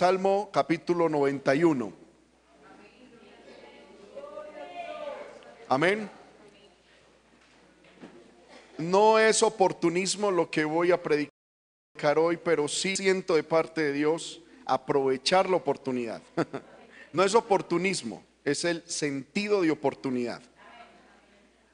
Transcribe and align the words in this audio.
Salmo 0.00 0.48
capítulo 0.50 1.10
91. 1.10 1.92
Amén. 5.68 6.10
No 8.78 9.18
es 9.18 9.42
oportunismo 9.42 10.30
lo 10.30 10.50
que 10.50 10.64
voy 10.64 10.90
a 10.90 11.02
predicar 11.02 12.18
hoy, 12.18 12.38
pero 12.38 12.66
sí 12.66 12.96
siento 12.96 13.34
de 13.34 13.42
parte 13.42 13.82
de 13.82 13.92
Dios 13.92 14.40
aprovechar 14.64 15.50
la 15.50 15.56
oportunidad. 15.56 16.22
No 17.12 17.22
es 17.22 17.34
oportunismo, 17.34 18.24
es 18.42 18.64
el 18.64 18.82
sentido 18.86 19.60
de 19.60 19.70
oportunidad. 19.70 20.40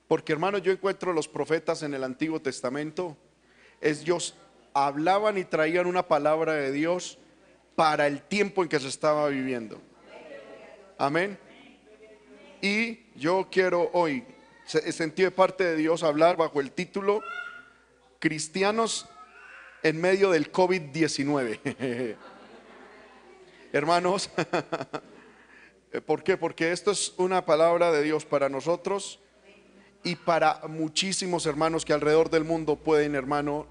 Porque 0.09 0.33
hermanos, 0.33 0.63
yo 0.63 0.73
encuentro 0.73 1.13
los 1.13 1.29
profetas 1.29 1.85
en 1.85 1.95
el 1.95 2.03
Antiguo 2.03 2.41
Testamento, 2.41 3.17
ellos 3.81 4.35
hablaban 4.75 5.39
y 5.39 5.45
traían 5.45 5.87
una 5.87 6.09
palabra 6.09 6.55
de 6.55 6.73
Dios 6.73 7.21
para 7.77 8.07
el 8.07 8.23
tiempo 8.23 8.63
en 8.63 8.69
que 8.69 8.81
se 8.81 8.89
estaba 8.89 9.29
viviendo. 9.29 9.81
Amén. 10.99 11.39
Y 12.63 13.01
yo 13.15 13.49
quiero 13.51 13.91
hoy, 13.93 14.25
sentí 14.65 15.29
parte 15.31 15.63
de 15.63 15.77
Dios 15.77 16.03
hablar 16.03 16.37
bajo 16.37 16.61
el 16.61 16.73
título 16.73 17.21
Cristianos 18.19 19.07
en 19.83 20.01
medio 20.01 20.31
del 20.31 20.51
COVID-19. 20.51 22.17
Hermanos, 23.73 24.31
¿por 26.07 26.25
qué? 26.25 26.39
Porque 26.39 26.73
esto 26.73 26.93
es 26.93 27.13
una 27.19 27.45
palabra 27.45 27.93
de 27.93 28.03
Dios 28.03 28.25
para 28.25 28.49
nosotros 28.49 29.21
y 30.03 30.17
para 30.17 30.63
muchísimos 30.67 31.45
hermanos 31.45 31.85
que 31.85 31.93
alrededor 31.93 32.31
del 32.31 32.45
mundo 32.45 32.77
pueden, 32.77 33.15
hermano, 33.15 33.67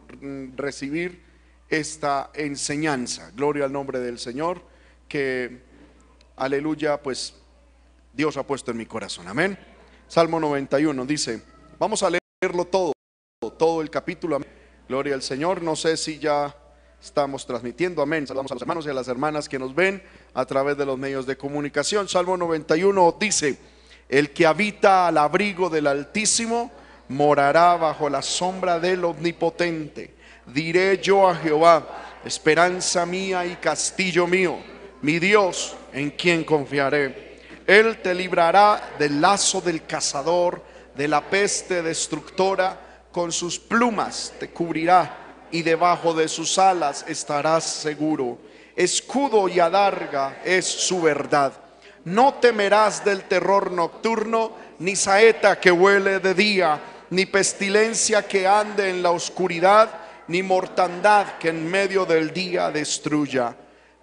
recibir 0.55 1.24
esta 1.70 2.32
enseñanza. 2.34 3.32
Gloria 3.36 3.66
al 3.66 3.72
nombre 3.72 4.00
del 4.00 4.20
Señor, 4.20 4.62
que, 5.08 5.62
aleluya, 6.36 7.02
pues 7.02 7.36
Dios 8.14 8.38
ha 8.38 8.44
puesto 8.44 8.72
en 8.72 8.77
mi 8.77 8.85
corazón. 8.85 9.27
Amén. 9.27 9.57
Salmo 10.07 10.40
91 10.40 11.05
dice, 11.05 11.41
vamos 11.80 12.04
a 12.04 12.10
leerlo 12.10 12.66
todo, 12.66 12.94
todo 13.57 13.82
el 13.82 13.90
capítulo. 13.90 14.40
Gloria 14.88 15.16
al 15.16 15.22
Señor. 15.22 15.62
No 15.62 15.76
sé 15.76 15.98
si 15.98 16.20
ya 16.20 16.55
estamos 17.02 17.46
transmitiendo. 17.46 18.02
Amén. 18.02 18.26
Saludamos 18.26 18.52
a 18.52 18.55
los 18.55 18.62
hermanos 18.62 18.85
y 18.85 18.90
a 18.90 18.94
las 18.94 19.07
hermanas 19.07 19.50
que 19.50 19.60
nos 19.60 19.76
ven 19.76 20.02
a 20.34 20.46
través 20.46 20.77
de 20.77 20.85
los 20.85 20.98
medios 20.98 21.26
de 21.26 21.38
comunicación. 21.38 22.07
Salmo 22.07 22.38
91 22.38 23.18
dice, 23.20 23.57
el 24.10 24.32
que 24.32 24.46
habita 24.46 25.07
al 25.07 25.18
abrigo 25.18 25.70
del 25.70 25.88
Altísimo 25.88 26.72
morará 27.10 27.76
bajo 27.77 28.10
la 28.10 28.22
sombra 28.22 28.79
del 28.79 29.04
Omnipotente. 29.05 30.15
Diré 30.46 30.99
yo 30.99 31.27
a 31.27 31.35
Jehová, 31.35 31.85
esperanza 32.24 33.05
mía 33.05 33.46
y 33.46 33.55
castillo 33.55 34.27
mío, 34.27 34.57
mi 35.01 35.20
Dios 35.20 35.76
en 35.91 36.12
quien 36.12 36.43
confiaré. 36.43 37.40
Él 37.65 38.01
te 38.01 38.13
librará 38.13 38.91
del 38.99 39.20
lazo 39.20 39.60
del 39.60 39.85
cazador, 39.85 40.62
de 40.96 41.07
la 41.07 41.21
peste 41.21 41.82
destructora, 41.82 42.79
con 43.12 43.32
sus 43.32 43.57
plumas 43.57 44.34
te 44.40 44.49
cubrirá 44.49 45.48
y 45.49 45.62
debajo 45.62 46.13
de 46.13 46.27
sus 46.27 46.60
alas 46.60 47.05
estarás 47.07 47.63
seguro. 47.63 48.38
Escudo 48.76 49.48
y 49.48 49.60
adarga 49.60 50.41
es 50.43 50.66
su 50.66 51.01
verdad. 51.01 51.54
No 52.04 52.35
temerás 52.35 53.05
del 53.05 53.23
terror 53.23 53.71
nocturno, 53.71 54.51
ni 54.79 54.96
saeta 54.96 55.60
que 55.60 55.71
huele 55.71 56.20
de 56.20 56.34
día, 56.34 56.79
ni 57.10 57.26
pestilencia 57.26 58.27
que 58.27 58.46
ande 58.46 58.90
en 58.90 59.01
la 59.01 59.12
oscuridad, 59.12 59.90
ni 60.27 60.43
mortandad 60.43 61.37
que 61.40 61.49
en 61.49 61.70
medio 61.70 62.05
del 62.05 62.34
día 62.34 62.71
destruya. 62.71 63.55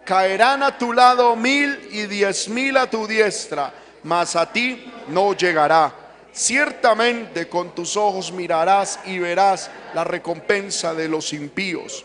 Caerán 0.05 0.63
a 0.63 0.77
tu 0.77 0.93
lado 0.93 1.37
mil 1.37 1.89
y 1.91 2.07
diez 2.07 2.49
mil 2.49 2.77
a 2.77 2.89
tu 2.89 3.07
diestra, 3.07 3.73
mas 4.03 4.35
a 4.37 4.53
ti 4.53 4.93
no 5.09 5.35
llegará. 5.35 5.93
Ciertamente 6.33 7.49
con 7.49 7.75
tus 7.75 7.97
ojos 7.97 8.33
mirarás 8.33 8.99
y 9.05 9.19
verás 9.19 9.71
la 9.95 10.03
recompensa 10.03 10.95
de 10.95 11.09
los 11.09 11.33
impíos. 11.33 12.05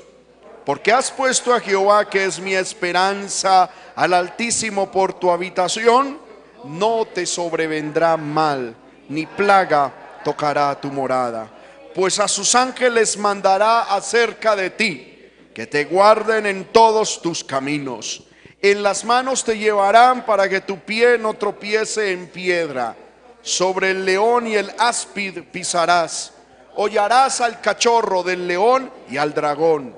Porque 0.66 0.92
has 0.92 1.10
puesto 1.10 1.54
a 1.54 1.62
Jehová, 1.62 2.10
que 2.10 2.26
es 2.26 2.40
mi 2.42 2.54
esperanza, 2.54 3.70
al 3.96 4.14
Altísimo 4.14 4.92
por 4.92 5.14
tu 5.14 5.32
habitación, 5.32 6.20
no 6.66 7.06
te 7.06 7.26
sobrevendrá 7.26 8.18
mal, 8.18 8.76
ni 9.08 9.26
plaga 9.26 9.94
tocará 10.26 10.76
tu 10.80 10.92
morada. 10.92 11.50
Pues 11.98 12.20
a 12.20 12.28
sus 12.28 12.54
ángeles 12.54 13.18
mandará 13.18 13.96
acerca 13.96 14.56
de 14.56 14.70
ti 14.70 15.32
que 15.52 15.66
te 15.66 15.86
guarden 15.86 16.46
en 16.46 16.66
todos 16.66 17.24
tus 17.24 17.44
caminos. 17.44 18.24
En 18.62 18.84
las 18.84 19.04
manos 19.04 19.44
te 19.44 19.58
llevarán 19.58 20.24
para 20.24 20.48
que 20.48 20.62
tu 20.62 20.78
pie 20.78 21.18
no 21.18 21.34
tropiece 21.34 22.12
en 22.12 22.28
piedra. 22.28 22.96
Sobre 23.42 23.90
el 23.90 24.06
león 24.06 24.46
y 24.46 24.54
el 24.54 24.72
áspid 24.78 25.40
pisarás. 25.52 26.34
Hollarás 26.76 27.42
al 27.42 27.62
cachorro 27.62 28.22
del 28.22 28.48
león 28.48 28.92
y 29.10 29.18
al 29.18 29.34
dragón. 29.34 29.98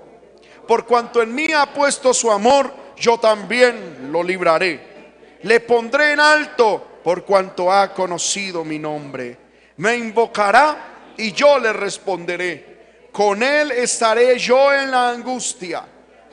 Por 0.69 0.85
cuanto 0.85 1.21
en 1.21 1.35
mí 1.35 1.51
ha 1.51 1.65
puesto 1.73 2.13
su 2.13 2.31
amor, 2.31 2.71
yo 2.95 3.17
también 3.17 4.09
lo 4.09 4.23
libraré. 4.23 5.17
Le 5.41 5.59
pondré 5.59 6.13
en 6.13 6.21
alto 6.21 7.01
por 7.03 7.25
cuanto 7.25 7.69
ha 7.69 7.93
conocido 7.93 8.63
mi 8.63 8.79
nombre. 8.79 9.37
Me 9.75 9.97
invocará 9.97 10.98
y 11.19 11.31
yo 11.31 11.59
le 11.59 11.71
responderé 11.73 12.69
con 13.11 13.41
él 13.41 13.71
estaré 13.71 14.37
yo 14.37 14.73
en 14.73 14.91
la 14.91 15.09
angustia, 15.09 15.83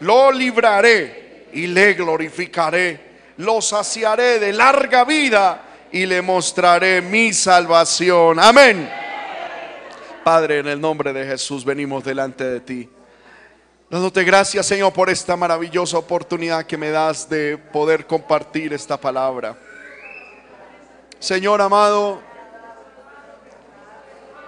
lo 0.01 0.31
libraré 0.31 1.47
y 1.53 1.67
le 1.67 1.95
glorificaré, 1.95 3.01
lo 3.39 3.61
saciaré 3.61 4.39
de 4.39 4.53
larga 4.53 5.05
vida 5.05 5.63
y 5.91 6.07
le 6.07 6.21
mostraré 6.23 7.01
mi 7.01 7.33
salvación. 7.33 8.39
Amén. 8.39 8.91
Padre, 10.23 10.59
en 10.59 10.69
el 10.69 10.81
nombre 10.81 11.13
de 11.13 11.25
Jesús 11.25 11.65
venimos 11.65 12.05
delante 12.05 12.45
de 12.45 12.61
ti. 12.61 12.89
Dándote 13.89 14.25
gracias, 14.25 14.67
Señor, 14.67 14.93
por 14.93 15.09
esta 15.09 15.37
maravillosa 15.37 15.97
oportunidad 15.97 16.67
que 16.67 16.77
me 16.77 16.91
das 16.91 17.29
de 17.29 17.57
poder 17.57 18.07
compartir 18.07 18.73
esta 18.73 18.97
palabra. 18.97 19.57
Señor 21.21 21.63
amado, 21.63 22.21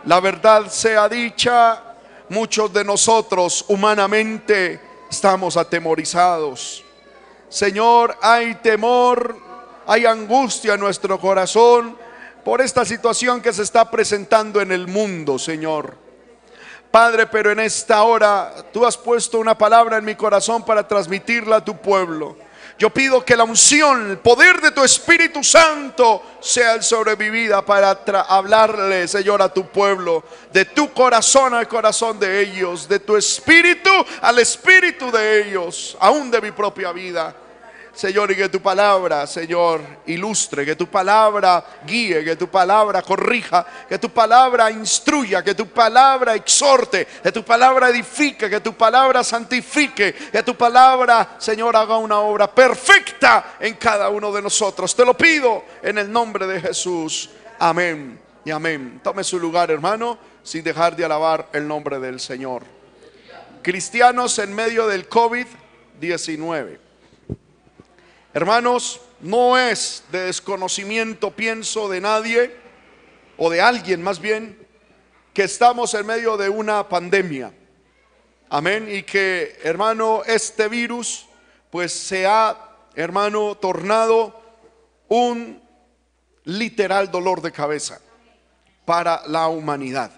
la 0.04 0.20
verdad 0.20 0.68
sea 0.68 1.08
dicha 1.08 1.82
muchos 2.28 2.72
de 2.72 2.84
nosotros 2.84 3.64
humanamente 3.68 4.80
estamos 5.10 5.56
atemorizados. 5.56 6.84
Señor, 7.48 8.16
hay 8.20 8.56
temor, 8.56 9.36
hay 9.86 10.04
angustia 10.04 10.74
en 10.74 10.80
nuestro 10.80 11.18
corazón 11.18 11.96
por 12.44 12.60
esta 12.60 12.84
situación 12.84 13.40
que 13.40 13.52
se 13.52 13.62
está 13.62 13.90
presentando 13.90 14.60
en 14.60 14.72
el 14.72 14.86
mundo, 14.86 15.38
Señor. 15.38 15.96
Padre, 16.90 17.26
pero 17.26 17.50
en 17.50 17.60
esta 17.60 18.02
hora 18.02 18.54
tú 18.72 18.86
has 18.86 18.96
puesto 18.96 19.38
una 19.38 19.56
palabra 19.56 19.98
en 19.98 20.04
mi 20.04 20.14
corazón 20.14 20.64
para 20.64 20.86
transmitirla 20.86 21.56
a 21.56 21.64
tu 21.64 21.76
pueblo. 21.76 22.36
Yo 22.78 22.90
pido 22.90 23.24
que 23.24 23.36
la 23.36 23.42
unción, 23.42 24.12
el 24.12 24.18
poder 24.18 24.60
de 24.60 24.70
tu 24.70 24.84
Espíritu 24.84 25.42
Santo 25.42 26.22
sea 26.40 26.74
el 26.74 26.84
sobrevivida 26.84 27.60
para 27.62 27.90
hablarle, 28.28 29.08
Señor, 29.08 29.42
a 29.42 29.52
tu 29.52 29.66
pueblo, 29.66 30.22
de 30.52 30.64
tu 30.64 30.92
corazón 30.92 31.54
al 31.54 31.66
corazón 31.66 32.20
de 32.20 32.40
ellos, 32.40 32.88
de 32.88 33.00
tu 33.00 33.16
espíritu 33.16 33.90
al 34.22 34.38
espíritu 34.38 35.10
de 35.10 35.48
ellos, 35.48 35.96
aún 35.98 36.30
de 36.30 36.40
mi 36.40 36.52
propia 36.52 36.92
vida. 36.92 37.34
Señor, 37.98 38.30
y 38.30 38.36
que 38.36 38.48
tu 38.48 38.62
palabra, 38.62 39.26
Señor, 39.26 39.80
ilustre, 40.06 40.64
que 40.64 40.76
tu 40.76 40.86
palabra 40.86 41.80
guíe, 41.84 42.22
que 42.22 42.36
tu 42.36 42.46
palabra 42.46 43.02
corrija, 43.02 43.66
que 43.88 43.98
tu 43.98 44.10
palabra 44.10 44.70
instruya, 44.70 45.42
que 45.42 45.52
tu 45.52 45.66
palabra 45.66 46.36
exhorte, 46.36 47.08
que 47.20 47.32
tu 47.32 47.42
palabra 47.42 47.88
edifique, 47.88 48.48
que 48.48 48.60
tu 48.60 48.74
palabra 48.74 49.24
santifique, 49.24 50.14
que 50.14 50.42
tu 50.44 50.54
palabra, 50.54 51.34
Señor, 51.38 51.74
haga 51.74 51.96
una 51.96 52.20
obra 52.20 52.46
perfecta 52.46 53.56
en 53.58 53.74
cada 53.74 54.10
uno 54.10 54.30
de 54.30 54.42
nosotros. 54.42 54.94
Te 54.94 55.04
lo 55.04 55.14
pido 55.14 55.64
en 55.82 55.98
el 55.98 56.12
nombre 56.12 56.46
de 56.46 56.60
Jesús. 56.60 57.30
Amén 57.58 58.20
y 58.44 58.52
amén. 58.52 59.00
Tome 59.02 59.24
su 59.24 59.40
lugar, 59.40 59.72
hermano, 59.72 60.16
sin 60.44 60.62
dejar 60.62 60.94
de 60.94 61.04
alabar 61.04 61.48
el 61.52 61.66
nombre 61.66 61.98
del 61.98 62.20
Señor. 62.20 62.62
Cristianos 63.60 64.38
en 64.38 64.54
medio 64.54 64.86
del 64.86 65.08
COVID-19. 65.08 66.86
Hermanos, 68.38 69.00
no 69.18 69.58
es 69.58 70.04
de 70.12 70.26
desconocimiento, 70.26 71.32
pienso, 71.32 71.88
de 71.88 72.00
nadie 72.00 72.54
o 73.36 73.50
de 73.50 73.60
alguien 73.60 74.00
más 74.00 74.20
bien, 74.20 74.64
que 75.34 75.42
estamos 75.42 75.92
en 75.94 76.06
medio 76.06 76.36
de 76.36 76.48
una 76.48 76.88
pandemia. 76.88 77.52
Amén. 78.48 78.86
Y 78.88 79.02
que, 79.02 79.58
hermano, 79.64 80.22
este 80.24 80.68
virus, 80.68 81.26
pues 81.68 81.92
se 81.92 82.28
ha, 82.28 82.76
hermano, 82.94 83.56
tornado 83.56 84.40
un 85.08 85.60
literal 86.44 87.10
dolor 87.10 87.42
de 87.42 87.50
cabeza 87.50 88.00
para 88.84 89.26
la 89.26 89.48
humanidad. 89.48 90.12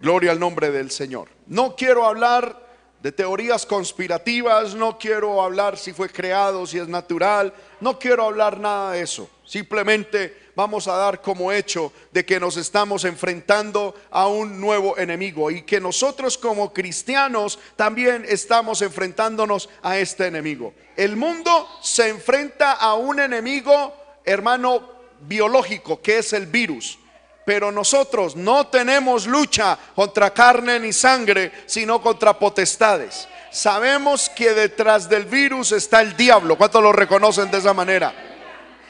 Gloria 0.00 0.30
al 0.30 0.40
nombre 0.40 0.70
del 0.70 0.90
Señor. 0.90 1.28
No 1.46 1.76
quiero 1.76 2.06
hablar 2.06 2.67
de 3.02 3.12
teorías 3.12 3.64
conspirativas, 3.64 4.74
no 4.74 4.98
quiero 4.98 5.42
hablar 5.42 5.78
si 5.78 5.92
fue 5.92 6.08
creado, 6.08 6.66
si 6.66 6.78
es 6.78 6.88
natural, 6.88 7.54
no 7.80 7.98
quiero 7.98 8.24
hablar 8.24 8.58
nada 8.58 8.92
de 8.92 9.02
eso. 9.02 9.30
Simplemente 9.44 10.50
vamos 10.56 10.88
a 10.88 10.96
dar 10.96 11.22
como 11.22 11.52
hecho 11.52 11.92
de 12.10 12.26
que 12.26 12.40
nos 12.40 12.56
estamos 12.56 13.04
enfrentando 13.04 13.94
a 14.10 14.26
un 14.26 14.60
nuevo 14.60 14.98
enemigo 14.98 15.52
y 15.52 15.62
que 15.62 15.80
nosotros 15.80 16.36
como 16.36 16.72
cristianos 16.72 17.60
también 17.76 18.24
estamos 18.28 18.82
enfrentándonos 18.82 19.68
a 19.82 19.98
este 19.98 20.26
enemigo. 20.26 20.74
El 20.96 21.16
mundo 21.16 21.68
se 21.80 22.08
enfrenta 22.08 22.72
a 22.72 22.94
un 22.94 23.20
enemigo, 23.20 23.94
hermano, 24.24 24.90
biológico, 25.20 26.02
que 26.02 26.18
es 26.18 26.32
el 26.32 26.46
virus. 26.46 26.98
Pero 27.48 27.72
nosotros 27.72 28.36
no 28.36 28.66
tenemos 28.66 29.26
lucha 29.26 29.78
contra 29.94 30.34
carne 30.34 30.78
ni 30.78 30.92
sangre, 30.92 31.50
sino 31.64 31.98
contra 32.02 32.38
potestades. 32.38 33.26
Sabemos 33.50 34.28
que 34.28 34.52
detrás 34.52 35.08
del 35.08 35.24
virus 35.24 35.72
está 35.72 36.02
el 36.02 36.14
diablo. 36.14 36.58
¿Cuántos 36.58 36.82
lo 36.82 36.92
reconocen 36.92 37.50
de 37.50 37.56
esa 37.56 37.72
manera? 37.72 38.12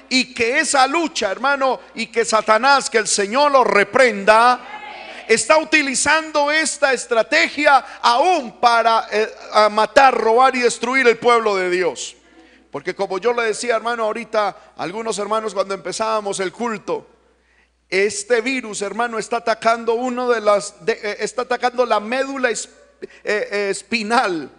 Y 0.08 0.34
que 0.34 0.58
esa 0.58 0.88
lucha, 0.88 1.30
hermano, 1.30 1.78
y 1.94 2.08
que 2.08 2.24
Satanás, 2.24 2.90
que 2.90 2.98
el 2.98 3.06
Señor 3.06 3.52
lo 3.52 3.62
reprenda, 3.62 4.58
está 5.28 5.58
utilizando 5.58 6.50
esta 6.50 6.92
estrategia 6.92 7.76
aún 8.02 8.58
para 8.58 9.06
eh, 9.12 9.30
matar, 9.70 10.12
robar 10.12 10.56
y 10.56 10.62
destruir 10.62 11.06
el 11.06 11.18
pueblo 11.18 11.54
de 11.54 11.70
Dios. 11.70 12.16
Porque 12.72 12.96
como 12.96 13.18
yo 13.18 13.32
le 13.32 13.44
decía, 13.44 13.76
hermano, 13.76 14.02
ahorita 14.02 14.74
algunos 14.78 15.16
hermanos 15.20 15.54
cuando 15.54 15.74
empezábamos 15.74 16.40
el 16.40 16.50
culto, 16.50 17.06
este 17.90 18.42
virus, 18.42 18.82
hermano, 18.82 19.18
está 19.18 19.38
atacando 19.38 19.94
uno 19.94 20.28
de 20.28 20.40
las, 20.40 20.74
eh, 20.86 21.16
está 21.20 21.42
atacando 21.42 21.86
la 21.86 22.00
médula 22.00 22.50
eh, 22.50 22.58
eh, 23.24 23.68
espinal, 23.70 24.50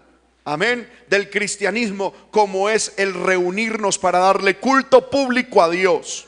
amén, 0.46 0.90
del 1.08 1.30
cristianismo, 1.30 2.14
como 2.32 2.70
es 2.70 2.94
el 2.98 3.14
reunirnos 3.14 4.00
para 4.00 4.20
darle 4.20 4.58
culto 4.58 5.10
público 5.10 5.62
a 5.62 5.70
Dios. 5.70 6.26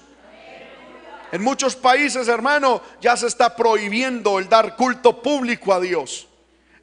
En 1.31 1.42
muchos 1.42 1.75
países, 1.75 2.27
hermano, 2.27 2.81
ya 3.00 3.15
se 3.15 3.27
está 3.27 3.56
prohibiendo 3.56 4.38
el 4.38 4.50
dar 4.50 4.75
culto 4.75 5.21
público 5.21 5.74
a 5.74 5.80
Dios. 5.80 6.27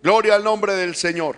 Gloria 0.02 0.34
al 0.34 0.42
nombre 0.44 0.74
del 0.74 0.96
Señor. 0.96 1.36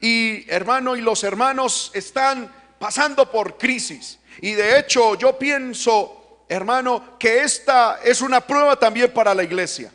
Y 0.00 0.50
hermano, 0.50 0.96
y 0.96 1.00
los 1.00 1.22
hermanos 1.24 1.92
están 1.94 2.52
pasando 2.78 3.30
por 3.30 3.56
crisis. 3.56 4.18
Y 4.40 4.52
de 4.52 4.78
hecho, 4.78 5.14
yo 5.14 5.38
pienso 5.38 6.17
hermano, 6.48 7.18
que 7.18 7.42
esta 7.42 8.00
es 8.02 8.20
una 8.20 8.40
prueba 8.40 8.76
también 8.76 9.12
para 9.12 9.34
la 9.34 9.42
iglesia. 9.42 9.92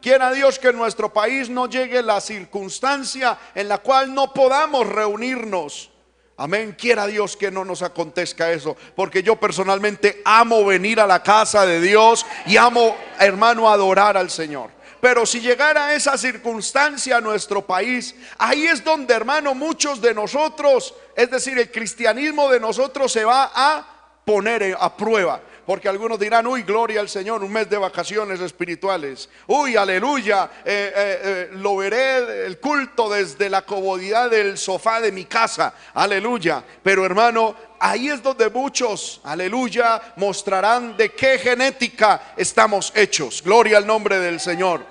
Quiera 0.00 0.32
Dios 0.32 0.58
que 0.58 0.68
en 0.68 0.76
nuestro 0.76 1.12
país 1.12 1.48
no 1.48 1.68
llegue 1.68 2.02
la 2.02 2.20
circunstancia 2.20 3.38
en 3.54 3.68
la 3.68 3.78
cual 3.78 4.12
no 4.12 4.32
podamos 4.32 4.88
reunirnos. 4.88 5.90
Amén. 6.36 6.74
Quiera 6.76 7.06
Dios 7.06 7.36
que 7.36 7.52
no 7.52 7.64
nos 7.64 7.82
acontezca 7.82 8.50
eso. 8.50 8.76
Porque 8.96 9.22
yo 9.22 9.36
personalmente 9.36 10.20
amo 10.24 10.64
venir 10.64 10.98
a 10.98 11.06
la 11.06 11.22
casa 11.22 11.64
de 11.66 11.80
Dios 11.80 12.26
y 12.46 12.56
amo, 12.56 12.96
hermano, 13.20 13.70
adorar 13.70 14.16
al 14.16 14.28
Señor. 14.28 14.70
Pero 15.00 15.24
si 15.24 15.40
llegara 15.40 15.94
esa 15.94 16.18
circunstancia 16.18 17.18
a 17.18 17.20
nuestro 17.20 17.64
país, 17.64 18.14
ahí 18.38 18.66
es 18.66 18.82
donde, 18.82 19.14
hermano, 19.14 19.54
muchos 19.54 20.00
de 20.00 20.14
nosotros, 20.14 20.94
es 21.14 21.30
decir, 21.30 21.58
el 21.58 21.70
cristianismo 21.70 22.48
de 22.50 22.58
nosotros 22.58 23.12
se 23.12 23.24
va 23.24 23.50
a 23.54 23.84
poner 24.24 24.76
a 24.78 24.96
prueba. 24.96 25.40
Porque 25.66 25.88
algunos 25.88 26.18
dirán, 26.18 26.46
uy, 26.46 26.62
gloria 26.62 27.00
al 27.00 27.08
Señor, 27.08 27.44
un 27.44 27.52
mes 27.52 27.70
de 27.70 27.78
vacaciones 27.78 28.40
espirituales. 28.40 29.28
Uy, 29.46 29.76
aleluya, 29.76 30.50
eh, 30.64 30.92
eh, 30.94 31.20
eh, 31.22 31.50
lo 31.52 31.76
veré 31.76 32.46
el 32.46 32.58
culto 32.58 33.08
desde 33.08 33.48
la 33.48 33.62
comodidad 33.62 34.28
del 34.28 34.58
sofá 34.58 35.00
de 35.00 35.12
mi 35.12 35.24
casa. 35.26 35.72
Aleluya. 35.94 36.64
Pero 36.82 37.06
hermano, 37.06 37.54
ahí 37.78 38.08
es 38.08 38.20
donde 38.20 38.50
muchos, 38.50 39.20
aleluya, 39.22 40.14
mostrarán 40.16 40.96
de 40.96 41.10
qué 41.10 41.38
genética 41.38 42.34
estamos 42.36 42.92
hechos. 42.96 43.40
Gloria 43.40 43.78
al 43.78 43.86
nombre 43.86 44.18
del 44.18 44.40
Señor. 44.40 44.84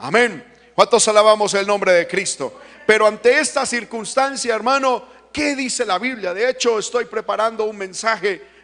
Amén. 0.00 0.44
¿Cuántos 0.74 1.06
alabamos 1.06 1.54
el 1.54 1.68
nombre 1.68 1.92
de 1.92 2.08
Cristo? 2.08 2.60
Pero 2.84 3.06
ante 3.06 3.38
esta 3.38 3.64
circunstancia, 3.64 4.54
hermano, 4.56 5.04
¿qué 5.32 5.54
dice 5.54 5.86
la 5.86 5.98
Biblia? 6.00 6.34
De 6.34 6.50
hecho, 6.50 6.80
estoy 6.80 7.04
preparando 7.04 7.64
un 7.64 7.76
mensaje 7.76 8.55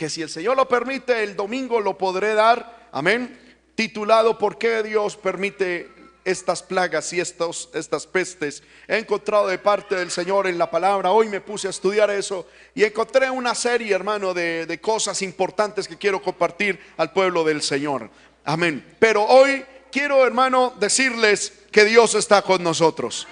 que 0.00 0.08
si 0.08 0.22
el 0.22 0.30
Señor 0.30 0.56
lo 0.56 0.66
permite, 0.66 1.22
el 1.22 1.36
domingo 1.36 1.78
lo 1.78 1.98
podré 1.98 2.32
dar, 2.32 2.88
amén, 2.90 3.38
titulado 3.74 4.38
¿Por 4.38 4.56
qué 4.56 4.82
Dios 4.82 5.14
permite 5.14 5.90
estas 6.24 6.62
plagas 6.62 7.12
y 7.12 7.20
estos, 7.20 7.68
estas 7.74 8.06
pestes? 8.06 8.62
He 8.88 8.96
encontrado 8.96 9.46
de 9.48 9.58
parte 9.58 9.96
del 9.96 10.10
Señor 10.10 10.46
en 10.46 10.56
la 10.56 10.70
palabra, 10.70 11.10
hoy 11.10 11.28
me 11.28 11.42
puse 11.42 11.66
a 11.66 11.70
estudiar 11.70 12.08
eso 12.10 12.46
y 12.74 12.84
encontré 12.84 13.28
una 13.28 13.54
serie, 13.54 13.94
hermano, 13.94 14.32
de, 14.32 14.64
de 14.64 14.80
cosas 14.80 15.20
importantes 15.20 15.86
que 15.86 15.98
quiero 15.98 16.22
compartir 16.22 16.80
al 16.96 17.12
pueblo 17.12 17.44
del 17.44 17.60
Señor. 17.60 18.08
Amén. 18.46 18.96
Pero 18.98 19.24
hoy 19.24 19.66
quiero, 19.92 20.26
hermano, 20.26 20.72
decirles 20.80 21.52
que 21.70 21.84
Dios 21.84 22.14
está 22.14 22.40
con 22.40 22.62
nosotros. 22.62 23.28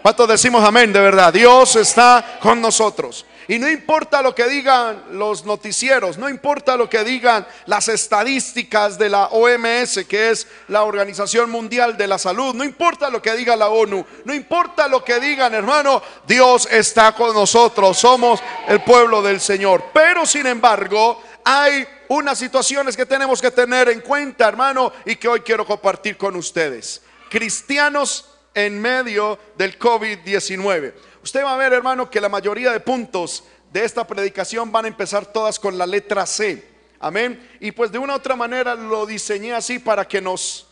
¿Cuántos 0.00 0.28
decimos 0.28 0.62
amén 0.62 0.92
de 0.92 1.00
verdad? 1.00 1.32
Dios 1.32 1.74
está 1.74 2.38
con 2.40 2.60
nosotros. 2.60 3.26
Y 3.48 3.58
no 3.58 3.68
importa 3.68 4.22
lo 4.22 4.34
que 4.34 4.48
digan 4.48 5.02
los 5.12 5.44
noticieros, 5.44 6.18
no 6.18 6.28
importa 6.28 6.76
lo 6.76 6.88
que 6.88 7.04
digan 7.04 7.46
las 7.66 7.88
estadísticas 7.88 8.98
de 8.98 9.08
la 9.08 9.26
OMS, 9.26 10.04
que 10.08 10.30
es 10.30 10.46
la 10.68 10.84
Organización 10.84 11.50
Mundial 11.50 11.96
de 11.96 12.06
la 12.06 12.18
Salud, 12.18 12.54
no 12.54 12.64
importa 12.64 13.10
lo 13.10 13.20
que 13.20 13.34
diga 13.34 13.56
la 13.56 13.68
ONU, 13.68 14.04
no 14.24 14.34
importa 14.34 14.88
lo 14.88 15.04
que 15.04 15.18
digan, 15.18 15.54
hermano, 15.54 16.02
Dios 16.26 16.68
está 16.70 17.12
con 17.14 17.34
nosotros, 17.34 17.98
somos 17.98 18.40
el 18.68 18.82
pueblo 18.82 19.22
del 19.22 19.40
Señor. 19.40 19.84
Pero 19.92 20.24
sin 20.26 20.46
embargo, 20.46 21.22
hay 21.44 21.86
unas 22.08 22.38
situaciones 22.38 22.96
que 22.96 23.06
tenemos 23.06 23.40
que 23.40 23.50
tener 23.50 23.88
en 23.88 24.00
cuenta, 24.00 24.48
hermano, 24.48 24.92
y 25.04 25.16
que 25.16 25.28
hoy 25.28 25.40
quiero 25.40 25.66
compartir 25.66 26.16
con 26.16 26.36
ustedes. 26.36 27.02
Cristianos 27.28 28.26
en 28.54 28.80
medio 28.80 29.38
del 29.56 29.78
COVID-19. 29.78 30.92
Usted 31.22 31.44
va 31.44 31.54
a 31.54 31.56
ver, 31.56 31.72
hermano, 31.72 32.10
que 32.10 32.20
la 32.20 32.28
mayoría 32.28 32.72
de 32.72 32.80
puntos 32.80 33.44
de 33.72 33.84
esta 33.84 34.04
predicación 34.06 34.72
van 34.72 34.86
a 34.86 34.88
empezar 34.88 35.24
todas 35.26 35.60
con 35.60 35.78
la 35.78 35.86
letra 35.86 36.26
C. 36.26 36.66
Amén. 36.98 37.56
Y 37.60 37.70
pues 37.70 37.92
de 37.92 37.98
una 37.98 38.14
u 38.14 38.16
otra 38.16 38.34
manera 38.34 38.74
lo 38.74 39.06
diseñé 39.06 39.54
así 39.54 39.78
para 39.78 40.06
que 40.06 40.20
nos, 40.20 40.66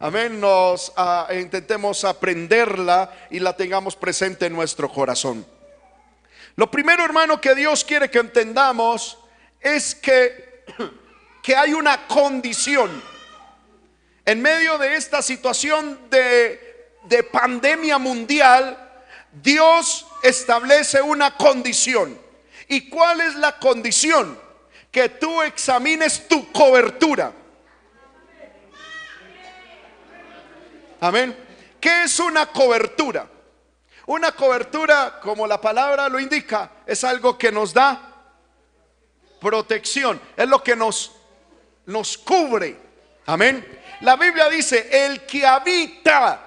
amén, 0.00 0.40
nos 0.40 0.92
ah, 0.96 1.28
intentemos 1.38 2.04
aprenderla 2.04 3.12
y 3.30 3.38
la 3.38 3.56
tengamos 3.56 3.94
presente 3.94 4.46
en 4.46 4.54
nuestro 4.54 4.88
corazón. 4.88 5.46
Lo 6.56 6.68
primero, 6.68 7.04
hermano, 7.04 7.40
que 7.40 7.54
Dios 7.54 7.84
quiere 7.84 8.10
que 8.10 8.18
entendamos 8.18 9.18
es 9.60 9.94
que, 9.94 10.64
que 11.44 11.54
hay 11.54 11.74
una 11.74 12.08
condición 12.08 12.90
en 14.24 14.42
medio 14.42 14.78
de 14.78 14.96
esta 14.96 15.22
situación 15.22 15.98
de, 16.10 16.98
de 17.04 17.22
pandemia 17.22 17.98
mundial 17.98 18.88
Dios 19.32 20.06
establece 20.22 21.00
una 21.00 21.36
condición. 21.36 22.18
¿Y 22.68 22.88
cuál 22.88 23.20
es 23.20 23.34
la 23.34 23.58
condición? 23.58 24.38
Que 24.90 25.08
tú 25.08 25.42
examines 25.42 26.28
tu 26.28 26.52
cobertura. 26.52 27.32
Amén. 31.00 31.36
¿Qué 31.80 32.04
es 32.04 32.20
una 32.20 32.46
cobertura? 32.46 33.26
Una 34.06 34.32
cobertura, 34.32 35.18
como 35.20 35.46
la 35.46 35.60
palabra 35.60 36.08
lo 36.08 36.20
indica, 36.20 36.70
es 36.86 37.02
algo 37.04 37.38
que 37.38 37.50
nos 37.50 37.72
da 37.72 38.12
protección, 39.40 40.20
es 40.36 40.48
lo 40.48 40.62
que 40.62 40.76
nos, 40.76 41.12
nos 41.86 42.18
cubre. 42.18 42.76
Amén. 43.26 43.80
La 44.00 44.16
Biblia 44.16 44.48
dice, 44.48 45.06
el 45.06 45.24
que 45.26 45.46
habita 45.46 46.41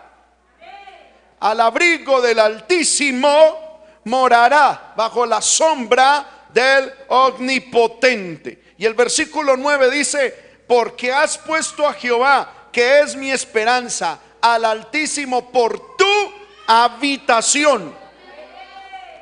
al 1.45 1.61
abrigo 1.61 2.21
del 2.21 2.39
Altísimo, 2.39 3.83
morará 4.05 4.93
bajo 4.95 5.27
la 5.27 5.43
sombra 5.43 6.47
del 6.51 6.91
Omnipotente. 7.07 8.73
Y 8.79 8.85
el 8.85 8.95
versículo 8.95 9.55
9 9.55 9.91
dice, 9.91 10.63
porque 10.67 11.13
has 11.13 11.37
puesto 11.37 11.87
a 11.87 11.93
Jehová, 11.93 12.69
que 12.71 13.01
es 13.01 13.15
mi 13.15 13.29
esperanza, 13.29 14.17
al 14.41 14.65
Altísimo 14.65 15.51
por 15.51 15.95
tu 15.95 16.33
habitación. 16.65 17.95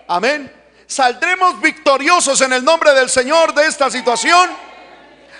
Amén. 0.08 0.50
Saldremos 0.88 1.60
victoriosos 1.60 2.39
en 2.39 2.53
el 2.53 2.63
nombre 2.63 2.94
del 2.94 3.10
Señor 3.10 3.53
de 3.53 3.65
esta 3.65 3.92
situación 3.92 4.50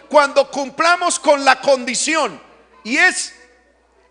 cuando 0.10 0.52
cumplamos 0.52 1.18
con 1.18 1.46
la 1.46 1.62
condición 1.62 2.42
y 2.84 2.98
es 2.98 3.34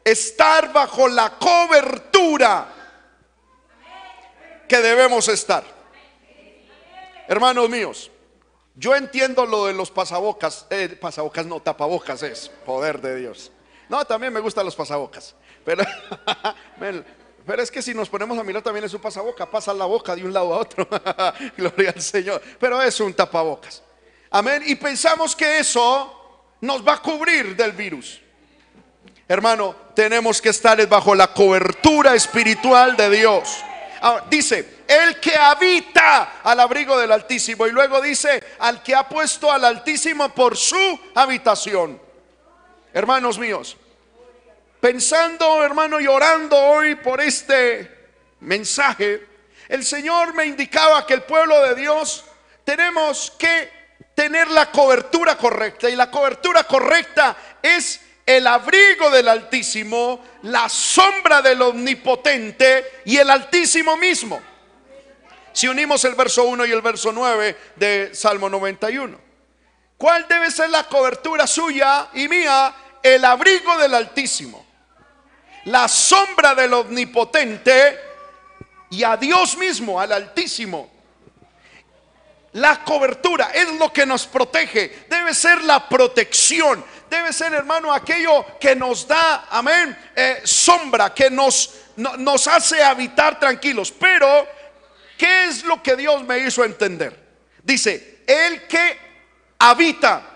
estar 0.05 0.73
bajo 0.73 1.09
la 1.09 1.31
cobertura 1.39 2.67
que 4.69 4.79
debemos 4.79 5.29
estar. 5.29 5.65
Hermanos 7.29 7.69
míos, 7.69 8.11
yo 8.75 8.95
entiendo 8.95 9.47
lo 9.47 9.67
de 9.67 9.75
los 9.75 9.91
pasabocas, 9.91 10.67
eh, 10.71 10.97
pasabocas 11.01 11.47
no, 11.47 11.61
tapabocas 11.61 12.23
es, 12.23 12.49
poder 12.65 13.01
de 13.01 13.17
Dios. 13.17 13.53
No, 13.89 14.05
también 14.05 14.33
me 14.33 14.41
gustan 14.41 14.65
los 14.65 14.75
pasabocas, 14.75 15.35
pero 15.65 15.85
Pero 17.47 17.63
es 17.63 17.71
que 17.71 17.83
si 17.83 17.93
nos 17.93 18.09
ponemos 18.09 18.39
a 18.39 18.45
mirar 18.45 18.63
también 18.63 18.85
es 18.85 18.95
un 18.95 19.01
pasaboca, 19.01 19.51
pasa 19.51 19.75
la 19.75 19.85
boca 19.85 20.15
de 20.15 20.25
un 20.25 20.33
lado 20.33 20.55
a 20.55 20.59
otro. 20.59 20.89
Gloria 21.57 21.93
al 21.95 22.01
Señor. 22.01 22.41
Pero 22.59 22.81
es 22.81 23.01
un 23.01 23.13
tapabocas. 23.13 23.83
Amén. 24.31 24.63
Y 24.67 24.77
pensamos 24.77 25.35
que 25.35 25.59
eso 25.59 26.47
nos 26.61 26.87
va 26.87 26.95
a 26.95 27.03
cubrir 27.03 27.57
del 27.57 27.73
virus. 27.73 28.22
Hermano, 29.33 29.75
tenemos 29.95 30.43
que 30.43 30.51
estar 30.51 30.87
bajo 30.89 31.15
la 31.15 31.29
cobertura 31.29 32.15
espiritual 32.15 32.99
de 32.99 33.09
Dios. 33.09 33.65
Dice, 34.29 34.85
el 34.87 35.19
que 35.21 35.35
habita 35.35 36.43
al 36.43 36.61
abrigo 36.61 36.99
del 36.99 37.13
Altísimo. 37.13 37.67
Y 37.67 37.71
luego 37.71 38.03
dice, 38.03 38.45
al 38.59 38.83
que 38.83 38.95
ha 38.95 39.09
puesto 39.09 39.51
al 39.51 39.65
Altísimo 39.65 40.29
por 40.35 40.55
su 40.55 41.01
habitación. 41.15 41.99
Hermanos 42.93 43.39
míos, 43.39 43.75
pensando, 44.79 45.65
hermano, 45.65 45.99
y 45.99 46.07
orando 46.07 46.59
hoy 46.59 46.97
por 46.97 47.19
este 47.23 47.91
mensaje, 48.41 49.27
el 49.67 49.83
Señor 49.83 50.35
me 50.35 50.45
indicaba 50.45 51.07
que 51.07 51.15
el 51.15 51.23
pueblo 51.23 51.59
de 51.63 51.75
Dios 51.75 52.27
tenemos 52.65 53.33
que 53.39 53.71
tener 54.15 54.51
la 54.51 54.71
cobertura 54.71 55.39
correcta. 55.39 55.89
Y 55.89 55.97
la 55.97 56.11
cobertura 56.11 56.65
correcta 56.65 57.35
es 57.63 57.99
el 58.25 58.47
abrigo 58.47 59.11
del 59.11 59.29
Altísimo, 59.29 60.25
la 60.43 60.69
sombra 60.69 61.43
del 61.43 61.63
Omnipotente 61.63 63.03
y 63.05 63.17
el 63.17 63.31
Altísimo 63.31 63.97
mismo. 63.97 64.41
Si 65.53 65.69
unimos 65.69 66.05
el 66.05 66.15
verso 66.15 66.45
1 66.45 66.67
y 66.67 66.73
el 66.73 66.81
verso 66.81 67.13
9 67.13 67.57
de 67.77 68.11
Salmo 68.15 68.49
91. 68.49 69.19
¿Cuál 69.99 70.27
debe 70.29 70.51
ser 70.51 70.71
la 70.71 70.85
cobertura 70.85 71.47
suya 71.47 72.09
y 72.15 72.27
mía? 72.27 72.75
El 73.03 73.25
abrigo 73.25 73.77
del 73.79 73.95
Altísimo 73.95 74.63
la 75.65 75.89
sombra 75.89 76.55
del 76.55 76.73
omnipotente 76.75 77.99
y 78.91 79.05
a 79.05 79.17
Dios 79.17 79.57
mismo, 79.57 80.01
al 80.01 80.13
Altísimo. 80.13 80.91
La 82.53 82.85
cobertura 82.85 83.51
es 83.55 83.69
lo 83.79 83.93
que 83.93 84.05
nos 84.05 84.27
protege, 84.27 85.07
debe 85.09 85.33
ser 85.33 85.63
la 85.65 85.89
protección, 85.89 86.85
debe 87.13 87.33
ser 87.33 87.53
hermano 87.53 87.93
aquello 87.93 88.59
que 88.59 88.75
nos 88.75 89.07
da, 89.07 89.47
amén, 89.51 89.97
eh, 90.17 90.41
sombra, 90.45 91.13
que 91.13 91.31
nos, 91.31 91.75
nos 91.97 92.49
hace 92.49 92.83
habitar 92.83 93.39
tranquilos. 93.39 93.93
Pero, 93.93 94.49
¿qué 95.19 95.45
es 95.45 95.63
lo 95.65 95.83
que 95.83 95.95
Dios 95.95 96.25
me 96.25 96.39
hizo 96.39 96.65
entender? 96.65 97.19
Dice, 97.63 98.25
el 98.27 98.67
que 98.67 98.99
habita 99.59 100.33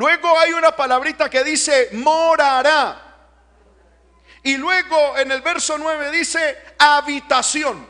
Luego 0.00 0.38
hay 0.38 0.54
una 0.54 0.74
palabrita 0.74 1.28
que 1.28 1.44
dice 1.44 1.90
morará. 1.92 3.02
Y 4.42 4.56
luego 4.56 5.18
en 5.18 5.30
el 5.30 5.42
verso 5.42 5.76
9 5.76 6.10
dice 6.10 6.56
habitación. 6.78 7.86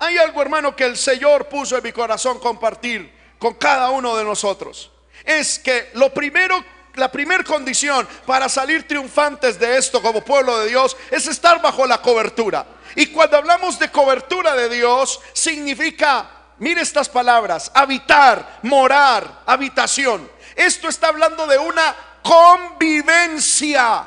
Hay 0.00 0.18
algo, 0.18 0.42
hermano, 0.42 0.74
que 0.74 0.84
el 0.84 0.96
Señor 0.96 1.48
puso 1.48 1.76
en 1.76 1.84
mi 1.84 1.92
corazón 1.92 2.40
compartir 2.40 3.14
con 3.38 3.54
cada 3.54 3.90
uno 3.90 4.16
de 4.16 4.24
nosotros. 4.24 4.90
Es 5.24 5.58
que 5.58 5.90
lo 5.94 6.12
primero, 6.12 6.62
la 6.94 7.10
primera 7.10 7.42
condición 7.42 8.06
para 8.26 8.48
salir 8.48 8.86
triunfantes 8.86 9.58
de 9.58 9.78
esto 9.78 10.02
como 10.02 10.24
pueblo 10.24 10.58
de 10.60 10.68
Dios 10.68 10.96
es 11.10 11.26
estar 11.26 11.60
bajo 11.62 11.86
la 11.86 12.02
cobertura. 12.02 12.66
Y 12.94 13.06
cuando 13.06 13.36
hablamos 13.38 13.78
de 13.78 13.90
cobertura 13.90 14.54
de 14.54 14.68
Dios, 14.68 15.20
significa, 15.32 16.28
mire 16.58 16.82
estas 16.82 17.08
palabras, 17.08 17.70
habitar, 17.74 18.60
morar, 18.62 19.42
habitación. 19.46 20.30
Esto 20.54 20.88
está 20.88 21.08
hablando 21.08 21.46
de 21.46 21.58
una 21.58 21.96
convivencia 22.22 24.06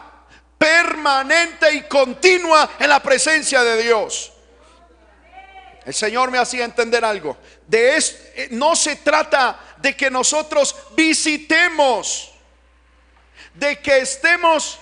permanente 0.58 1.74
y 1.74 1.82
continua 1.84 2.70
en 2.80 2.90
la 2.90 3.02
presencia 3.02 3.64
de 3.64 3.84
Dios. 3.84 4.32
El 5.86 5.94
Señor 5.94 6.32
me 6.32 6.38
hacía 6.38 6.66
entender 6.66 7.06
algo. 7.06 7.38
De 7.66 7.96
esto, 7.96 8.22
eh, 8.36 8.50
no 8.52 8.76
se 8.76 8.98
trata 8.98 9.58
de 9.82 9.96
que 9.96 10.10
nosotros 10.10 10.76
visitemos, 10.96 12.32
de 13.54 13.80
que 13.80 14.00
estemos, 14.00 14.80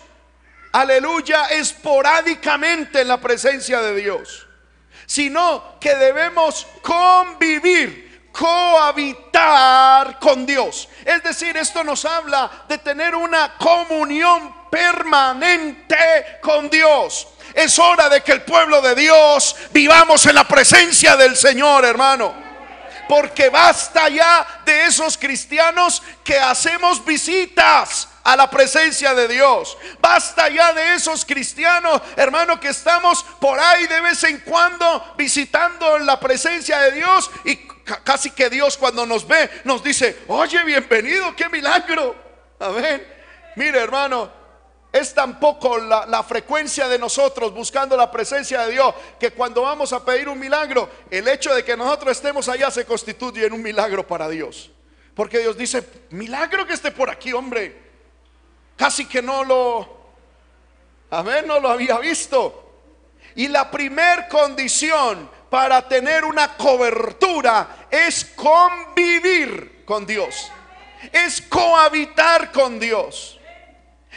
aleluya, 0.72 1.46
esporádicamente 1.48 3.02
en 3.02 3.08
la 3.08 3.20
presencia 3.20 3.82
de 3.82 3.96
Dios, 3.96 4.48
sino 5.06 5.80
que 5.80 5.96
debemos 5.96 6.68
convivir 6.82 8.06
cohabitar 8.32 10.20
con 10.20 10.46
Dios. 10.46 10.90
Es 11.06 11.24
decir, 11.24 11.56
esto 11.56 11.84
nos 11.86 12.04
habla 12.04 12.66
de 12.68 12.78
tener 12.80 13.16
una 13.16 13.56
comunión 13.58 14.70
permanente 14.70 16.40
con 16.42 16.70
Dios. 16.70 17.30
Es 17.54 17.80
hora 17.80 18.10
de 18.10 18.22
que 18.22 18.34
el 18.34 18.42
pueblo 18.42 18.82
de 18.82 18.94
Dios 18.96 19.56
vivamos 19.72 20.26
en 20.26 20.36
la 20.36 20.46
presencia 20.46 21.16
del 21.16 21.38
Señor, 21.38 21.86
hermano 21.86 22.46
porque 23.08 23.50
basta 23.50 24.10
ya 24.10 24.62
de 24.66 24.86
esos 24.86 25.18
cristianos 25.18 26.02
que 26.24 26.40
hacemos 26.40 27.04
visitas 27.04 28.10
a 28.24 28.36
la 28.36 28.50
presencia 28.50 29.14
de 29.14 29.28
Dios. 29.28 29.78
Basta 30.00 30.50
ya 30.50 30.74
de 30.74 30.96
esos 30.96 31.24
cristianos, 31.24 32.02
hermano, 32.16 32.60
que 32.60 32.70
estamos 32.70 33.24
por 33.40 33.60
ahí 33.60 33.86
de 33.88 34.02
vez 34.02 34.24
en 34.24 34.40
cuando 34.40 35.14
visitando 35.16 36.00
la 36.00 36.20
presencia 36.20 36.80
de 36.80 36.92
Dios 36.94 37.30
y 37.44 37.56
casi 38.04 38.32
que 38.32 38.50
Dios 38.50 38.78
cuando 38.78 39.06
nos 39.06 39.28
ve 39.28 39.50
nos 39.64 39.84
dice, 39.84 40.24
oye, 40.28 40.64
bienvenido, 40.64 41.36
qué 41.36 41.50
milagro. 41.50 42.16
Amén. 42.60 43.06
Mire, 43.56 43.80
hermano, 43.80 44.45
es 44.96 45.14
tan 45.14 45.42
poco 45.42 45.78
la, 45.78 46.24
frecuencia 46.24 46.88
de 46.88 46.98
nosotros 46.98 47.54
buscando 47.54 47.98
la 47.98 48.10
presencia 48.10 48.62
de 48.62 48.72
Dios 48.72 48.96
que 49.20 49.32
cuando 49.32 49.64
vamos 49.64 49.92
a 49.92 50.06
pedir 50.06 50.30
un 50.30 50.40
milagro, 50.40 50.90
el 51.12 51.28
hecho 51.28 51.54
de 51.54 51.66
que 51.66 51.76
nosotros 51.76 52.14
estemos 52.14 52.48
allá 52.48 52.72
se 52.72 52.86
constituye 52.86 53.46
en 53.46 53.52
un 53.52 53.62
milagro 53.62 54.08
para 54.08 54.30
Dios. 54.30 54.72
Porque 55.14 55.40
Dios 55.40 55.58
dice, 55.58 55.86
milagro 56.12 56.66
que 56.66 56.72
esté 56.72 56.92
por 56.92 57.10
aquí, 57.10 57.34
hombre. 57.34 57.78
Casi 58.78 59.06
que 59.06 59.22
no 59.22 59.44
lo, 59.44 59.98
amén, 61.10 61.46
no 61.46 61.60
lo 61.60 61.72
había 61.72 62.00
visto. 62.00 62.80
Y 63.36 63.50
la 63.50 63.70
primer 63.70 64.30
condición 64.30 65.30
para 65.50 65.86
tener 65.90 66.24
una 66.24 66.56
cobertura 66.56 67.88
es 67.92 68.24
convivir 68.24 69.84
con 69.84 70.06
Dios, 70.06 70.50
es 71.12 71.42
cohabitar 71.42 72.54
con 72.54 72.80
Dios. 72.80 73.35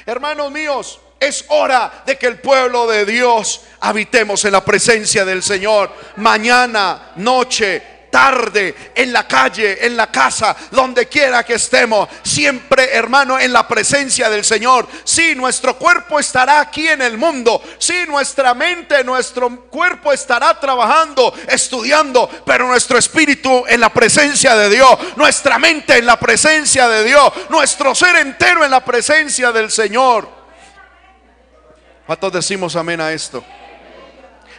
Hermanos 0.09 0.51
míos, 0.51 1.01
es 1.21 1.45
hora 1.49 2.03
de 2.07 2.17
que 2.17 2.29
el 2.29 2.39
pueblo 2.39 2.87
de 2.87 3.05
Dios 3.05 3.61
habitemos 3.81 4.43
en 4.47 4.53
la 4.53 4.65
presencia 4.65 5.23
del 5.27 5.43
Señor. 5.43 5.93
Mañana, 6.17 7.11
noche, 7.17 7.83
tarde, 8.11 8.93
en 8.95 9.13
la 9.13 9.27
calle, 9.27 9.85
en 9.87 9.97
la 9.97 10.11
casa, 10.11 10.55
donde 10.71 11.07
quiera 11.07 11.45
que 11.45 11.55
estemos, 11.55 12.09
siempre 12.23 12.95
hermano 12.95 13.39
en 13.39 13.53
la 13.53 13.67
presencia 13.67 14.29
del 14.31 14.45
Señor. 14.45 14.87
Si 15.05 15.35
nuestro 15.35 15.77
cuerpo 15.77 16.19
estará 16.19 16.61
aquí 16.61 16.89
en 16.89 17.03
el 17.03 17.19
mundo, 17.19 17.63
si 17.79 18.07
nuestra 18.07 18.55
mente, 18.55 19.05
nuestro 19.05 19.69
cuerpo 19.69 20.13
estará 20.13 20.59
trabajando, 20.59 21.35
estudiando, 21.49 22.29
pero 22.45 22.67
nuestro 22.67 22.99
espíritu 22.99 23.65
en 23.69 23.81
la 23.81 23.93
presencia 23.93 24.57
de 24.57 24.71
Dios, 24.71 24.99
nuestra 25.17 25.59
mente 25.59 25.99
en 25.99 26.07
la 26.07 26.19
presencia 26.19 26.89
de 26.89 27.05
Dios, 27.05 27.33
nuestro 27.49 27.95
ser 27.95 28.17
entero 28.17 28.65
en 28.65 28.71
la 28.71 28.85
presencia 28.85 29.53
del 29.53 29.71
Señor. 29.71 30.29
¿Cuántos 32.07 32.33
decimos 32.33 32.75
amén 32.75 33.01
a 33.01 33.13
esto? 33.13 33.45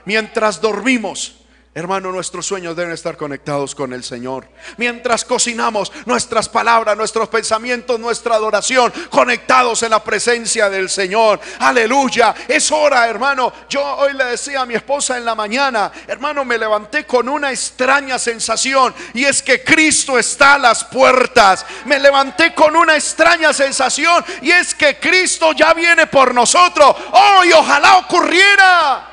Mientras 0.05 0.61
dormimos, 0.61 1.38
Hermano, 1.79 2.11
nuestros 2.11 2.45
sueños 2.45 2.75
deben 2.75 2.91
estar 2.91 3.15
conectados 3.15 3.73
con 3.73 3.93
el 3.93 4.03
Señor. 4.03 4.45
Mientras 4.75 5.23
cocinamos 5.23 5.93
nuestras 6.05 6.49
palabras, 6.49 6.97
nuestros 6.97 7.29
pensamientos, 7.29 7.97
nuestra 7.97 8.35
adoración, 8.35 8.91
conectados 9.09 9.81
en 9.83 9.91
la 9.91 10.03
presencia 10.03 10.69
del 10.69 10.89
Señor. 10.89 11.39
Aleluya. 11.59 12.35
Es 12.49 12.69
hora, 12.73 13.07
hermano. 13.07 13.53
Yo 13.69 13.81
hoy 13.81 14.11
le 14.11 14.25
decía 14.25 14.59
a 14.59 14.65
mi 14.65 14.73
esposa 14.73 15.17
en 15.17 15.23
la 15.23 15.35
mañana, 15.35 15.89
hermano, 16.05 16.43
me 16.43 16.57
levanté 16.57 17.05
con 17.05 17.29
una 17.29 17.49
extraña 17.49 18.19
sensación 18.19 18.93
y 19.13 19.23
es 19.23 19.41
que 19.41 19.63
Cristo 19.63 20.19
está 20.19 20.55
a 20.55 20.59
las 20.59 20.83
puertas. 20.83 21.65
Me 21.85 21.97
levanté 21.97 22.53
con 22.53 22.75
una 22.75 22.95
extraña 22.95 23.53
sensación 23.53 24.21
y 24.41 24.51
es 24.51 24.75
que 24.75 24.99
Cristo 24.99 25.53
ya 25.53 25.73
viene 25.73 26.07
por 26.07 26.33
nosotros. 26.35 26.93
Hoy 27.13 27.53
ojalá 27.53 27.99
ocurriera. 27.99 29.08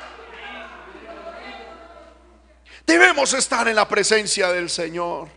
Debemos 2.87 3.33
estar 3.33 3.67
en 3.67 3.75
la 3.75 3.85
presencia 3.85 4.49
del 4.49 4.69
Señor. 4.69 5.36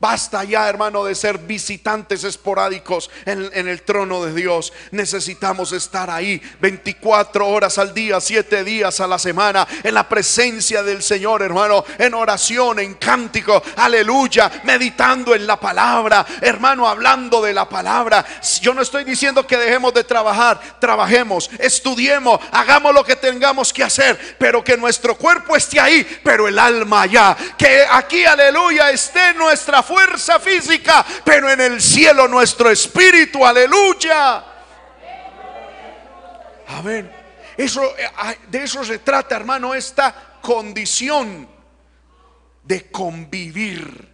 Basta 0.00 0.44
ya, 0.44 0.66
hermano, 0.66 1.04
de 1.04 1.14
ser 1.14 1.36
visitantes 1.36 2.24
esporádicos 2.24 3.10
en, 3.26 3.68
el 3.68 3.82
trono 3.82 4.24
de 4.24 4.32
Dios. 4.32 4.72
Necesitamos 4.92 5.72
estar 5.72 6.08
ahí 6.08 6.40
24 6.58 7.46
horas 7.46 7.76
al 7.76 7.92
día, 7.92 8.18
7 8.18 8.64
días 8.64 8.98
a 9.00 9.06
la 9.06 9.18
semana, 9.18 9.68
en 9.82 9.92
la 9.92 10.08
presencia 10.08 10.82
del 10.82 11.02
Señor, 11.02 11.42
hermano, 11.42 11.84
en 11.98 12.14
oración, 12.14 12.78
en 12.80 12.94
cántico, 12.94 13.62
aleluya, 13.76 14.50
meditando 14.64 15.34
en 15.34 15.46
la 15.46 15.60
palabra, 15.60 16.24
hermano, 16.40 16.88
hablando 16.88 17.42
de 17.42 17.52
la 17.52 17.68
palabra. 17.68 18.24
Yo 18.62 18.72
no 18.72 18.80
estoy 18.80 19.04
diciendo 19.04 19.46
que 19.46 19.58
dejemos 19.58 19.92
de 19.92 20.04
trabajar, 20.04 20.78
trabajemos, 20.80 21.50
estudiemos, 21.58 22.40
hagamos 22.52 22.94
lo 22.94 23.04
que 23.04 23.16
tengamos 23.16 23.70
que 23.70 23.84
hacer, 23.84 24.36
pero 24.38 24.64
que 24.64 24.78
nuestro 24.78 25.14
cuerpo 25.18 25.56
esté 25.56 25.78
ahí, 25.78 26.20
pero 26.24 26.48
el 26.48 26.58
alma 26.58 27.02
allá. 27.02 27.36
Que 27.58 27.84
aquí, 27.90 28.24
aleluya, 28.24 28.90
esté 28.90 29.34
nuestra 29.34 29.82
fuerza 29.90 30.38
física, 30.38 31.04
pero 31.24 31.50
en 31.50 31.60
el 31.60 31.80
cielo 31.80 32.28
nuestro 32.28 32.70
espíritu, 32.70 33.44
aleluya. 33.44 34.44
A 36.68 36.82
ver, 36.84 37.10
eso, 37.56 37.82
eh, 37.98 38.08
de 38.48 38.62
eso 38.62 38.84
se 38.84 39.00
trata, 39.00 39.34
hermano, 39.34 39.74
esta 39.74 40.38
condición 40.40 41.48
de 42.62 42.88
convivir, 42.88 44.08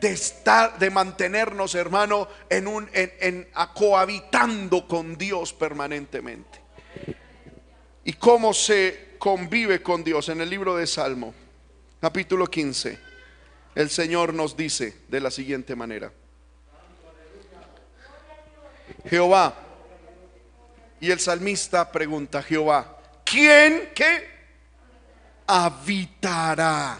de 0.00 0.10
estar, 0.10 0.76
de 0.80 0.90
mantenernos, 0.90 1.76
hermano, 1.76 2.26
en 2.50 2.66
un, 2.66 2.90
en, 2.92 3.12
en 3.20 3.48
cohabitando 3.72 4.88
con 4.88 5.16
Dios 5.16 5.52
permanentemente. 5.52 6.60
¿Y 8.02 8.14
cómo 8.14 8.52
se 8.52 9.14
convive 9.18 9.80
con 9.80 10.02
Dios? 10.02 10.28
En 10.28 10.40
el 10.40 10.50
libro 10.50 10.74
de 10.74 10.88
Salmo, 10.88 11.32
capítulo 12.00 12.48
15 12.48 13.13
el 13.74 13.90
Señor 13.90 14.34
nos 14.34 14.56
dice 14.56 14.96
de 15.08 15.20
la 15.20 15.30
siguiente 15.30 15.74
manera. 15.74 16.12
Jehová, 19.08 19.54
y 21.00 21.10
el 21.10 21.20
salmista 21.20 21.90
pregunta, 21.90 22.42
Jehová, 22.42 22.96
¿quién 23.24 23.90
que 23.94 24.28
habitará? 25.46 26.98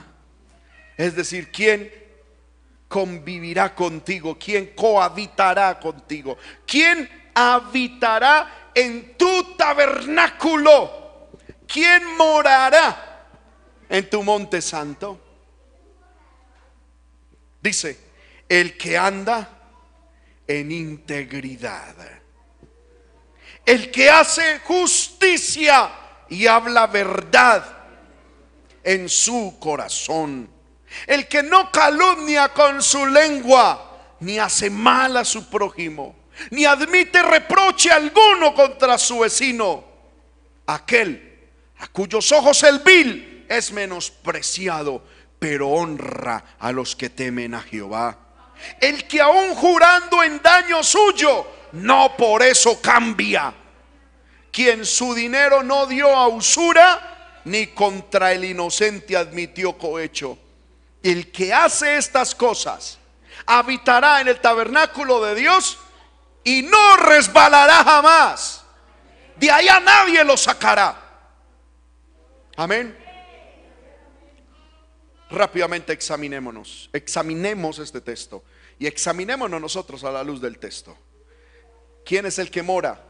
Es 0.97 1.17
decir, 1.17 1.51
¿quién 1.51 1.91
convivirá 2.89 3.75
contigo? 3.75 4.39
¿Quién 4.39 4.75
cohabitará 4.75 5.79
contigo? 5.81 6.37
¿Quién 6.67 7.09
habitará 7.35 8.71
en 8.75 9.17
tu 9.17 9.57
tabernáculo? 9.57 11.31
¿Quién 11.67 12.17
morará 12.17 13.27
en 13.89 14.09
tu 14.11 14.23
monte 14.23 14.61
santo? 14.61 15.24
Dice, 17.65 17.99
el 18.47 18.77
que 18.77 18.99
anda 18.99 19.49
en 20.47 20.71
integridad. 20.71 21.97
El 23.65 23.91
que 23.91 24.11
hace 24.11 24.59
justicia 24.59 25.91
y 26.29 26.47
habla 26.47 26.87
verdad 26.89 27.65
en 28.83 29.09
su 29.09 29.57
corazón. 29.59 30.51
El 31.07 31.27
que 31.27 31.43
no 31.43 31.73
calumnia 31.73 32.51
con 32.51 32.83
su 32.83 33.07
lengua, 33.07 34.17
ni 34.21 34.39
hace 34.39 34.69
mal 34.69 35.17
a 35.17 35.25
su 35.25 35.49
prójimo, 35.49 36.15
ni 36.51 36.67
admite 36.67 37.23
reproche 37.23 37.91
alguno 37.91 38.55
contra 38.55 38.99
su 38.99 39.21
vecino. 39.21 39.83
Aquel 40.67 41.49
a 41.79 41.87
cuyos 41.87 42.31
ojos 42.31 42.63
el 42.63 42.81
vil 42.81 43.47
es 43.49 43.73
menospreciado 43.73 45.03
pero 45.45 45.69
honra 45.69 46.43
a 46.59 46.73
los 46.73 46.97
que 46.97 47.11
temen 47.11 47.55
a 47.55 47.61
Jehová. 47.61 48.17
El 48.81 49.07
que 49.07 49.21
aún 49.21 49.55
jurando 49.55 50.23
en 50.23 50.41
daño 50.41 50.83
suyo, 50.83 51.47
no 51.73 52.17
por 52.17 52.43
eso 52.43 52.81
cambia. 52.81 53.53
Quien 54.51 54.87
su 54.87 55.13
dinero 55.13 55.63
no 55.63 55.87
dio 55.87 56.09
a 56.17 56.29
usura, 56.29 57.43
ni 57.45 57.67
contra 57.67 58.33
el 58.33 58.47
inocente 58.47 59.19
admitió 59.19 59.77
cohecho. 59.77 60.39
El 61.03 61.31
que 61.31 61.53
hace 61.53 61.99
estas 61.99 62.35
cosas, 62.35 62.99
habitará 63.45 64.23
en 64.23 64.29
el 64.29 64.41
tabernáculo 64.41 65.23
de 65.27 65.35
Dios 65.35 65.79
y 66.43 66.63
no 66.63 66.97
resbalará 66.97 67.85
jamás. 67.85 68.65
De 69.37 69.51
allá 69.51 69.79
nadie 69.79 70.25
lo 70.25 70.39
sacará. 70.39 70.97
Amén 72.57 73.04
rápidamente 75.35 75.93
examinémonos, 75.93 76.91
examinemos 76.93 77.79
este 77.79 78.01
texto 78.01 78.45
y 78.79 78.87
examinémonos 78.87 79.61
nosotros 79.61 80.05
a 80.05 80.11
la 80.11 80.25
luz 80.25 80.41
del 80.41 80.59
texto. 80.59 80.97
¿Quién 82.05 82.27
es 82.27 82.39
el 82.39 82.51
que 82.51 82.63
mora? 82.63 83.03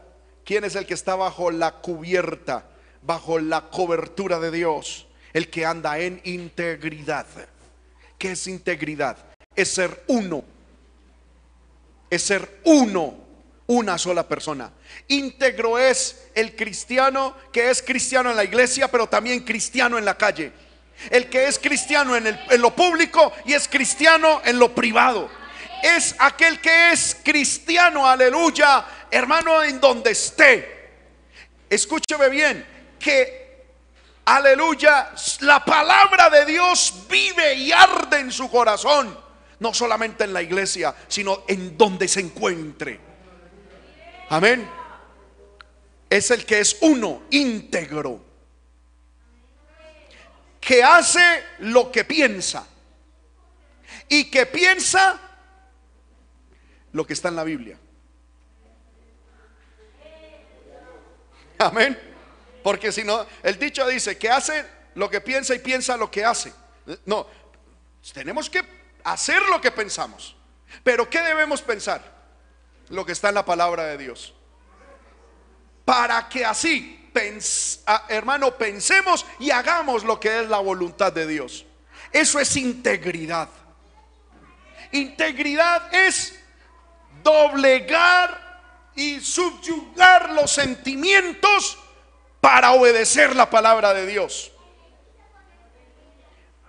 ¿Quién 0.43 0.63
es 0.63 0.75
el 0.75 0.85
que 0.85 0.93
está 0.93 1.15
bajo 1.15 1.51
la 1.51 1.81
cubierta, 1.81 2.69
bajo 3.01 3.39
la 3.39 3.69
cobertura 3.69 4.39
de 4.39 4.51
Dios? 4.51 5.07
El 5.33 5.49
que 5.49 5.65
anda 5.65 5.99
en 5.99 6.21
integridad. 6.23 7.25
¿Qué 8.17 8.31
es 8.31 8.47
integridad? 8.47 9.17
Es 9.55 9.71
ser 9.71 10.03
uno. 10.07 10.43
Es 12.09 12.21
ser 12.21 12.61
uno, 12.63 13.17
una 13.67 13.97
sola 13.97 14.27
persona. 14.27 14.71
Íntegro 15.07 15.77
es 15.77 16.29
el 16.35 16.55
cristiano 16.55 17.35
que 17.51 17.69
es 17.69 17.81
cristiano 17.81 18.29
en 18.29 18.37
la 18.37 18.43
iglesia, 18.43 18.89
pero 18.89 19.07
también 19.07 19.43
cristiano 19.43 19.97
en 19.97 20.05
la 20.05 20.17
calle 20.17 20.53
el 21.09 21.29
que 21.29 21.47
es 21.47 21.59
cristiano 21.59 22.15
en, 22.15 22.37
lo 22.59 22.75
público 22.75 23.33
y 23.45 23.53
es 23.53 23.67
cristiano 23.67 24.41
en 24.43 24.59
lo 24.59 24.73
privado. 24.73 25.29
Es 25.83 26.15
aquel 26.19 26.59
que 26.59 26.91
es 26.91 27.17
cristiano, 27.23 28.07
aleluya, 28.07 28.85
hermano, 29.11 29.63
en 29.63 29.79
donde 29.79 30.11
esté. 30.11 30.89
Escúcheme 31.69 32.29
bien, 32.29 32.65
que, 32.99 33.65
aleluya, 34.25 35.11
la 35.41 35.63
palabra 35.63 36.29
de 36.29 36.45
Dios 36.45 37.05
vive 37.09 37.53
y 37.55 37.71
arde 37.71 38.19
en 38.19 38.31
su 38.31 38.49
corazón. 38.49 39.25
No 39.57 39.73
solamente 39.73 40.25
en 40.25 40.33
la 40.33 40.41
iglesia, 40.41 40.93
sino 41.07 41.43
en 41.47 41.77
donde 41.77 42.09
se 42.09 42.19
encuentre. 42.19 42.99
Amén. 44.29 44.69
Es 46.09 46.29
el 46.29 46.45
que 46.45 46.59
es 46.59 46.77
uno, 46.81 47.23
íntegro 47.29 48.34
que 50.65 50.83
hace 50.83 51.43
lo 51.59 51.91
que 51.91 52.03
piensa 52.03 52.65
y 54.09 54.31
que 54.31 54.47
piensa 54.47 55.21
lo 56.91 57.05
que 57.05 57.13
está 57.13 57.29
en 57.29 57.35
la 57.35 57.43
Biblia. 57.43 57.77
Amén. 61.59 61.97
Porque 62.63 62.91
si 62.91 63.03
no, 63.03 63.27
el 63.43 63.59
dicho 63.59 63.85
dice 63.87 64.17
que 64.17 64.27
hace 64.27 64.65
lo 64.95 65.07
que 65.07 65.21
piensa 65.21 65.53
y 65.53 65.59
piensa 65.59 65.95
lo 65.97 66.09
que 66.09 66.25
hace. 66.25 66.51
No, 67.05 67.27
tenemos 68.11 68.49
que 68.49 68.63
hacer 69.03 69.43
lo 69.43 69.61
que 69.61 69.69
pensamos. 69.69 70.35
Pero 70.83 71.07
¿qué 71.07 71.21
debemos 71.21 71.61
pensar? 71.61 72.01
Lo 72.89 73.05
que 73.05 73.11
está 73.11 73.29
en 73.29 73.35
la 73.35 73.45
palabra 73.45 73.83
de 73.83 73.99
Dios. 73.99 74.33
Para 75.85 76.27
que 76.27 76.43
así 76.43 77.04
Hermano, 78.09 78.57
pensemos 78.57 79.25
y 79.39 79.51
hagamos 79.51 80.03
lo 80.03 80.19
que 80.19 80.41
es 80.41 80.49
la 80.49 80.59
voluntad 80.59 81.13
de 81.13 81.27
Dios. 81.27 81.65
Eso 82.11 82.39
es 82.39 82.55
integridad. 82.55 83.49
Integridad 84.91 85.93
es 85.93 86.37
doblegar 87.23 88.45
y 88.95 89.19
subyugar 89.19 90.29
los 90.31 90.51
sentimientos 90.51 91.77
para 92.39 92.71
obedecer 92.71 93.35
la 93.35 93.49
palabra 93.49 93.93
de 93.93 94.05
Dios. 94.05 94.51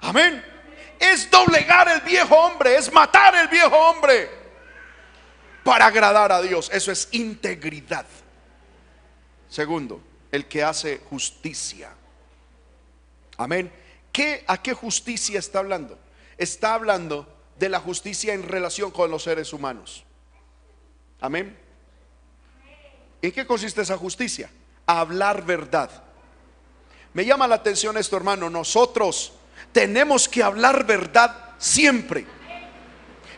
Amén. 0.00 0.44
Es 0.98 1.30
doblegar 1.30 1.88
el 1.88 2.00
viejo 2.00 2.35
hombre, 2.35 2.76
es 2.76 2.92
matar 2.92 3.35
el 3.37 3.48
viejo 3.48 3.76
hombre 3.76 4.30
para 5.62 5.87
agradar 5.87 6.32
a 6.32 6.40
Dios. 6.40 6.70
Eso 6.72 6.90
es 6.90 7.09
integridad. 7.12 8.06
Segundo, 9.48 10.00
el 10.32 10.46
que 10.46 10.62
hace 10.62 11.00
justicia. 11.10 11.92
Amén. 13.36 13.72
¿Qué, 14.12 14.44
¿A 14.46 14.62
qué 14.62 14.72
justicia 14.72 15.38
está 15.38 15.58
hablando? 15.58 15.98
Está 16.38 16.74
hablando 16.74 17.26
de 17.58 17.68
la 17.68 17.80
justicia 17.80 18.34
en 18.34 18.42
relación 18.42 18.90
con 18.90 19.10
los 19.10 19.22
seres 19.22 19.52
humanos. 19.52 20.04
Amén. 21.20 21.56
¿En 23.22 23.32
qué 23.32 23.46
consiste 23.46 23.82
esa 23.82 23.96
justicia? 23.96 24.50
Hablar 24.86 25.44
verdad. 25.44 25.90
Me 27.12 27.24
llama 27.24 27.48
la 27.48 27.56
atención 27.56 27.96
esto, 27.96 28.16
hermano. 28.16 28.50
Nosotros 28.50 29.32
tenemos 29.72 30.28
que 30.28 30.42
hablar 30.42 30.84
verdad 30.84 31.54
siempre. 31.58 32.26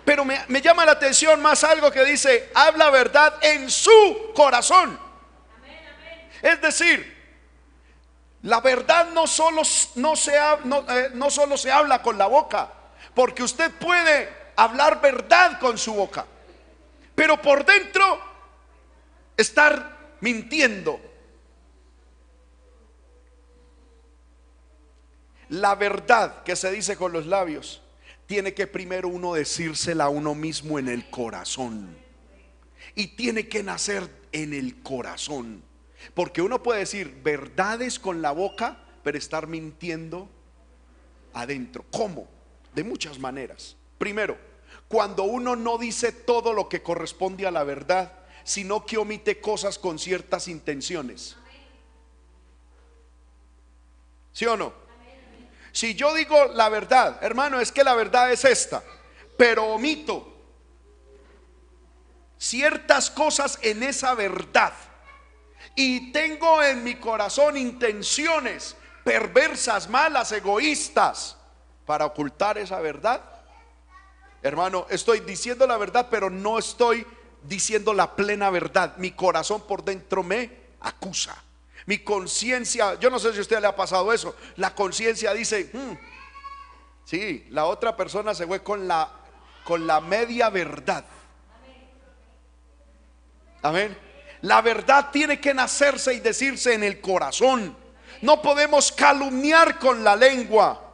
Pero 0.05 0.25
me, 0.25 0.39
me, 0.49 0.61
llama 0.61 0.85
la 0.85 0.93
atención 0.93 1.41
más 1.41 1.65
algo 1.65 1.91
que 1.91 2.05
dice, 2.05 2.51
habla 2.55 2.91
verdad 2.91 3.35
en 3.43 3.71
su 3.71 4.33
corazón. 4.35 5.08
Es 6.43 6.61
decir, 6.61 7.17
la 8.43 8.61
verdad 8.61 9.11
no 9.11 9.27
solo, 9.27 9.63
no, 9.97 10.17
se, 10.17 10.37
eh, 10.37 11.11
no 11.15 11.31
solo 11.31 11.57
se 11.57 11.73
habla 11.73 12.03
con 12.03 12.17
la 12.19 12.27
boca, 12.27 12.73
porque 13.15 13.43
usted 13.43 13.73
puede 13.73 14.29
hablar 14.57 15.01
verdad 15.01 15.59
con 15.59 15.77
su 15.77 15.95
boca, 15.95 16.27
pero 17.15 17.41
por 17.41 17.65
dentro 17.65 18.21
estar 19.37 20.17
mintiendo. 20.21 21.01
La 25.49 25.75
verdad 25.75 26.43
que 26.43 26.57
se 26.57 26.71
dice 26.71 26.97
con 26.97 27.13
los 27.13 27.27
labios 27.27 27.83
tiene 28.27 28.53
que 28.53 28.67
primero 28.67 29.09
uno 29.09 29.33
decírsela 29.33 30.05
a 30.05 30.09
uno 30.11 30.35
mismo 30.35 30.79
en 30.79 30.89
el 30.89 31.09
corazón. 31.09 31.97
Y 32.95 33.09
tiene 33.09 33.49
que 33.49 33.63
nacer 33.63 34.11
en 34.33 34.53
el 34.53 34.83
corazón. 34.83 35.63
Porque 36.15 36.43
uno 36.43 36.63
puede 36.63 36.81
decir 36.81 37.21
verdades 37.23 37.99
con 37.99 38.23
la 38.23 38.31
boca, 38.33 38.79
pero 39.03 39.19
estar 39.19 39.47
mintiendo 39.47 40.29
adentro. 41.33 41.85
¿Cómo? 41.91 42.29
De 42.75 42.85
muchas 42.85 43.19
maneras. 43.19 43.77
Primero, 43.99 44.39
cuando 44.89 45.25
uno 45.25 45.57
no 45.57 45.79
dice 45.79 46.13
todo 46.13 46.53
lo 46.53 46.69
que 46.69 46.83
corresponde 46.83 47.47
a 47.47 47.51
la 47.51 47.65
verdad, 47.65 48.13
sino 48.45 48.87
que 48.87 48.97
omite 48.97 49.41
cosas 49.41 49.79
con 49.79 49.99
ciertas 49.99 50.49
intenciones. 50.49 51.37
¿Sí 54.33 54.47
o 54.47 54.57
no? 54.57 54.73
Si 55.73 55.95
yo 55.95 56.15
digo 56.15 56.47
la 56.55 56.69
verdad, 56.69 57.19
hermano, 57.23 57.61
es 57.61 57.71
que 57.73 57.85
la 57.85 57.95
verdad 57.95 58.33
es 58.33 58.45
esta, 58.45 58.83
pero 59.37 59.67
omito 59.67 60.35
ciertas 62.39 63.11
cosas 63.11 63.59
en 63.63 63.83
esa 63.83 64.15
verdad 64.15 64.73
y 65.81 66.11
tengo 66.11 66.61
en 66.61 66.83
mi 66.83 66.97
corazón 66.97 67.57
intenciones 67.57 68.75
perversas, 69.05 69.89
malas, 69.89 70.33
egoístas 70.33 71.37
para 71.87 72.05
ocultar 72.05 72.59
esa 72.59 72.81
verdad. 72.81 73.23
Hermano, 74.43 74.89
estoy 74.91 75.21
diciendo 75.21 75.69
la 75.69 75.77
verdad, 75.77 76.09
pero 76.11 76.31
no 76.31 76.59
estoy 76.59 77.07
diciendo 77.45 77.95
la 77.95 78.17
plena 78.17 78.51
verdad. 78.51 78.97
Mi 78.97 79.13
corazón 79.13 79.69
por 79.69 79.85
dentro 79.85 80.25
me 80.25 80.51
acusa. 80.81 81.41
Mi 81.87 82.01
conciencia, 82.01 82.99
yo 82.99 83.09
no 83.09 83.21
sé 83.21 83.31
si 83.31 83.39
a 83.39 83.43
usted 83.43 83.61
le 83.61 83.69
ha 83.69 83.77
pasado 83.77 84.13
eso, 84.13 84.35
la 84.57 84.75
conciencia 84.75 85.33
dice, 85.33 85.71
hmm, 85.73 85.93
sí, 87.05 87.47
la 87.51 87.67
otra 87.67 87.97
persona 87.97 88.35
se 88.35 88.49
fue 88.49 88.65
con 88.65 88.89
la, 88.89 89.13
con 89.63 89.87
la 89.87 90.01
media 90.01 90.51
verdad. 90.51 91.05
Amén. 93.63 94.08
La 94.43 94.61
verdad 94.61 95.11
tiene 95.11 95.41
que 95.41 95.55
nacerse 95.55 96.15
y 96.15 96.21
decirse 96.21 96.75
en 96.75 96.85
el 96.85 97.01
corazón. 97.01 97.77
No 98.23 98.43
podemos 98.43 98.93
calumniar 98.93 99.79
con 99.79 100.03
la 100.05 100.17
lengua. 100.17 100.85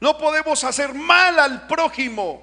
No 0.00 0.18
podemos 0.18 0.64
hacer 0.64 0.94
mal 0.94 1.38
al 1.38 1.66
prójimo. 1.66 2.42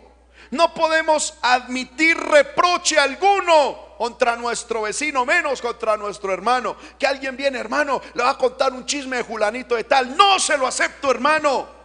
No 0.52 0.74
podemos 0.74 1.38
admitir 1.42 2.18
reproche 2.18 3.00
alguno 3.00 3.96
contra 3.98 4.36
nuestro 4.36 4.82
vecino, 4.82 5.26
menos 5.26 5.62
contra 5.62 5.96
nuestro 5.96 6.34
hermano. 6.34 6.76
Que 6.98 7.08
alguien 7.08 7.38
viene, 7.38 7.60
hermano, 7.60 8.02
le 8.14 8.24
va 8.24 8.32
a 8.32 8.38
contar 8.38 8.74
un 8.74 8.86
chisme 8.86 9.18
de 9.18 9.24
Julanito 9.24 9.76
de 9.76 9.84
tal. 9.84 10.18
No 10.18 10.40
se 10.40 10.58
lo 10.58 10.68
acepto, 10.68 11.12
hermano. 11.12 11.81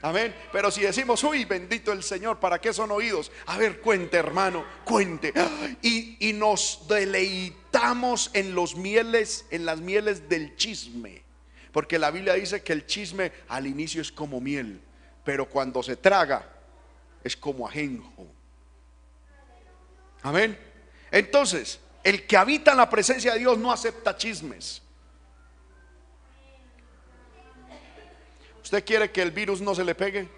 Amén. 0.00 0.34
Pero 0.52 0.70
si 0.70 0.82
decimos, 0.82 1.24
uy, 1.24 1.44
bendito 1.44 1.92
el 1.92 2.02
Señor, 2.02 2.38
¿para 2.38 2.60
qué 2.60 2.72
son 2.72 2.90
oídos? 2.92 3.32
A 3.46 3.58
ver, 3.58 3.80
cuente, 3.80 4.16
hermano, 4.16 4.64
cuente. 4.84 5.32
Y, 5.82 6.28
y 6.28 6.32
nos 6.32 6.86
deleitamos 6.88 8.30
en 8.32 8.54
los 8.54 8.76
mieles, 8.76 9.46
en 9.50 9.66
las 9.66 9.80
mieles 9.80 10.28
del 10.28 10.54
chisme. 10.56 11.22
Porque 11.72 11.98
la 11.98 12.10
Biblia 12.10 12.34
dice 12.34 12.62
que 12.62 12.72
el 12.72 12.86
chisme 12.86 13.32
al 13.48 13.66
inicio 13.66 14.00
es 14.00 14.12
como 14.12 14.40
miel, 14.40 14.80
pero 15.24 15.48
cuando 15.48 15.82
se 15.82 15.96
traga 15.96 16.48
es 17.24 17.36
como 17.36 17.66
ajenjo. 17.66 18.26
Amén. 20.22 20.58
Entonces, 21.10 21.80
el 22.04 22.26
que 22.26 22.36
habita 22.36 22.72
en 22.72 22.78
la 22.78 22.88
presencia 22.88 23.32
de 23.32 23.40
Dios 23.40 23.58
no 23.58 23.72
acepta 23.72 24.16
chismes. 24.16 24.82
¿Usted 28.68 28.84
quiere 28.84 29.10
que 29.10 29.22
el 29.22 29.30
virus 29.30 29.62
no 29.62 29.74
se 29.74 29.82
le 29.82 29.94
pegue? 29.94 30.28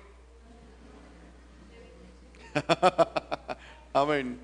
Amén. 3.93 4.39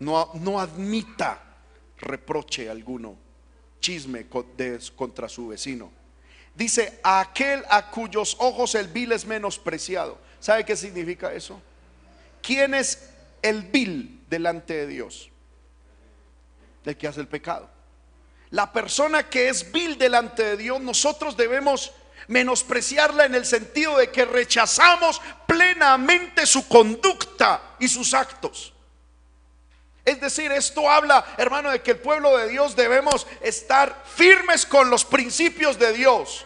No, 0.00 0.32
no, 0.34 0.58
admita 0.58 1.40
reproche 1.98 2.68
alguno, 2.68 3.16
chisme 3.78 4.26
contra 4.96 5.28
su 5.28 5.46
vecino. 5.46 5.92
Dice, 6.56 6.98
aquel 7.04 7.64
a 7.70 7.88
cuyos 7.88 8.36
ojos 8.40 8.74
el 8.74 8.88
vil 8.88 9.12
es 9.12 9.26
menospreciado. 9.26 10.18
¿Sabe 10.40 10.64
qué 10.64 10.74
significa 10.74 11.32
eso? 11.32 11.62
¿Quién 12.42 12.74
es 12.74 13.10
el 13.42 13.62
vil 13.62 14.24
delante 14.28 14.74
de 14.74 14.86
Dios? 14.88 15.30
El 16.84 16.96
que 16.96 17.06
hace 17.06 17.20
el 17.20 17.28
pecado. 17.28 17.70
La 18.50 18.72
persona 18.72 19.30
que 19.30 19.48
es 19.48 19.70
vil 19.70 19.96
delante 19.96 20.42
de 20.42 20.56
Dios, 20.56 20.80
nosotros 20.80 21.36
debemos 21.36 21.92
menospreciarla 22.28 23.24
en 23.24 23.34
el 23.34 23.44
sentido 23.44 23.96
de 23.98 24.10
que 24.10 24.24
rechazamos 24.24 25.20
plenamente 25.46 26.46
su 26.46 26.66
conducta 26.68 27.60
y 27.78 27.88
sus 27.88 28.14
actos. 28.14 28.72
Es 30.04 30.20
decir, 30.20 30.50
esto 30.50 30.90
habla, 30.90 31.24
hermano, 31.36 31.70
de 31.70 31.80
que 31.80 31.92
el 31.92 31.98
pueblo 31.98 32.36
de 32.36 32.48
Dios 32.48 32.74
debemos 32.74 33.26
estar 33.40 34.02
firmes 34.16 34.66
con 34.66 34.90
los 34.90 35.04
principios 35.04 35.78
de 35.78 35.92
Dios 35.92 36.44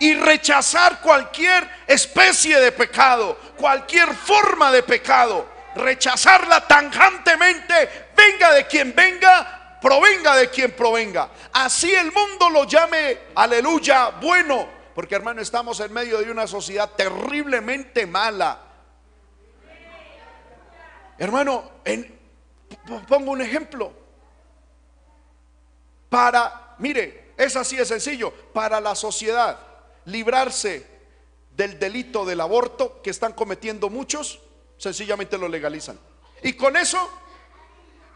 y 0.00 0.14
rechazar 0.14 1.00
cualquier 1.00 1.68
especie 1.86 2.58
de 2.58 2.72
pecado, 2.72 3.38
cualquier 3.56 4.14
forma 4.14 4.72
de 4.72 4.82
pecado, 4.82 5.46
rechazarla 5.76 6.66
tanjantemente, 6.66 8.08
venga 8.16 8.52
de 8.52 8.66
quien 8.66 8.94
venga, 8.94 9.63
provenga 9.84 10.34
de 10.36 10.48
quien 10.48 10.72
provenga. 10.72 11.30
Así 11.52 11.94
el 11.94 12.10
mundo 12.10 12.48
lo 12.48 12.64
llame, 12.64 13.18
aleluya, 13.34 14.08
bueno, 14.18 14.66
porque 14.94 15.14
hermano, 15.14 15.42
estamos 15.42 15.78
en 15.80 15.92
medio 15.92 16.20
de 16.20 16.30
una 16.30 16.46
sociedad 16.46 16.90
terriblemente 16.96 18.06
mala. 18.06 18.62
Hermano, 21.18 21.70
pongo 23.06 23.32
un 23.32 23.42
ejemplo. 23.42 23.92
Para, 26.08 26.76
mire, 26.78 27.34
es 27.36 27.54
así 27.54 27.76
de 27.76 27.84
sencillo, 27.84 28.32
para 28.54 28.80
la 28.80 28.94
sociedad 28.94 29.58
librarse 30.06 30.86
del 31.50 31.78
delito 31.78 32.24
del 32.24 32.40
aborto 32.40 33.02
que 33.02 33.10
están 33.10 33.34
cometiendo 33.34 33.90
muchos, 33.90 34.40
sencillamente 34.78 35.36
lo 35.36 35.46
legalizan. 35.46 36.00
Y 36.42 36.54
con 36.54 36.74
eso 36.78 37.10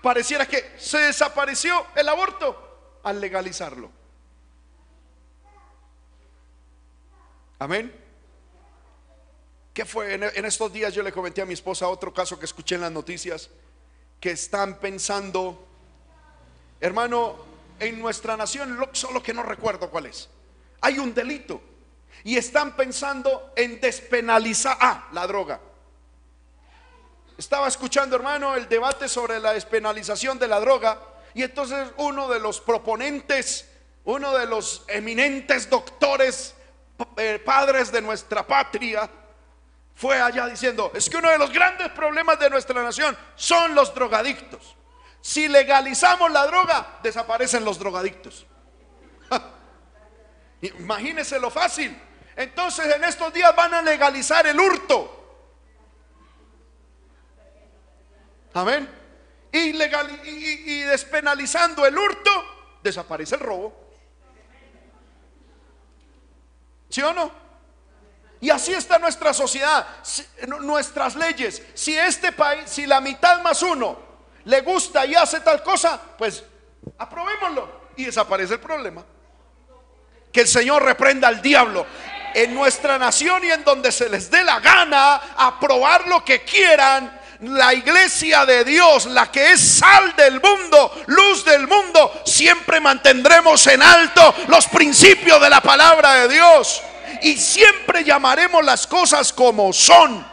pareciera 0.03 0.47
que 0.47 0.75
se 0.79 0.99
desapareció 0.99 1.87
el 1.95 2.09
aborto 2.09 3.01
al 3.03 3.21
legalizarlo. 3.21 3.91
Amén. 7.59 7.93
¿Qué 9.75 9.85
fue? 9.85 10.15
En, 10.15 10.45
estos 10.45 10.73
días 10.73 10.93
yo 10.93 11.03
le 11.03 11.13
comenté 11.13 11.41
a 11.41 11.47
mi 11.47 11.55
esposa 11.55 11.89
otro 11.89 12.13
caso 12.13 12.39
que 12.39 12.47
escuché 12.47 12.75
en 12.75 12.81
las 12.81 12.93
noticias, 12.93 13.51
que 14.21 14.33
están 14.33 14.79
pensando, 14.79 15.67
hermano, 16.81 17.37
en 17.79 18.01
nuestra 18.01 18.37
nación, 18.37 18.77
solo 18.93 19.23
que 19.23 19.33
no 19.33 19.43
recuerdo 19.43 19.91
cuál 19.91 20.07
es, 20.07 20.29
hay 20.81 20.99
un 20.99 21.15
delito 21.15 21.61
y 22.25 22.37
están 22.37 22.75
pensando 22.77 23.53
en 23.55 23.81
despenalizar, 23.81 24.77
ah, 24.81 25.09
la 25.13 25.27
droga. 25.27 25.61
Estaba 27.38 27.68
escuchando, 27.68 28.16
hermano, 28.16 28.57
el 28.57 28.68
debate 28.68 29.09
sobre 29.09 29.38
la 29.38 29.53
despenalización 29.53 30.40
de 30.40 30.48
la 30.48 30.59
droga 30.59 31.01
y 31.35 31.44
entonces 31.44 31.88
uno 31.98 32.29
de 32.29 32.40
los 32.40 32.61
proponentes, 32.61 33.70
uno 34.03 34.37
de 34.37 34.44
los 34.46 34.85
eminentes 34.88 35.70
doctores 35.70 36.57
eh, 37.16 37.40
padres 37.44 37.92
de 37.92 38.03
nuestra 38.03 38.44
patria, 38.44 39.09
fue 39.94 40.20
allá 40.20 40.46
diciendo, 40.48 40.90
es 40.92 41.09
que 41.09 41.16
uno 41.16 41.31
de 41.31 41.38
los 41.38 41.53
grandes 41.53 41.90
problemas 41.90 42.40
de 42.40 42.51
nuestra 42.51 42.83
nación 42.83 43.16
son 43.37 43.72
los 43.72 43.94
drogadictos. 43.94 44.77
Si 45.20 45.46
legalizamos 45.46 46.33
la 46.33 46.44
droga, 46.44 46.98
desaparecen 47.05 47.64
los 47.64 47.79
drogadictos. 47.79 48.46
Imagínese 50.62 51.38
lo 51.38 51.51
fácil. 51.51 51.96
Entonces 52.35 52.92
en 52.96 53.05
estos 53.05 53.33
días 53.33 53.55
van 53.55 53.74
a 53.74 53.83
legalizar 53.83 54.44
el 54.48 54.59
hurto. 54.59 55.17
Amén. 58.61 58.88
Y, 59.53 59.71
y 59.71 60.81
despenalizando 60.83 61.87
el 61.87 61.97
hurto, 61.97 62.31
desaparece 62.83 63.37
el 63.37 63.40
robo. 63.40 63.88
¿Sí 66.88 67.01
o 67.03 67.12
no? 67.12 67.31
Y 68.40 68.51
así 68.51 68.73
está 68.73 68.99
nuestra 68.99 69.33
sociedad, 69.33 69.87
nuestras 70.61 71.16
leyes. 71.16 71.62
Si 71.75 71.97
este 71.97 72.33
país, 72.33 72.68
si 72.71 72.87
la 72.87 73.01
mitad 73.01 73.42
más 73.42 73.62
uno 73.62 73.99
le 74.44 74.61
gusta 74.62 75.05
y 75.07 75.14
hace 75.14 75.40
tal 75.40 75.62
cosa, 75.62 76.01
pues 76.16 76.44
aprobémoslo 76.99 77.88
y 77.97 78.05
desaparece 78.07 78.55
el 78.55 78.61
problema. 78.61 79.05
Que 80.33 80.42
el 80.42 80.49
Señor 80.49 80.83
reprenda 80.85 81.29
al 81.29 81.42
diablo. 81.42 81.87
en 82.35 82.55
nuestra 82.55 82.99
nación 82.99 83.44
y 83.44 83.51
en 83.51 83.64
donde 83.64 83.90
se 83.90 84.09
les 84.09 84.31
dé 84.31 84.44
la 84.44 84.61
gana, 84.61 85.16
aprobar 85.37 86.07
lo 86.07 86.25
que 86.25 86.44
quieran, 86.44 87.17
la 87.40 87.72
iglesia 87.72 88.44
de 88.44 88.64
Dios, 88.64 89.07
la 89.07 89.31
que 89.31 89.53
es 89.53 89.61
sal 89.61 90.14
del 90.16 90.40
mundo, 90.40 90.92
luz 91.07 91.44
del 91.44 91.66
mundo, 91.68 92.22
siempre 92.24 92.81
mantendremos 92.81 93.66
en 93.68 93.83
alto 93.83 94.35
los 94.48 94.66
principios 94.66 95.40
de 95.40 95.51
la 95.51 95.61
palabra 95.61 96.14
de 96.14 96.35
Dios. 96.35 96.83
Y 97.22 97.37
siempre 97.37 98.05
llamaremos 98.05 98.64
las 98.64 98.87
cosas 98.87 99.33
como 99.33 99.72
son. 99.72 100.27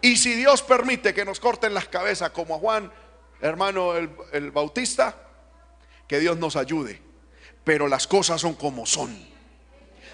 Y 0.00 0.16
si 0.16 0.34
Dios 0.34 0.62
permite 0.62 1.12
que 1.12 1.24
nos 1.24 1.40
corten 1.40 1.74
las 1.74 1.88
cabezas 1.88 2.30
como 2.30 2.54
a 2.54 2.58
Juan, 2.58 2.90
hermano 3.40 3.96
el, 3.96 4.10
el 4.32 4.50
Bautista, 4.50 5.14
que 6.06 6.18
Dios 6.18 6.38
nos 6.38 6.56
ayude. 6.56 7.02
Pero 7.64 7.88
las 7.88 8.06
cosas 8.06 8.40
son 8.40 8.54
como 8.54 8.86
son 8.86 9.29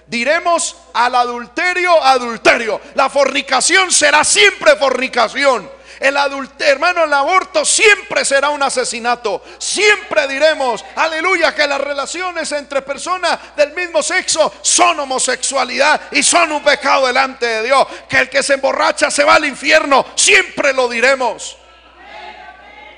diremos 0.07 0.77
al 0.95 1.15
adulterio, 1.15 2.03
adulterio. 2.03 2.81
La 2.95 3.11
fornicación 3.11 3.91
será 3.91 4.25
siempre 4.25 4.77
fornicación. 4.77 5.77
El 5.99 6.17
adulterio, 6.17 6.73
hermano, 6.73 7.05
el 7.05 7.13
aborto 7.13 7.65
siempre 7.65 8.25
será 8.25 8.51
un 8.51 8.63
asesinato. 8.63 9.43
Siempre 9.59 10.29
diremos, 10.29 10.85
aleluya, 10.95 11.55
que 11.55 11.67
las 11.67 11.81
relaciones 11.81 12.53
entre 12.53 12.83
personas 12.83 13.39
del 13.57 13.73
mismo 13.73 14.03
sexo 14.03 14.53
son 14.61 15.01
homosexualidad 15.01 16.01
y 16.13 16.23
son 16.23 16.53
un 16.53 16.63
pecado 16.63 17.07
delante 17.07 17.47
de 17.47 17.63
Dios. 17.65 17.87
Que 18.09 18.19
el 18.19 18.29
que 18.29 18.43
se 18.43 18.55
emborracha 18.55 19.11
se 19.11 19.25
va 19.25 19.37
al 19.37 19.47
infierno. 19.47 20.05
Siempre 20.15 20.75
lo 20.75 20.89
diremos. 20.89 21.57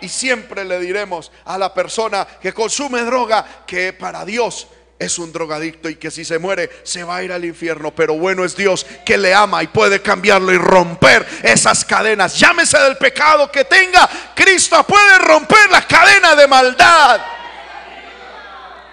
Y 0.00 0.08
siempre 0.08 0.64
le 0.64 0.78
diremos 0.78 1.30
a 1.44 1.58
la 1.58 1.72
persona 1.74 2.26
que 2.40 2.52
consume 2.52 3.02
droga 3.02 3.44
que 3.66 3.92
para 3.92 4.24
Dios 4.24 4.68
es 4.98 5.18
un 5.18 5.32
drogadicto 5.32 5.88
y 5.88 5.96
que 5.96 6.10
si 6.10 6.24
se 6.24 6.38
muere 6.38 6.70
se 6.82 7.04
va 7.04 7.16
a 7.16 7.22
ir 7.22 7.32
al 7.32 7.44
infierno. 7.44 7.94
Pero 7.94 8.14
bueno 8.14 8.44
es 8.44 8.56
Dios 8.56 8.84
que 9.04 9.16
le 9.16 9.32
ama 9.32 9.62
y 9.62 9.68
puede 9.68 10.02
cambiarlo 10.02 10.52
y 10.52 10.58
romper 10.58 11.26
esas 11.42 11.84
cadenas. 11.84 12.38
Llámese 12.38 12.78
del 12.78 12.96
pecado 12.96 13.50
que 13.50 13.64
tenga. 13.64 14.08
Cristo 14.34 14.82
puede 14.84 15.18
romper 15.18 15.70
las 15.70 15.86
cadenas 15.86 16.36
de 16.36 16.46
maldad. 16.48 17.20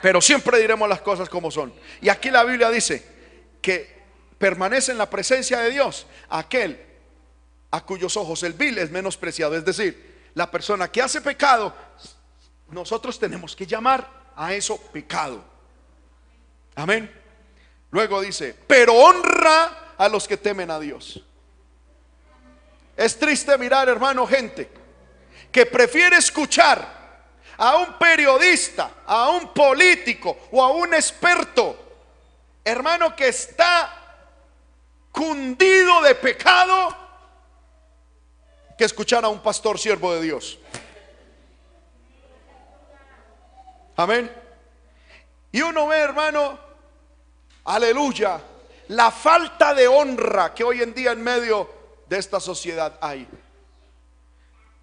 Pero 0.02 0.22
siempre 0.22 0.60
diremos 0.60 0.88
las 0.88 1.02
cosas 1.02 1.28
como 1.28 1.50
son. 1.50 1.74
Y 2.02 2.10
aquí 2.10 2.30
la 2.30 2.44
Biblia 2.44 2.70
dice 2.70 3.04
que 3.62 3.96
permanece 4.38 4.92
en 4.92 5.00
la 5.00 5.10
presencia 5.10 5.60
de 5.62 5.72
Dios 5.72 6.06
aquel 6.30 6.80
a 7.72 7.82
cuyos 7.84 8.16
ojos 8.16 8.44
el 8.44 8.54
vil 8.54 8.78
es 8.78 8.92
menospreciado. 8.92 9.58
Es 9.58 9.66
decir, 9.66 10.30
la 10.36 10.52
persona 10.52 10.92
que 10.92 11.02
hace 11.02 11.22
pecado, 11.22 11.74
nosotros 12.70 13.18
tenemos 13.18 13.56
que 13.56 13.66
llamar 13.66 14.08
a 14.36 14.54
eso 14.54 14.78
pecado. 14.78 15.55
Amén. 16.76 17.12
Luego 17.92 18.22
dice, 18.22 18.56
pero 18.68 18.94
honra 18.94 19.94
a 19.98 20.10
los 20.10 20.28
que 20.28 20.38
temen 20.38 20.70
a 20.70 20.80
Dios. 20.80 21.24
Es 22.98 23.18
triste 23.18 23.58
mirar, 23.58 23.90
hermano, 23.90 24.28
gente 24.28 24.70
que 25.52 25.66
prefiere 25.66 26.18
escuchar 26.18 26.96
a 27.58 27.78
un 27.78 27.98
periodista, 27.98 28.92
a 29.06 29.30
un 29.30 29.54
político 29.54 30.38
o 30.52 30.62
a 30.62 30.72
un 30.72 30.94
experto, 30.94 31.78
hermano, 32.64 33.16
que 33.16 33.30
está 33.30 33.94
cundido 35.12 36.02
de 36.02 36.16
pecado, 36.16 36.96
que 38.78 38.84
escuchar 38.84 39.24
a 39.24 39.30
un 39.30 39.40
pastor 39.40 39.80
siervo 39.80 40.14
de 40.14 40.22
Dios. 40.22 40.60
Amén. 43.96 44.30
Y 45.54 45.62
uno 45.62 45.88
ve, 45.88 46.00
hermano, 46.00 46.65
aleluya, 47.66 48.42
la 48.90 49.12
falta 49.12 49.74
de 49.74 49.88
honra 49.88 50.54
que 50.54 50.64
hoy 50.64 50.82
en 50.82 50.94
día 50.94 51.12
en 51.12 51.24
medio 51.24 51.70
de 52.08 52.18
esta 52.18 52.40
sociedad 52.40 52.98
hay. 53.02 53.28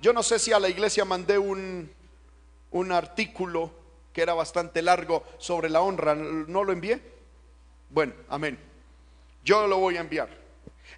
Yo 0.00 0.12
no 0.12 0.22
sé 0.22 0.38
si 0.38 0.52
a 0.52 0.58
la 0.58 0.68
iglesia 0.68 1.04
mandé 1.04 1.38
un, 1.38 1.90
un 2.72 2.92
artículo 2.92 3.70
que 4.12 4.22
era 4.22 4.34
bastante 4.34 4.82
largo 4.82 5.24
sobre 5.38 5.70
la 5.70 5.80
honra, 5.80 6.14
¿no 6.14 6.64
lo 6.64 6.72
envié? 6.72 7.00
Bueno, 7.88 8.12
amén. 8.28 8.58
Yo 9.44 9.66
lo 9.66 9.78
voy 9.78 9.96
a 9.96 10.00
enviar. 10.00 10.28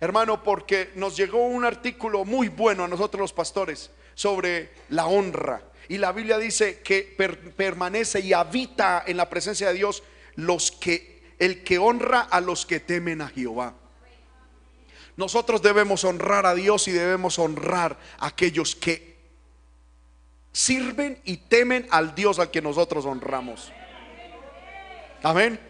Hermano, 0.01 0.42
porque 0.42 0.90
nos 0.97 1.16
llegó 1.16 1.44
un 1.47 1.64
artículo 1.64 2.25
muy 2.25 2.49
bueno 2.49 2.85
a 2.85 2.88
nosotros 2.88 3.20
los 3.20 3.33
pastores 3.33 3.90
sobre 4.14 4.70
la 4.88 5.07
honra. 5.07 5.62
Y 5.88 5.99
la 5.99 6.12
Biblia 6.12 6.38
dice 6.38 6.81
que 6.81 7.03
permanece 7.57 8.20
y 8.20 8.33
habita 8.33 9.05
en 9.07 9.16
la 9.16 9.29
presencia 9.29 9.68
de 9.68 9.75
Dios 9.75 10.03
los 10.35 10.70
que 10.73 11.13
el 11.38 11.64
que 11.64 11.79
honra 11.79 12.20
a 12.20 12.40
los 12.40 12.66
que 12.66 12.81
temen 12.81 13.20
a 13.20 13.29
Jehová. 13.29 13.75
Nosotros 15.16 15.62
debemos 15.62 16.05
honrar 16.05 16.47
a 16.47 16.55
Dios 16.55 16.88
y 16.88 16.92
debemos 16.92 17.38
honrar 17.38 17.97
a 18.18 18.27
aquellos 18.27 18.75
que 18.75 19.14
sirven 20.53 21.20
y 21.25 21.37
temen 21.37 21.87
al 21.90 22.14
Dios 22.14 22.38
al 22.38 22.51
que 22.51 22.62
nosotros 22.62 23.05
honramos. 23.07 23.73
Amén. 25.23 25.61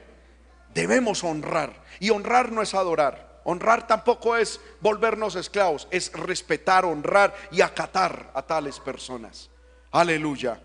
Debemos 0.72 1.22
honrar. 1.24 1.83
Y 2.00 2.11
honrar 2.11 2.53
no 2.53 2.62
es 2.62 2.74
adorar. 2.74 3.40
Honrar 3.44 3.87
tampoco 3.87 4.37
es 4.37 4.61
volvernos 4.81 5.37
esclavos. 5.37 5.88
Es 5.90 6.12
respetar, 6.12 6.85
honrar 6.85 7.35
y 7.50 7.61
acatar 7.61 8.31
a 8.35 8.42
tales 8.42 8.81
personas. 8.81 9.50
Aleluya. 9.92 10.61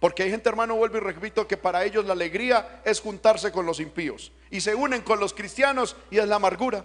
Porque 0.00 0.24
hay 0.24 0.30
gente, 0.30 0.48
hermano, 0.48 0.74
vuelvo 0.74 0.96
y 0.96 1.00
repito, 1.00 1.46
que 1.46 1.56
para 1.56 1.84
ellos 1.84 2.04
la 2.04 2.14
alegría 2.14 2.82
es 2.84 3.00
juntarse 3.00 3.52
con 3.52 3.64
los 3.64 3.78
impíos. 3.78 4.32
Y 4.52 4.60
se 4.60 4.74
unen 4.74 5.02
con 5.02 5.18
los 5.18 5.34
cristianos 5.34 5.96
y 6.10 6.18
es 6.18 6.28
la 6.28 6.36
amargura. 6.36 6.84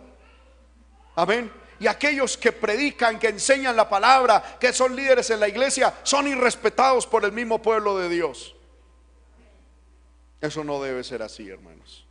Amén. 1.15 1.51
Y 1.79 1.85
aquellos 1.85 2.37
que 2.37 2.51
predican, 2.51 3.19
que 3.19 3.27
enseñan 3.27 3.75
la 3.75 3.87
palabra, 3.87 4.57
que 4.59 4.73
son 4.73 4.95
líderes 4.95 5.29
en 5.29 5.39
la 5.39 5.47
iglesia, 5.47 5.93
son 6.01 6.27
irrespetados 6.27 7.05
por 7.05 7.25
el 7.25 7.33
mismo 7.33 7.61
pueblo 7.61 7.99
de 7.99 8.09
Dios. 8.09 8.55
Eso 10.39 10.63
no 10.63 10.81
debe 10.81 11.03
ser 11.03 11.21
así, 11.21 11.49
hermanos. 11.49 12.07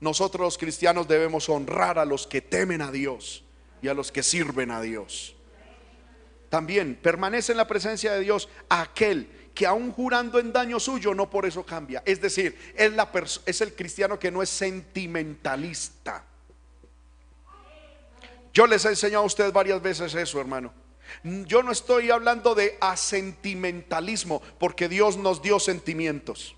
Nosotros 0.00 0.44
los 0.44 0.58
cristianos 0.58 1.06
debemos 1.06 1.48
honrar 1.48 1.98
a 1.98 2.04
los 2.04 2.26
que 2.26 2.42
temen 2.42 2.82
a 2.82 2.90
Dios 2.90 3.44
y 3.80 3.88
a 3.88 3.94
los 3.94 4.10
que 4.10 4.24
sirven 4.24 4.70
a 4.70 4.80
Dios. 4.80 5.36
También 6.48 6.96
permanece 7.00 7.52
en 7.52 7.58
la 7.58 7.68
presencia 7.68 8.12
de 8.12 8.20
Dios 8.20 8.48
aquel 8.68 9.30
que 9.56 9.66
aún 9.66 9.90
jurando 9.90 10.38
en 10.38 10.52
daño 10.52 10.78
suyo, 10.78 11.14
no 11.14 11.30
por 11.30 11.46
eso 11.46 11.64
cambia. 11.64 12.02
Es 12.04 12.20
decir, 12.20 12.56
es, 12.76 13.60
el 13.62 13.74
cristiano 13.74 14.18
que 14.18 14.30
no 14.30 14.42
es 14.42 14.50
sentimentalista. 14.50 16.22
Yo 18.52 18.66
les 18.66 18.84
he 18.84 18.90
enseñado 18.90 19.22
a 19.22 19.26
ustedes 19.26 19.54
varias 19.54 19.80
veces 19.80 20.14
eso, 20.14 20.38
hermano. 20.38 20.74
Yo 21.22 21.62
no 21.62 21.72
estoy 21.72 22.10
hablando 22.10 22.54
de 22.54 22.76
asentimentalismo, 22.82 24.42
porque 24.58 24.90
Dios 24.90 25.16
nos 25.16 25.40
dio 25.40 25.58
sentimientos. 25.58 26.54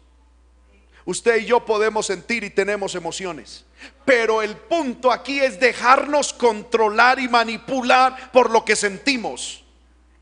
Usted 1.04 1.42
y 1.42 1.46
yo 1.46 1.64
podemos 1.64 2.06
sentir 2.06 2.42
y 2.42 2.50
tenemos 2.50 2.96
emociones. 2.96 3.64
Pero 4.04 4.42
el 4.42 4.56
punto 4.56 5.12
aquí 5.12 5.38
es 5.38 5.60
dejarnos 5.60 6.32
controlar 6.32 7.20
y 7.20 7.28
manipular 7.28 8.32
por 8.32 8.50
lo 8.50 8.64
que 8.64 8.74
sentimos. 8.74 9.64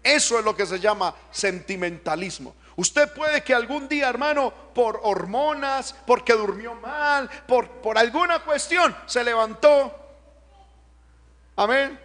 Eso 0.03 0.39
es 0.39 0.45
lo 0.45 0.55
que 0.55 0.67
se 0.67 0.79
llama 0.79 1.15
sentimentalismo. 1.31 2.55
Usted 2.77 3.13
puede 3.15 3.43
que 3.43 3.55
algún 3.55 3.89
día, 3.89 4.09
hermano, 4.09 4.53
por 4.75 5.01
hormonas, 5.03 5.95
porque 6.07 6.35
durmió 6.35 6.75
mal, 6.75 7.29
por, 7.49 7.71
por 7.81 7.97
alguna 7.97 8.41
cuestión, 8.41 8.95
se 9.07 9.25
levantó. 9.25 9.95
Amén. 11.57 11.99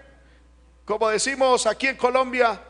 Como 0.85 1.09
decimos 1.09 1.67
aquí 1.67 1.87
en 1.87 1.97
Colombia, 1.97 2.61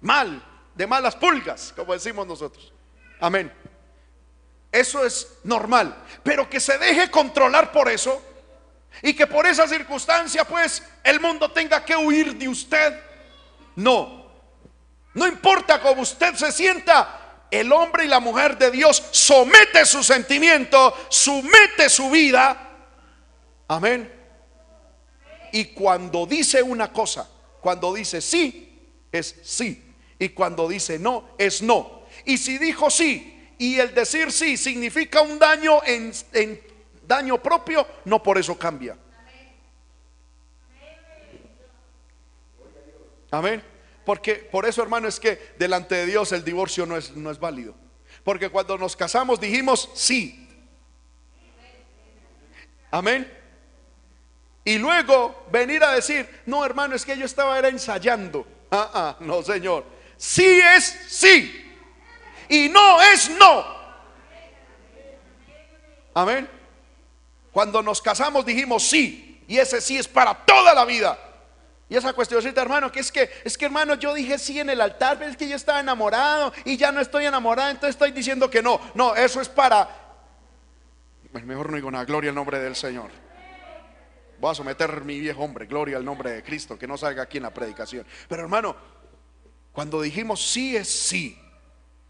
mal, 0.00 0.42
de 0.74 0.86
malas 0.86 1.14
pulgas, 1.14 1.72
como 1.76 1.92
decimos 1.92 2.26
nosotros. 2.26 2.72
Amén. 3.20 3.52
Eso 4.72 5.04
es 5.04 5.38
normal. 5.44 5.96
Pero 6.24 6.50
que 6.50 6.58
se 6.58 6.76
deje 6.78 7.08
controlar 7.08 7.70
por 7.70 7.88
eso 7.88 8.20
y 9.00 9.14
que 9.14 9.28
por 9.28 9.46
esa 9.46 9.68
circunstancia, 9.68 10.44
pues, 10.44 10.82
el 11.04 11.20
mundo 11.20 11.50
tenga 11.52 11.84
que 11.84 11.96
huir 11.96 12.36
de 12.36 12.48
usted. 12.48 12.98
No, 13.76 14.21
no 15.14 15.26
importa 15.26 15.80
cómo 15.80 16.02
usted 16.02 16.34
se 16.34 16.50
sienta, 16.52 17.46
el 17.50 17.70
hombre 17.70 18.06
y 18.06 18.08
la 18.08 18.18
mujer 18.18 18.56
de 18.56 18.70
Dios 18.70 19.02
somete 19.10 19.84
su 19.84 20.02
sentimiento, 20.02 20.94
somete 21.10 21.90
su 21.90 22.10
vida. 22.10 22.70
Amén. 23.68 24.10
Y 25.52 25.66
cuando 25.66 26.24
dice 26.24 26.62
una 26.62 26.90
cosa, 26.90 27.28
cuando 27.60 27.92
dice 27.92 28.22
sí, 28.22 28.90
es 29.12 29.36
sí. 29.42 29.94
Y 30.18 30.30
cuando 30.30 30.66
dice 30.66 30.98
no, 30.98 31.28
es 31.36 31.60
no. 31.60 32.04
Y 32.24 32.38
si 32.38 32.56
dijo 32.56 32.90
sí 32.90 33.52
y 33.58 33.78
el 33.78 33.94
decir 33.94 34.32
sí 34.32 34.56
significa 34.56 35.20
un 35.20 35.38
daño 35.38 35.84
en, 35.84 36.10
en 36.32 36.58
daño 37.06 37.42
propio, 37.42 37.86
no 38.06 38.22
por 38.22 38.38
eso 38.38 38.58
cambia. 38.58 38.96
Amén. 43.30 43.71
Porque 44.04 44.34
por 44.34 44.66
eso, 44.66 44.82
hermano, 44.82 45.08
es 45.08 45.20
que 45.20 45.54
delante 45.58 45.94
de 45.94 46.06
Dios 46.06 46.32
el 46.32 46.44
divorcio 46.44 46.86
no 46.86 46.96
es, 46.96 47.14
no 47.16 47.30
es 47.30 47.38
válido. 47.38 47.74
Porque 48.24 48.48
cuando 48.50 48.78
nos 48.78 48.96
casamos 48.96 49.40
dijimos 49.40 49.90
sí. 49.94 50.48
Amén. 52.90 53.30
Y 54.64 54.78
luego 54.78 55.44
venir 55.50 55.82
a 55.82 55.92
decir, 55.92 56.28
no 56.46 56.64
hermano, 56.64 56.94
es 56.94 57.04
que 57.04 57.16
yo 57.16 57.24
estaba 57.24 57.58
era 57.58 57.68
ensayando. 57.68 58.46
Ah, 58.70 58.90
ah, 58.94 59.16
no 59.20 59.42
señor. 59.42 59.84
Sí 60.16 60.60
es 60.76 60.84
sí. 61.08 61.58
Y 62.48 62.68
no 62.68 63.02
es 63.02 63.30
no. 63.30 63.64
Amén. 66.14 66.48
Cuando 67.50 67.82
nos 67.82 68.00
casamos 68.00 68.44
dijimos 68.44 68.82
sí. 68.82 69.42
Y 69.48 69.58
ese 69.58 69.80
sí 69.80 69.98
es 69.98 70.06
para 70.06 70.34
toda 70.34 70.74
la 70.74 70.84
vida. 70.84 71.18
Y 71.92 71.96
esa 71.96 72.14
cuestioncita, 72.14 72.62
hermano, 72.62 72.90
que 72.90 73.00
es 73.00 73.12
que, 73.12 73.28
es 73.44 73.58
que 73.58 73.66
hermano, 73.66 73.96
yo 73.96 74.14
dije 74.14 74.38
sí 74.38 74.58
en 74.58 74.70
el 74.70 74.80
altar, 74.80 75.18
pero 75.18 75.30
es 75.30 75.36
que 75.36 75.46
yo 75.46 75.56
estaba 75.56 75.78
enamorado 75.78 76.50
y 76.64 76.78
ya 76.78 76.90
no 76.90 77.02
estoy 77.02 77.26
enamorado, 77.26 77.68
entonces 77.68 77.90
estoy 77.90 78.12
diciendo 78.12 78.48
que 78.48 78.62
no. 78.62 78.80
No, 78.94 79.14
eso 79.14 79.42
es 79.42 79.48
para. 79.50 79.90
Mejor 81.44 81.68
no 81.68 81.76
digo 81.76 81.90
nada, 81.90 82.06
gloria 82.06 82.30
al 82.30 82.34
nombre 82.34 82.58
del 82.60 82.76
Señor. 82.76 83.10
Voy 84.40 84.50
a 84.50 84.54
someter 84.54 85.04
mi 85.04 85.20
viejo 85.20 85.42
hombre, 85.42 85.66
gloria 85.66 85.98
al 85.98 86.04
nombre 86.06 86.30
de 86.30 86.42
Cristo, 86.42 86.78
que 86.78 86.86
no 86.86 86.96
salga 86.96 87.24
aquí 87.24 87.36
en 87.36 87.42
la 87.42 87.52
predicación. 87.52 88.06
Pero 88.26 88.40
hermano, 88.40 88.74
cuando 89.70 90.00
dijimos 90.00 90.42
sí 90.42 90.74
es 90.74 90.88
sí. 90.88 91.38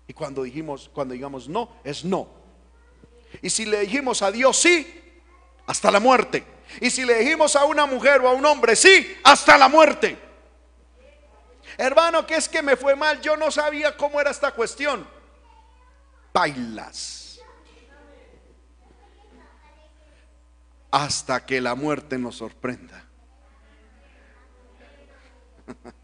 Y 0.07 0.13
cuando 0.13 0.45
dijimos, 0.45 0.93
cuando 0.95 1.15
digamos 1.15 1.49
no, 1.49 1.71
es 1.83 2.05
no. 2.05 2.29
Y 3.43 3.51
si 3.51 3.67
le 3.67 3.81
dijimos 3.81 4.23
a 4.23 4.31
Dios 4.31 4.57
sí, 4.57 4.87
hasta 5.67 5.91
la 5.91 5.99
muerte. 5.99 6.52
Y 6.81 6.91
si 6.91 7.05
le 7.05 7.19
dijimos 7.19 7.57
a 7.57 7.65
una 7.65 7.87
mujer 7.87 8.21
o 8.21 8.29
a 8.29 8.33
un 8.33 8.45
hombre, 8.45 8.77
sí, 8.77 9.19
hasta 9.25 9.59
la 9.59 9.69
muerte. 9.69 10.19
Hermano, 11.77 12.27
que 12.27 12.37
es 12.37 12.49
que 12.49 12.63
me 12.63 12.77
fue 12.77 12.95
mal, 12.95 13.21
yo 13.21 13.37
no 13.37 13.51
sabía 13.51 13.97
cómo 13.97 14.21
era 14.21 14.31
esta 14.31 14.53
cuestión. 14.53 15.07
Bailas. 16.33 17.41
Hasta 20.91 21.45
que 21.47 21.61
la 21.61 21.75
muerte 21.75 22.19
nos 22.19 22.37
sorprenda. 22.37 23.05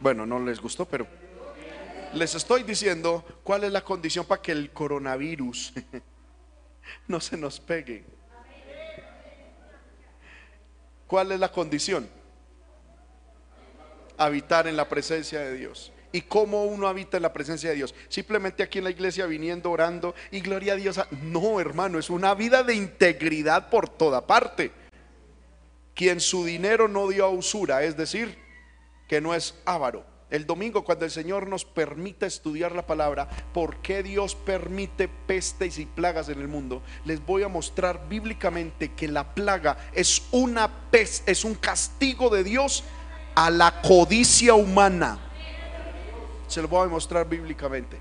Bueno, 0.00 0.24
no 0.24 0.38
les 0.38 0.60
gustó, 0.60 0.84
pero 0.84 1.08
les 2.12 2.34
estoy 2.34 2.62
diciendo 2.62 3.24
cuál 3.42 3.64
es 3.64 3.72
la 3.72 3.82
condición 3.82 4.24
para 4.24 4.40
que 4.40 4.52
el 4.52 4.70
coronavirus 4.70 5.72
no 7.08 7.20
se 7.20 7.36
nos 7.36 7.58
pegue. 7.58 8.04
¿Cuál 11.08 11.32
es 11.32 11.40
la 11.40 11.50
condición? 11.50 12.08
Habitar 14.16 14.68
en 14.68 14.76
la 14.76 14.88
presencia 14.88 15.40
de 15.40 15.54
Dios. 15.54 15.90
¿Y 16.12 16.20
cómo 16.22 16.64
uno 16.64 16.86
habita 16.86 17.16
en 17.16 17.24
la 17.24 17.32
presencia 17.32 17.70
de 17.70 17.76
Dios? 17.76 17.94
Simplemente 18.08 18.62
aquí 18.62 18.78
en 18.78 18.84
la 18.84 18.90
iglesia 18.90 19.26
viniendo, 19.26 19.70
orando 19.70 20.14
y 20.30 20.40
gloria 20.40 20.74
a 20.74 20.76
Dios. 20.76 21.00
No, 21.22 21.58
hermano, 21.58 21.98
es 21.98 22.10
una 22.10 22.34
vida 22.34 22.62
de 22.62 22.74
integridad 22.74 23.70
por 23.70 23.88
toda 23.88 24.26
parte. 24.26 24.70
Quien 25.94 26.20
su 26.20 26.44
dinero 26.44 26.86
no 26.86 27.08
dio 27.08 27.24
a 27.24 27.30
usura, 27.30 27.82
es 27.82 27.96
decir, 27.96 28.38
que 29.08 29.20
no 29.20 29.34
es 29.34 29.54
avaro 29.64 30.17
el 30.30 30.46
domingo 30.46 30.84
cuando 30.84 31.06
el 31.06 31.10
Señor 31.10 31.46
nos 31.46 31.64
permita 31.64 32.26
estudiar 32.26 32.72
la 32.72 32.86
palabra, 32.86 33.28
por 33.54 33.76
qué 33.76 34.02
Dios 34.02 34.34
permite 34.34 35.08
pestes 35.08 35.78
y 35.78 35.86
plagas 35.86 36.28
en 36.28 36.40
el 36.40 36.48
mundo, 36.48 36.82
les 37.04 37.24
voy 37.24 37.42
a 37.42 37.48
mostrar 37.48 38.08
bíblicamente 38.08 38.92
que 38.92 39.08
la 39.08 39.34
plaga 39.34 39.78
es 39.94 40.22
una 40.30 40.68
peste, 40.90 41.32
es 41.32 41.44
un 41.44 41.54
castigo 41.54 42.28
de 42.28 42.44
Dios 42.44 42.84
a 43.34 43.50
la 43.50 43.80
codicia 43.80 44.54
humana. 44.54 45.18
Se 46.46 46.60
lo 46.60 46.68
voy 46.68 46.86
a 46.86 46.90
mostrar 46.90 47.28
bíblicamente. 47.28 47.98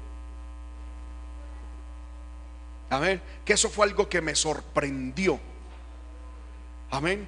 Amén. 2.89 3.21
Que 3.45 3.53
eso 3.53 3.69
fue 3.69 3.85
algo 3.85 4.07
que 4.07 4.21
me 4.21 4.35
sorprendió. 4.35 5.39
Amén. 6.89 7.27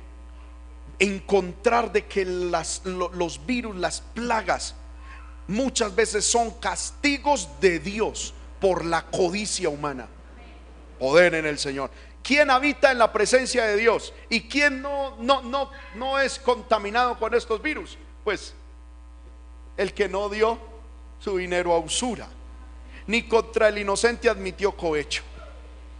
Encontrar 0.97 1.91
de 1.91 2.05
que 2.05 2.25
las, 2.25 2.85
los 2.85 3.45
virus, 3.45 3.75
las 3.75 4.01
plagas, 4.01 4.75
muchas 5.49 5.93
veces 5.95 6.25
son 6.25 6.51
castigos 6.59 7.49
de 7.59 7.79
Dios 7.79 8.33
por 8.61 8.85
la 8.85 9.05
codicia 9.07 9.67
humana. 9.67 10.07
Poder 10.99 11.33
en 11.33 11.45
el 11.45 11.57
Señor. 11.57 11.89
¿Quién 12.21 12.51
habita 12.51 12.91
en 12.91 12.99
la 12.99 13.11
presencia 13.11 13.65
de 13.65 13.77
Dios? 13.77 14.13
¿Y 14.29 14.41
quién 14.41 14.81
no, 14.81 15.17
no, 15.17 15.41
no, 15.41 15.71
no 15.95 16.19
es 16.19 16.37
contaminado 16.37 17.17
con 17.17 17.33
estos 17.33 17.61
virus? 17.61 17.97
Pues 18.23 18.53
el 19.75 19.93
que 19.93 20.07
no 20.07 20.29
dio 20.29 20.59
su 21.19 21.37
dinero 21.37 21.73
a 21.73 21.79
usura, 21.79 22.27
ni 23.07 23.23
contra 23.23 23.69
el 23.69 23.79
inocente 23.79 24.29
admitió 24.29 24.73
cohecho. 24.77 25.23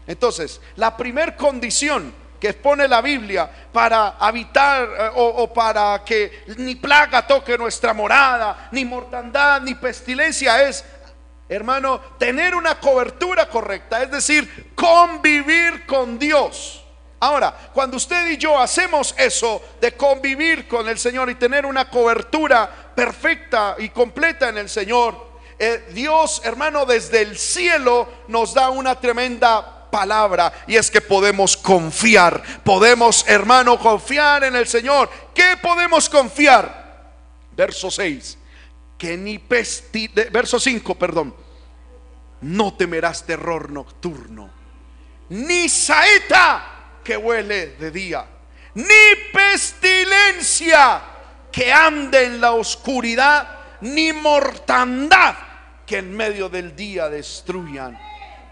Entonces, 0.06 0.62
la 0.76 0.96
primer 0.96 1.36
condición 1.36 2.14
que 2.40 2.50
expone 2.50 2.88
la 2.88 3.02
Biblia 3.02 3.50
para 3.72 4.16
habitar 4.20 4.84
eh, 4.84 5.10
o, 5.16 5.54
para 5.54 6.04
que 6.04 6.44
ni 6.58 6.76
plaga 6.76 7.28
toque 7.28 7.58
nuestra 7.58 7.94
morada, 7.94 8.70
ni 8.72 8.86
mortandad, 8.86 9.62
ni 9.62 9.76
pestilencia 9.76 10.64
es, 10.64 10.84
hermano, 11.48 12.00
tener 12.18 12.56
una 12.56 12.80
cobertura 12.80 13.50
correcta, 13.50 14.02
es 14.02 14.12
decir, 14.12 14.74
convivir 14.76 15.86
con 15.86 16.18
Dios. 16.18 16.84
Ahora, 17.22 17.54
cuando 17.74 17.98
usted 17.98 18.30
y 18.30 18.38
yo 18.38 18.58
hacemos 18.58 19.14
eso 19.18 19.62
de 19.82 19.92
convivir 19.92 20.68
con 20.68 20.88
el 20.88 20.98
Señor 20.98 21.30
y 21.30 21.36
tener 21.36 21.66
una 21.66 21.90
cobertura 21.90 22.70
perfecta 22.96 23.76
y 23.78 23.90
completa 23.90 24.48
en 24.48 24.58
el 24.58 24.70
Señor, 24.70 25.28
eh, 25.62 25.90
Dios, 25.92 26.42
hermano, 26.46 26.86
desde 26.86 27.22
el 27.22 27.38
cielo 27.38 28.08
nos 28.30 28.54
da 28.54 28.70
una 28.70 28.98
tremenda 28.98 29.79
palabra 29.90 30.66
y 30.68 30.76
es 30.76 30.90
que 30.90 31.02
podemos 31.02 31.58
confiar. 31.58 32.42
Podemos, 32.64 33.26
hermano, 33.28 33.78
confiar 33.80 34.44
en 34.44 34.56
el 34.56 34.68
Señor. 34.68 35.10
¿Qué 35.34 35.58
podemos 35.62 36.10
confiar? 36.10 37.14
Verso 37.56 37.92
6. 37.92 38.38
Que 38.98 39.18
ni 39.18 39.40
pesti 39.40 40.10
verso 40.32 40.60
5, 40.60 40.96
perdón. 40.96 41.36
No 42.42 42.74
temerás 42.76 43.26
terror 43.26 43.70
nocturno, 43.70 44.50
ni 45.30 45.68
saeta 45.68 47.00
que 47.04 47.18
huele 47.18 47.76
de 47.76 47.92
día, 47.92 48.26
ni 48.76 49.34
pestilencia 49.34 51.02
que 51.52 51.74
ande 51.74 52.24
en 52.24 52.40
la 52.40 52.54
oscuridad, 52.54 53.60
ni 53.82 54.14
mortandad 54.14 55.36
que 55.86 55.98
en 55.98 56.16
medio 56.16 56.48
del 56.48 56.76
día 56.78 57.10
destruyan 57.10 58.00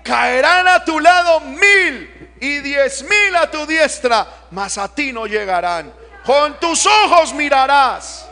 caerán 0.07 0.67
a 0.67 0.83
tu 0.85 0.99
lado 0.99 1.41
mil 1.41 2.31
y 2.39 2.59
diez 2.59 3.03
mil 3.03 3.35
a 3.35 3.51
tu 3.51 3.65
diestra, 3.65 4.25
mas 4.51 4.77
a 4.77 4.93
ti 4.93 5.11
no 5.11 5.27
llegarán. 5.27 5.93
Con 6.23 6.59
tus 6.59 6.85
ojos 6.85 7.33
mirarás 7.33 8.27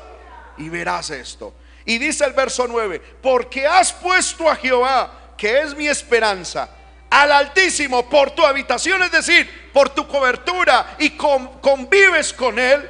y 0.58 0.70
verás 0.70 1.10
esto. 1.10 1.54
Y 1.86 1.98
dice 1.98 2.26
el 2.26 2.34
verso 2.34 2.66
9, 2.68 3.00
porque 3.22 3.68
has 3.68 3.94
puesto 3.94 4.50
a 4.50 4.56
Jehová, 4.56 5.12
que 5.38 5.60
es 5.60 5.76
mi 5.76 5.88
esperanza, 5.88 6.70
al 7.10 7.32
Altísimo 7.32 8.10
por 8.10 8.32
tu 8.32 8.44
habitación, 8.44 9.04
es 9.04 9.12
decir, 9.12 9.70
por 9.72 9.90
tu 9.90 10.08
cobertura 10.08 10.96
y 10.98 11.12
convives 11.12 12.34
con 12.34 12.58
Él, 12.58 12.90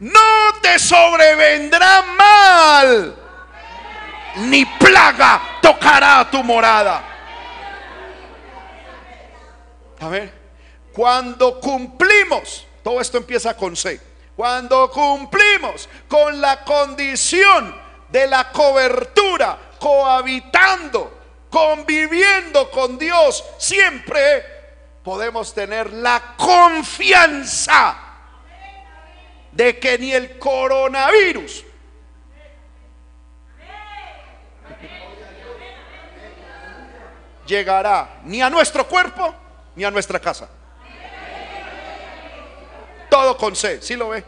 no 0.00 0.60
te 0.60 0.78
sobrevendrá 0.78 2.02
mal, 2.02 3.16
ni 4.36 4.64
plaga 4.64 5.40
tocará 5.62 6.28
tu 6.30 6.42
morada. 6.42 7.13
A 10.04 10.08
ver, 10.10 10.30
cuando 10.92 11.58
cumplimos, 11.58 12.66
todo 12.82 13.00
esto 13.00 13.16
empieza 13.16 13.56
con 13.56 13.74
C, 13.74 13.98
cuando 14.36 14.90
cumplimos 14.90 15.88
con 16.06 16.42
la 16.42 16.62
condición 16.62 17.74
de 18.10 18.26
la 18.26 18.52
cobertura, 18.52 19.58
cohabitando, 19.78 21.20
conviviendo 21.48 22.70
con 22.70 22.98
Dios, 22.98 23.42
siempre 23.56 24.44
podemos 25.02 25.54
tener 25.54 25.90
la 25.90 26.34
confianza 26.36 27.96
de 29.52 29.78
que 29.78 29.98
ni 29.98 30.12
el 30.12 30.38
coronavirus 30.38 31.64
llegará 37.46 38.20
ni 38.24 38.42
a 38.42 38.50
nuestro 38.50 38.86
cuerpo 38.86 39.43
ni 39.76 39.84
a 39.84 39.90
nuestra 39.90 40.20
casa. 40.20 40.48
Todo 43.10 43.36
con 43.36 43.54
C, 43.54 43.80
¿sí 43.80 43.96
lo 43.96 44.08
ve? 44.08 44.24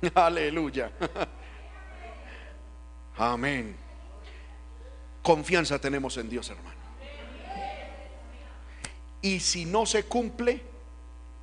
Aleluya. 0.14 0.90
Amén. 3.16 3.76
Confianza 5.22 5.78
tenemos 5.78 6.16
en 6.16 6.28
Dios, 6.28 6.50
hermano. 6.50 6.74
Y 9.22 9.40
si 9.40 9.64
no 9.64 9.86
se 9.86 10.04
cumple, 10.04 10.62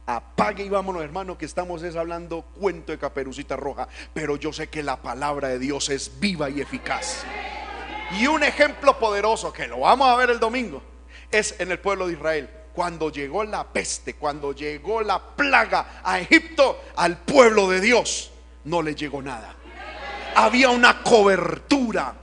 apague 0.05 0.63
y 0.63 0.69
vámonos, 0.69 1.01
hermano, 1.01 1.37
que 1.37 1.45
estamos 1.45 1.81
es 1.81 1.95
hablando 1.95 2.43
cuento 2.43 2.91
de 2.91 2.99
caperucita 2.99 3.55
roja. 3.55 3.87
Pero 4.13 4.35
yo 4.35 4.53
sé 4.53 4.69
que 4.69 4.83
la 4.83 5.01
palabra 5.01 5.47
de 5.47 5.57
Dios 5.57 5.89
es 5.89 6.19
viva 6.19 6.49
y 6.49 6.61
eficaz. 6.61 7.23
Y 8.19 8.27
un 8.27 8.43
ejemplo 8.43 8.99
poderoso 8.99 9.51
que 9.51 9.67
lo 9.67 9.79
vamos 9.79 10.07
a 10.07 10.15
ver 10.15 10.29
el 10.29 10.39
domingo 10.39 10.90
es 11.31 11.55
en 11.59 11.71
el 11.71 11.79
pueblo 11.79 12.07
de 12.07 12.13
Israel. 12.13 12.49
cuando 12.73 13.11
llegó 13.11 13.43
la 13.43 13.67
peste, 13.67 14.13
cuando 14.15 14.53
llegó 14.53 15.01
la 15.01 15.19
plaga 15.19 16.01
a 16.03 16.21
Egipto, 16.21 16.81
al 16.95 17.17
pueblo 17.17 17.69
de 17.69 17.81
Dios 17.81 18.31
no 18.63 18.81
le 18.81 18.95
llegó 18.95 19.21
nada. 19.21 19.55
Había 20.35 20.69
una 20.69 21.03
cobertura. 21.03 22.15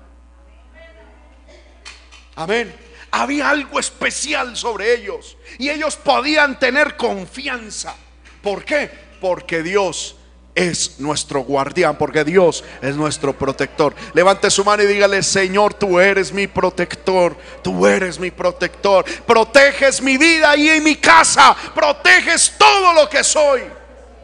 Amén. 2.37 2.75
Había 3.11 3.51
algo 3.51 3.79
especial 3.79 4.57
sobre 4.57 4.95
ellos 4.95 5.37
y 5.59 5.69
ellos 5.69 5.97
podían 5.97 6.59
tener 6.59 6.97
confianza. 6.97 7.95
¿Por 8.43 8.65
qué? 8.65 8.91
Porque 9.21 9.63
Dios 9.63 10.17
es 10.59 10.99
nuestro 10.99 11.43
guardián, 11.43 11.97
porque 11.97 12.25
Dios 12.25 12.65
es 12.83 12.97
nuestro 12.97 13.33
protector. 13.33 13.95
Levante 14.13 14.51
su 14.51 14.65
mano 14.65 14.83
y 14.83 14.87
dígale, 14.87 15.23
Señor, 15.23 15.73
tú 15.73 16.01
eres 16.01 16.33
mi 16.33 16.49
protector, 16.49 17.37
tú 17.63 17.87
eres 17.87 18.19
mi 18.19 18.33
protector. 18.33 19.05
Proteges 19.25 20.03
mi 20.03 20.17
vida 20.17 20.57
y 20.57 20.69
en 20.69 20.83
mi 20.83 20.97
casa, 20.97 21.57
proteges 21.73 22.55
todo 22.59 22.93
lo 22.93 23.09
que 23.09 23.23
soy. 23.23 23.63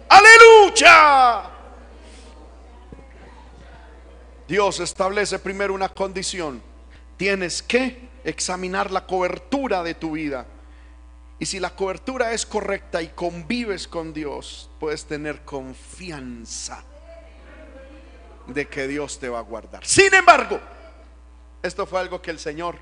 Aleluya. 0.08 1.42
Dios 4.48 4.80
establece 4.80 5.38
primero 5.38 5.72
una 5.72 5.88
condición. 5.88 6.60
Tienes 7.16 7.62
que 7.62 8.08
examinar 8.24 8.90
la 8.90 9.06
cobertura 9.06 9.84
de 9.84 9.94
tu 9.94 10.12
vida. 10.12 10.46
Y 11.38 11.46
si 11.46 11.58
la 11.58 11.74
cobertura 11.74 12.32
es 12.32 12.46
correcta 12.46 13.02
y 13.02 13.08
convives 13.08 13.88
con 13.88 14.12
Dios, 14.12 14.70
puedes 14.78 15.04
tener 15.04 15.44
confianza 15.44 16.84
de 18.46 18.68
que 18.68 18.86
Dios 18.86 19.18
te 19.18 19.28
va 19.28 19.40
a 19.40 19.42
guardar. 19.42 19.84
Sin 19.84 20.14
embargo, 20.14 20.60
esto 21.62 21.86
fue 21.86 22.00
algo 22.00 22.22
que 22.22 22.30
el 22.30 22.38
Señor 22.38 22.76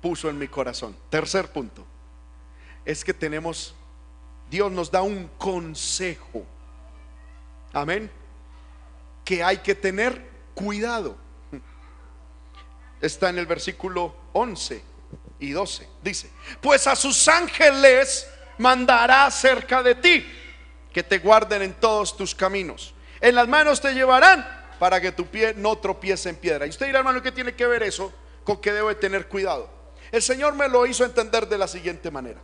puso 0.00 0.30
en 0.30 0.38
mi 0.38 0.48
corazón. 0.48 0.96
Tercer 1.10 1.52
punto, 1.52 1.84
es 2.84 3.04
que 3.04 3.12
tenemos, 3.12 3.74
Dios 4.50 4.72
nos 4.72 4.90
da 4.90 5.02
un 5.02 5.28
consejo. 5.36 6.46
Amén. 7.72 8.10
Que 9.24 9.42
hay 9.42 9.58
que 9.58 9.74
tener 9.74 10.30
cuidado. 10.54 11.16
Está 13.00 13.28
en 13.28 13.38
el 13.38 13.46
versículo 13.46 14.14
11 14.32 14.95
y 15.38 15.50
12. 15.50 15.88
Dice, 16.02 16.30
pues 16.60 16.86
a 16.86 16.96
sus 16.96 17.28
ángeles 17.28 18.28
mandará 18.58 19.30
cerca 19.30 19.82
de 19.82 19.94
ti, 19.94 20.26
que 20.92 21.02
te 21.02 21.18
guarden 21.18 21.62
en 21.62 21.74
todos 21.74 22.16
tus 22.16 22.34
caminos. 22.34 22.94
En 23.20 23.34
las 23.34 23.48
manos 23.48 23.80
te 23.80 23.92
llevarán 23.92 24.46
para 24.78 25.00
que 25.00 25.12
tu 25.12 25.26
pie 25.26 25.54
no 25.54 25.76
tropiece 25.78 26.28
en 26.28 26.36
piedra. 26.36 26.66
Y 26.66 26.70
usted 26.70 26.86
dirá, 26.86 26.98
hermano, 26.98 27.22
¿qué 27.22 27.32
tiene 27.32 27.54
que 27.54 27.66
ver 27.66 27.82
eso 27.82 28.12
con 28.44 28.60
que 28.60 28.72
debe 28.72 28.94
tener 28.94 29.28
cuidado? 29.28 29.68
El 30.12 30.22
Señor 30.22 30.54
me 30.54 30.68
lo 30.68 30.86
hizo 30.86 31.04
entender 31.04 31.48
de 31.48 31.58
la 31.58 31.66
siguiente 31.66 32.10
manera. 32.10 32.40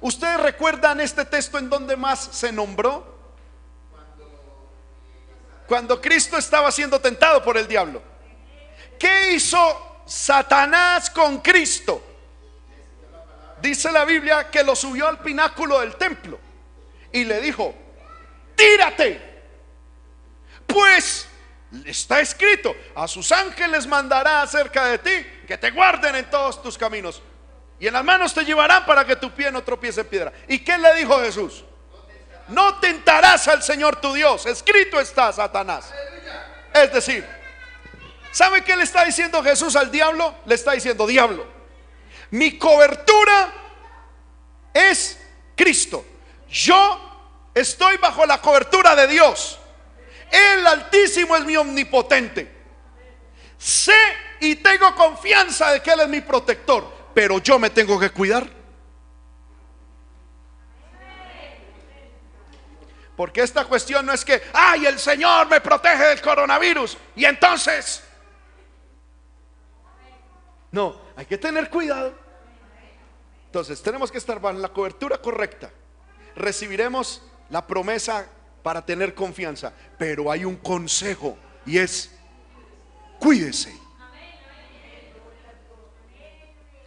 ¿Ustedes 0.00 0.40
recuerdan 0.40 1.00
este 1.00 1.24
texto 1.24 1.58
en 1.58 1.68
donde 1.68 1.96
más 1.96 2.20
se 2.32 2.52
nombró? 2.52 3.14
Cuando 5.66 6.00
Cristo 6.00 6.36
estaba 6.36 6.70
siendo 6.70 7.00
tentado 7.00 7.42
por 7.42 7.56
el 7.56 7.66
diablo. 7.66 8.02
¿Qué 8.98 9.32
hizo 9.32 10.02
Satanás 10.06 11.10
con 11.10 11.38
Cristo? 11.38 12.13
Dice 13.64 13.90
la 13.90 14.04
Biblia 14.04 14.50
que 14.50 14.62
lo 14.62 14.76
subió 14.76 15.08
al 15.08 15.20
pináculo 15.20 15.80
del 15.80 15.96
templo 15.96 16.38
y 17.10 17.24
le 17.24 17.40
dijo, 17.40 17.74
tírate. 18.54 19.32
Pues 20.66 21.26
está 21.84 22.20
escrito, 22.20 22.74
a 22.94 23.08
sus 23.08 23.30
ángeles 23.32 23.86
mandará 23.86 24.42
acerca 24.42 24.86
de 24.86 24.98
ti 24.98 25.26
que 25.46 25.56
te 25.56 25.70
guarden 25.70 26.16
en 26.16 26.30
todos 26.30 26.62
tus 26.62 26.76
caminos. 26.76 27.22
Y 27.80 27.86
en 27.86 27.94
las 27.94 28.04
manos 28.04 28.34
te 28.34 28.44
llevarán 28.44 28.84
para 28.86 29.04
que 29.04 29.16
tu 29.16 29.30
pie 29.30 29.50
no 29.50 29.62
tropiece 29.62 30.02
en 30.02 30.06
piedra. 30.06 30.32
¿Y 30.48 30.58
qué 30.60 30.76
le 30.78 30.94
dijo 30.94 31.18
Jesús? 31.20 31.64
No 32.48 32.78
tentarás 32.80 33.48
al 33.48 33.62
Señor 33.62 34.00
tu 34.00 34.12
Dios. 34.12 34.46
Escrito 34.46 35.00
está, 35.00 35.32
Satanás. 35.32 35.92
Es 36.72 36.92
decir, 36.92 37.26
¿sabe 38.32 38.62
qué 38.62 38.76
le 38.76 38.84
está 38.84 39.04
diciendo 39.04 39.42
Jesús 39.42 39.76
al 39.76 39.90
diablo? 39.90 40.34
Le 40.46 40.54
está 40.54 40.72
diciendo, 40.72 41.06
diablo, 41.06 41.46
mi 42.34 42.58
cobertura 42.58 43.52
es 44.72 45.20
Cristo. 45.54 46.04
Yo 46.48 47.48
estoy 47.54 47.96
bajo 47.98 48.26
la 48.26 48.40
cobertura 48.40 48.96
de 48.96 49.06
Dios. 49.06 49.56
El 50.32 50.66
Altísimo 50.66 51.36
es 51.36 51.44
mi 51.44 51.56
omnipotente. 51.56 52.52
Sé 53.56 53.94
y 54.40 54.56
tengo 54.56 54.96
confianza 54.96 55.70
de 55.70 55.80
que 55.80 55.92
Él 55.92 56.00
es 56.00 56.08
mi 56.08 56.22
protector, 56.22 56.84
pero 57.14 57.38
yo 57.38 57.56
me 57.60 57.70
tengo 57.70 58.00
que 58.00 58.10
cuidar. 58.10 58.50
Porque 63.16 63.42
esta 63.42 63.64
cuestión 63.64 64.06
no 64.06 64.12
es 64.12 64.24
que, 64.24 64.42
ay, 64.52 64.86
el 64.86 64.98
Señor 64.98 65.46
me 65.46 65.60
protege 65.60 66.02
del 66.08 66.20
coronavirus. 66.20 66.98
Y 67.14 67.26
entonces, 67.26 68.02
no, 70.72 71.00
hay 71.14 71.26
que 71.26 71.38
tener 71.38 71.70
cuidado. 71.70 72.23
Entonces, 73.54 73.80
tenemos 73.82 74.10
que 74.10 74.18
estar 74.18 74.44
en 74.46 74.60
la 74.60 74.70
cobertura 74.70 75.22
correcta. 75.22 75.70
Recibiremos 76.34 77.22
la 77.50 77.64
promesa 77.64 78.26
para 78.64 78.84
tener 78.84 79.14
confianza, 79.14 79.72
pero 79.96 80.28
hay 80.28 80.44
un 80.44 80.56
consejo 80.56 81.38
y 81.64 81.78
es, 81.78 82.10
cuídese. 83.20 83.72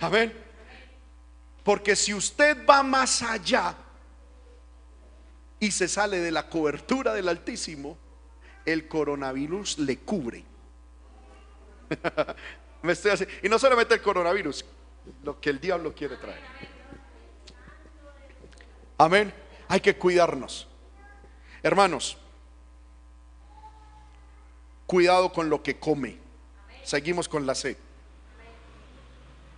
Amén. 0.01 0.34
Porque 1.63 1.95
si 1.95 2.13
usted 2.13 2.65
va 2.65 2.84
más 2.84 3.22
allá 3.22 3.74
y 5.61 5.72
se 5.72 5.88
sale 5.88 6.20
de 6.20 6.32
la 6.32 6.49
cobertura 6.49 7.13
del 7.13 7.30
Altísimo, 7.30 7.97
el 8.65 8.89
coronavirus 8.89 9.78
le 9.78 9.99
cubre. 9.99 10.43
Me 12.82 12.91
estoy 12.91 13.26
y 13.41 13.47
no 13.47 13.57
solamente 13.57 13.93
el 13.93 14.01
coronavirus, 14.01 14.65
lo 15.23 15.39
que 15.39 15.49
el 15.49 15.59
diablo 15.59 15.93
quiere 15.93 16.17
traer. 16.17 16.41
Amén. 18.97 19.33
Hay 19.67 19.79
que 19.79 19.97
cuidarnos. 19.97 20.67
Hermanos, 21.61 22.17
cuidado 24.85 25.31
con 25.31 25.49
lo 25.49 25.61
que 25.61 25.77
come. 25.79 26.17
Seguimos 26.83 27.27
con 27.27 27.45
la 27.45 27.53
sed. 27.53 27.77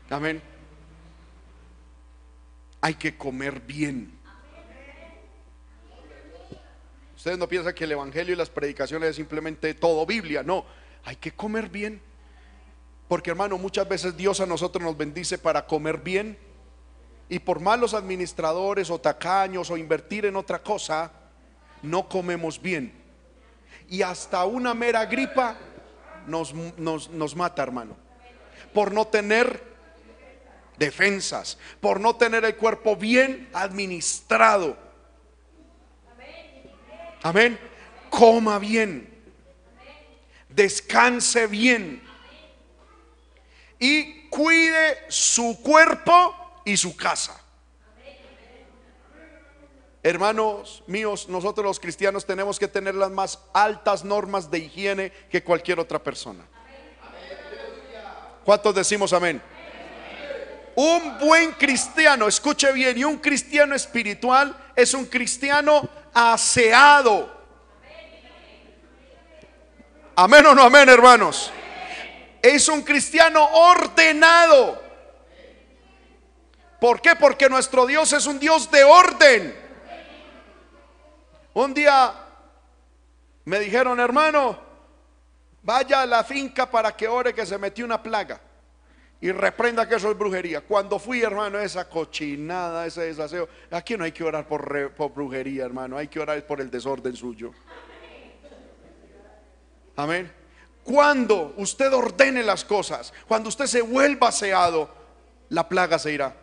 Amén. 0.10 0.42
Hay 2.82 2.96
que 2.96 3.18
comer 3.18 3.60
bien. 3.60 4.18
Ustedes 7.16 7.38
no 7.38 7.48
piensan 7.48 7.74
que 7.74 7.84
el 7.84 7.92
Evangelio 7.92 8.34
y 8.34 8.38
las 8.38 8.50
predicaciones 8.50 9.10
es 9.10 9.16
simplemente 9.18 9.74
todo 9.74 10.06
Biblia. 10.06 10.42
No, 10.42 10.66
hay 11.04 11.18
que 11.18 11.34
comer 11.34 11.70
bien. 11.70 12.02
Porque 13.10 13.32
hermano, 13.32 13.58
muchas 13.58 13.90
veces 13.90 14.16
Dios 14.16 14.40
a 14.40 14.46
nosotros 14.46 14.84
nos 14.84 14.96
bendice 14.96 15.40
para 15.40 15.66
comer 15.66 15.98
bien 15.98 16.38
y 17.28 17.40
por 17.40 17.60
malos 17.60 17.96
administradores 17.96 18.92
o 18.92 19.02
tacaños 19.02 19.72
o 19.72 19.78
invertir 19.78 20.28
en 20.28 20.36
otra 20.36 20.62
cosa, 20.62 21.12
no 21.82 22.08
comemos 22.08 22.62
bien. 22.62 22.94
Y 23.90 24.04
hasta 24.04 24.46
una 24.46 24.76
mera 24.76 25.08
gripa 25.08 25.58
nos, 26.28 26.54
nos 26.54 27.36
mata, 27.36 27.64
hermano. 27.64 27.98
Por 28.76 28.92
no 28.92 29.08
tener 29.08 29.60
defensas, 30.78 31.58
por 31.82 32.00
no 32.00 32.16
tener 32.16 32.46
el 32.46 32.56
cuerpo 32.58 32.96
bien 32.96 33.50
administrado. 33.54 34.78
Amén. 37.24 37.60
Coma 38.12 38.60
bien. 38.60 39.10
Descanse 40.50 41.48
bien 41.48 42.08
y 43.80 44.28
cuide 44.30 45.06
su 45.08 45.62
cuerpo 45.62 46.62
y 46.66 46.76
su 46.76 46.96
casa. 46.96 47.42
Hermanos 50.04 50.84
míos, 50.88 51.28
nosotros 51.28 51.66
los 51.66 51.80
cristianos 51.80 52.26
tenemos 52.26 52.60
que 52.60 52.68
tener 52.68 52.96
las 52.96 53.12
más 53.12 53.40
altas 53.54 54.04
normas 54.04 54.52
de 54.52 54.60
higiene 54.60 55.12
que 55.30 55.44
cualquier 55.44 55.80
otra 55.80 56.00
persona. 56.00 56.46
¿Cuántos 58.46 58.76
decimos 58.76 59.14
amén? 59.14 59.42
Un 60.76 61.18
buen 61.20 61.52
cristiano, 61.54 62.28
escuche 62.28 62.72
bien, 62.72 62.98
y 62.98 63.04
un 63.04 63.18
cristiano 63.18 63.76
espiritual 63.76 64.56
es 64.76 64.94
un 64.94 65.06
cristiano 65.06 65.88
aseado. 66.14 67.38
Amén 70.16 70.46
o 70.46 70.56
no 70.56 70.64
amén, 70.64 70.88
hermanos 70.88 71.52
es 72.42 72.68
un 72.68 72.82
cristiano 72.82 73.44
ordenado. 73.46 74.82
¿Por 76.80 77.02
qué? 77.02 77.16
Porque 77.16 77.50
nuestro 77.50 77.86
Dios 77.86 78.14
es 78.14 78.26
un 78.26 78.40
Dios 78.40 78.72
de 78.72 78.84
orden. 78.84 79.56
Un 81.54 81.74
día 81.74 82.14
me 83.46 83.60
dijeron, 83.60 84.00
hermano, 84.00 84.60
vaya 85.64 86.04
a 86.04 86.06
la 86.06 86.24
finca 86.24 86.70
para 86.70 86.96
que 86.96 87.08
ore 87.08 87.34
que 87.34 87.46
se 87.46 87.58
metió 87.58 87.86
una 87.86 88.02
plaga. 88.02 88.42
y 89.22 89.34
reprenda 89.34 89.86
que 89.86 89.96
eso 89.96 90.10
es 90.10 90.18
brujería. 90.18 90.62
Cuando 90.62 90.98
fui, 90.98 91.22
hermano, 91.22 91.60
esa 91.60 91.90
cochinada, 91.90 92.86
ese 92.86 93.02
desaseo, 93.02 93.50
aquí 93.70 93.98
no 93.98 94.06
hay 94.06 94.14
que 94.14 94.24
orar 94.24 94.48
por, 94.48 94.94
por 94.94 95.12
brujería, 95.12 95.66
hermano, 95.66 95.98
hay 95.98 96.08
que 96.08 96.22
orar 96.22 96.42
por 96.48 96.62
el 96.62 96.72
desorden 96.72 97.14
suyo. 97.16 97.52
Amén. 99.98 100.39
Cuando 100.84 101.54
usted 101.58 101.94
ordene 101.94 102.44
las 102.44 102.66
cosas, 102.66 103.14
cuando 103.28 103.50
usted 103.50 103.66
se 103.66 103.82
vuelva 103.82 104.30
aseado, 104.30 104.90
la 105.50 105.68
plaga 105.68 106.00
se 106.00 106.14
irá. 106.14 106.36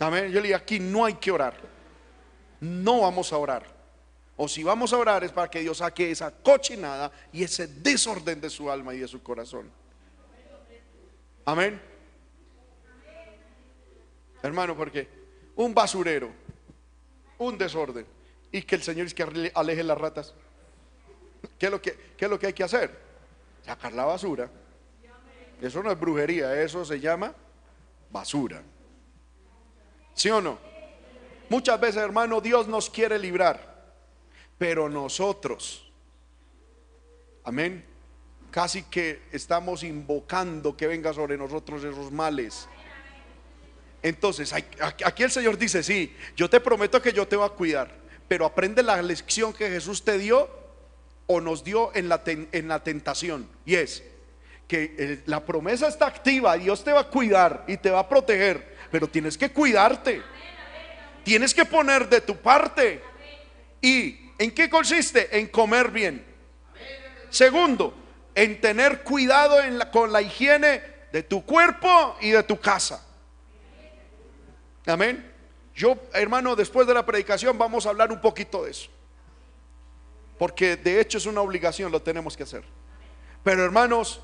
Amén. 0.00 0.30
Yo 0.30 0.40
le 0.40 0.48
digo, 0.48 0.56
aquí 0.56 0.78
no 0.78 1.04
hay 1.04 1.14
que 1.14 1.30
orar. 1.30 1.54
No 2.60 3.00
vamos 3.00 3.32
a 3.32 3.38
orar. 3.38 3.64
O 4.36 4.46
si 4.46 4.62
vamos 4.62 4.92
a 4.92 4.98
orar 4.98 5.24
es 5.24 5.32
para 5.32 5.50
que 5.50 5.60
Dios 5.60 5.78
saque 5.78 6.10
esa 6.10 6.30
cochinada 6.30 7.10
y 7.32 7.42
ese 7.42 7.66
desorden 7.66 8.40
de 8.40 8.50
su 8.50 8.70
alma 8.70 8.94
y 8.94 8.98
de 8.98 9.08
su 9.08 9.22
corazón. 9.22 9.70
Amén. 11.44 11.80
Hermano, 14.42 14.76
porque 14.76 15.08
un 15.56 15.74
basurero, 15.74 16.30
un 17.38 17.58
desorden 17.58 18.17
y 18.52 18.62
que 18.62 18.76
el 18.76 18.82
Señor 18.82 19.06
es 19.06 19.14
que 19.14 19.50
aleje 19.54 19.82
las 19.82 19.98
ratas. 19.98 20.34
¿Qué 21.58 21.66
es 21.66 21.72
lo 21.72 21.80
que, 21.80 22.14
qué 22.16 22.24
es 22.24 22.30
lo 22.30 22.38
que 22.38 22.46
hay 22.48 22.52
que 22.52 22.64
hacer? 22.64 22.98
Sacar 23.64 23.92
la 23.92 24.04
basura. 24.04 24.50
Eso 25.60 25.82
no 25.82 25.90
es 25.90 25.98
brujería, 25.98 26.60
eso 26.60 26.84
se 26.84 27.00
llama 27.00 27.34
basura. 28.10 28.62
¿Sí 30.14 30.30
o 30.30 30.40
no? 30.40 30.58
Muchas 31.48 31.80
veces, 31.80 32.02
hermano, 32.02 32.40
Dios 32.40 32.68
nos 32.68 32.90
quiere 32.90 33.18
librar. 33.18 33.76
Pero 34.58 34.88
nosotros, 34.88 35.88
amén, 37.44 37.84
casi 38.50 38.82
que 38.84 39.22
estamos 39.30 39.84
invocando 39.84 40.76
que 40.76 40.86
venga 40.86 41.12
sobre 41.12 41.36
nosotros 41.36 41.84
esos 41.84 42.10
males. 42.10 42.68
Entonces, 44.02 44.52
aquí 44.52 45.22
el 45.22 45.30
Señor 45.30 45.56
dice, 45.58 45.82
sí, 45.82 46.14
yo 46.36 46.50
te 46.50 46.60
prometo 46.60 47.00
que 47.00 47.12
yo 47.12 47.26
te 47.26 47.36
voy 47.36 47.46
a 47.46 47.50
cuidar, 47.50 47.92
pero 48.28 48.46
aprende 48.46 48.82
la 48.82 49.00
lección 49.02 49.52
que 49.52 49.68
Jesús 49.68 50.04
te 50.04 50.18
dio 50.18 50.48
o 51.26 51.40
nos 51.40 51.64
dio 51.64 51.90
en 51.94 52.08
la, 52.08 52.22
en 52.26 52.68
la 52.68 52.84
tentación. 52.84 53.48
Y 53.66 53.74
es 53.74 54.04
que 54.68 55.22
la 55.26 55.44
promesa 55.44 55.88
está 55.88 56.06
activa, 56.06 56.56
Dios 56.56 56.84
te 56.84 56.92
va 56.92 57.00
a 57.00 57.08
cuidar 57.08 57.64
y 57.66 57.78
te 57.78 57.90
va 57.90 58.00
a 58.00 58.08
proteger, 58.08 58.76
pero 58.90 59.08
tienes 59.08 59.36
que 59.36 59.50
cuidarte. 59.50 60.22
Tienes 61.24 61.52
que 61.54 61.64
poner 61.64 62.08
de 62.08 62.20
tu 62.20 62.36
parte. 62.36 63.02
Y 63.82 64.28
¿En 64.38 64.52
qué 64.52 64.70
consiste? 64.70 65.36
En 65.36 65.48
comer 65.48 65.90
bien. 65.90 66.24
Segundo, 67.28 67.92
en 68.34 68.60
tener 68.60 69.02
cuidado 69.02 69.56
con 69.92 70.12
la 70.12 70.22
higiene 70.22 70.80
de 71.12 71.24
tu 71.24 71.44
cuerpo 71.44 72.16
y 72.20 72.30
de 72.30 72.42
tu 72.44 72.58
casa. 72.58 73.04
Amén. 74.86 75.32
Yo, 75.78 75.96
hermano, 76.12 76.56
después 76.56 76.88
de 76.88 76.94
la 76.94 77.06
predicación 77.06 77.56
vamos 77.56 77.86
a 77.86 77.90
hablar 77.90 78.10
un 78.10 78.20
poquito 78.20 78.64
de 78.64 78.72
eso. 78.72 78.90
Porque 80.36 80.76
de 80.76 81.00
hecho 81.00 81.18
es 81.18 81.26
una 81.26 81.40
obligación, 81.40 81.92
lo 81.92 82.02
tenemos 82.02 82.36
que 82.36 82.42
hacer. 82.42 82.64
Pero 83.44 83.64
hermanos, 83.64 84.20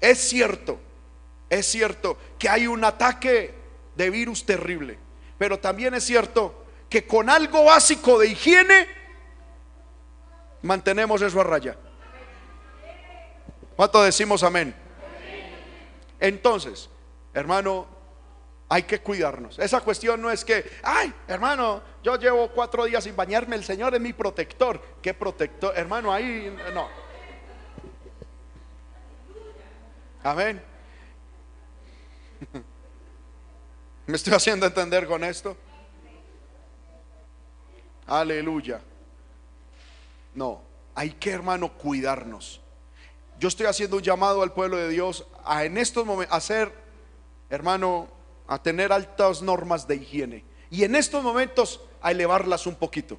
es 0.00 0.20
cierto, 0.20 0.78
es 1.50 1.66
cierto 1.66 2.16
que 2.38 2.48
hay 2.48 2.68
un 2.68 2.84
ataque 2.84 3.56
de 3.96 4.10
virus 4.10 4.46
terrible. 4.46 5.00
Pero 5.36 5.58
también 5.58 5.94
es 5.94 6.04
cierto 6.04 6.64
que 6.88 7.04
con 7.04 7.28
algo 7.28 7.64
básico 7.64 8.16
de 8.20 8.28
higiene 8.28 8.86
mantenemos 10.62 11.22
eso 11.22 11.40
a 11.40 11.44
raya. 11.44 11.76
¿Cuánto 13.74 14.00
decimos 14.00 14.44
amén? 14.44 14.76
Entonces, 16.20 16.88
hermano, 17.32 17.93
hay 18.74 18.82
que 18.82 19.00
cuidarnos. 19.00 19.56
Esa 19.60 19.80
cuestión 19.82 20.20
no 20.20 20.32
es 20.32 20.44
que, 20.44 20.68
ay, 20.82 21.14
hermano, 21.28 21.80
yo 22.02 22.16
llevo 22.16 22.50
cuatro 22.50 22.84
días 22.86 23.04
sin 23.04 23.14
bañarme, 23.14 23.54
el 23.54 23.62
Señor 23.62 23.94
es 23.94 24.00
mi 24.00 24.12
protector. 24.12 24.82
¿Qué 25.00 25.14
protector? 25.14 25.72
Hermano, 25.78 26.12
ahí 26.12 26.52
no. 26.74 26.88
Amén. 30.24 30.60
¿Me 34.06 34.16
estoy 34.16 34.34
haciendo 34.34 34.66
entender 34.66 35.06
con 35.06 35.22
esto? 35.22 35.56
Aleluya. 38.08 38.80
No, 40.34 40.62
hay 40.96 41.10
que, 41.12 41.30
hermano, 41.30 41.72
cuidarnos. 41.74 42.60
Yo 43.38 43.46
estoy 43.46 43.66
haciendo 43.66 43.98
un 43.98 44.02
llamado 44.02 44.42
al 44.42 44.52
pueblo 44.52 44.78
de 44.78 44.88
Dios 44.88 45.28
a 45.44 45.62
en 45.62 45.78
estos 45.78 46.04
momentos, 46.04 46.36
hacer, 46.36 46.72
hermano, 47.50 48.08
a 48.46 48.62
tener 48.62 48.92
altas 48.92 49.42
normas 49.42 49.86
de 49.86 49.96
higiene. 49.96 50.44
Y 50.70 50.84
en 50.84 50.94
estos 50.94 51.22
momentos 51.22 51.80
a 52.02 52.10
elevarlas 52.10 52.66
un 52.66 52.74
poquito. 52.74 53.18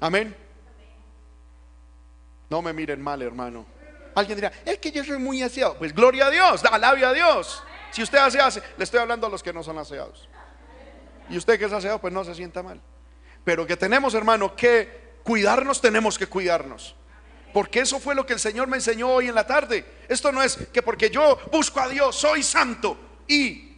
Amén. 0.00 0.36
No 2.50 2.62
me 2.62 2.72
miren 2.72 3.00
mal, 3.02 3.20
hermano. 3.22 3.66
Alguien 4.14 4.36
dirá, 4.36 4.52
es 4.64 4.78
que 4.78 4.90
yo 4.90 5.04
soy 5.04 5.18
muy 5.18 5.42
aseado. 5.42 5.76
Pues 5.76 5.94
gloria 5.94 6.26
a 6.26 6.30
Dios, 6.30 6.64
alabe 6.64 7.04
a 7.04 7.12
Dios. 7.12 7.62
Si 7.90 8.02
usted 8.02 8.18
hace, 8.18 8.40
hace, 8.40 8.62
le 8.76 8.84
estoy 8.84 9.00
hablando 9.00 9.26
a 9.26 9.30
los 9.30 9.42
que 9.42 9.52
no 9.52 9.62
son 9.62 9.78
aseados. 9.78 10.28
Y 11.30 11.36
usted 11.36 11.58
que 11.58 11.66
es 11.66 11.72
aseado, 11.72 12.00
pues 12.00 12.12
no 12.12 12.24
se 12.24 12.34
sienta 12.34 12.62
mal. 12.62 12.80
Pero 13.44 13.66
que 13.66 13.76
tenemos, 13.76 14.14
hermano, 14.14 14.54
que 14.56 15.18
cuidarnos, 15.22 15.80
tenemos 15.80 16.18
que 16.18 16.26
cuidarnos. 16.26 16.94
Porque 17.52 17.80
eso 17.80 17.98
fue 17.98 18.14
lo 18.14 18.26
que 18.26 18.34
el 18.34 18.40
Señor 18.40 18.68
me 18.68 18.76
enseñó 18.76 19.08
hoy 19.08 19.28
en 19.28 19.34
la 19.34 19.46
tarde. 19.46 19.84
Esto 20.08 20.30
no 20.32 20.42
es 20.42 20.56
que 20.72 20.82
porque 20.82 21.10
yo 21.10 21.38
busco 21.50 21.80
a 21.80 21.88
Dios, 21.88 22.16
soy 22.16 22.42
santo 22.42 22.96
y, 23.26 23.76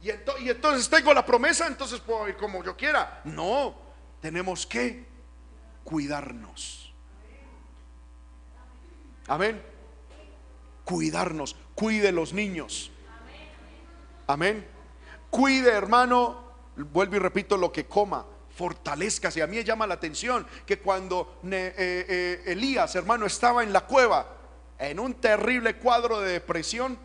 y, 0.00 0.10
entonces 0.10 0.88
tengo 0.88 1.12
la 1.14 1.24
promesa, 1.24 1.66
entonces 1.66 2.00
puedo 2.00 2.28
ir 2.28 2.36
como 2.36 2.62
yo 2.62 2.76
quiera. 2.76 3.20
No, 3.24 3.74
tenemos 4.20 4.66
que 4.66 5.06
cuidarnos. 5.84 6.92
Amén. 9.28 9.62
Cuidarnos, 10.84 11.56
cuide 11.74 12.12
los 12.12 12.32
niños. 12.32 12.92
Amén 14.26 14.76
cuide, 15.36 15.70
hermano, 15.70 16.44
vuelvo 16.76 17.16
y 17.16 17.18
repito, 17.18 17.58
lo 17.58 17.70
que 17.70 17.86
coma, 17.86 18.24
fortalezcase. 18.56 19.42
A 19.42 19.46
mí 19.46 19.56
me 19.56 19.64
llama 19.64 19.86
la 19.86 19.94
atención 19.94 20.46
que 20.64 20.78
cuando 20.78 21.40
eh, 21.44 21.74
eh, 21.76 22.42
Elías, 22.46 22.94
hermano, 22.96 23.26
estaba 23.26 23.62
en 23.62 23.72
la 23.72 23.82
cueva, 23.82 24.26
en 24.78 24.98
un 24.98 25.14
terrible 25.14 25.76
cuadro 25.76 26.20
de 26.20 26.32
depresión, 26.32 26.98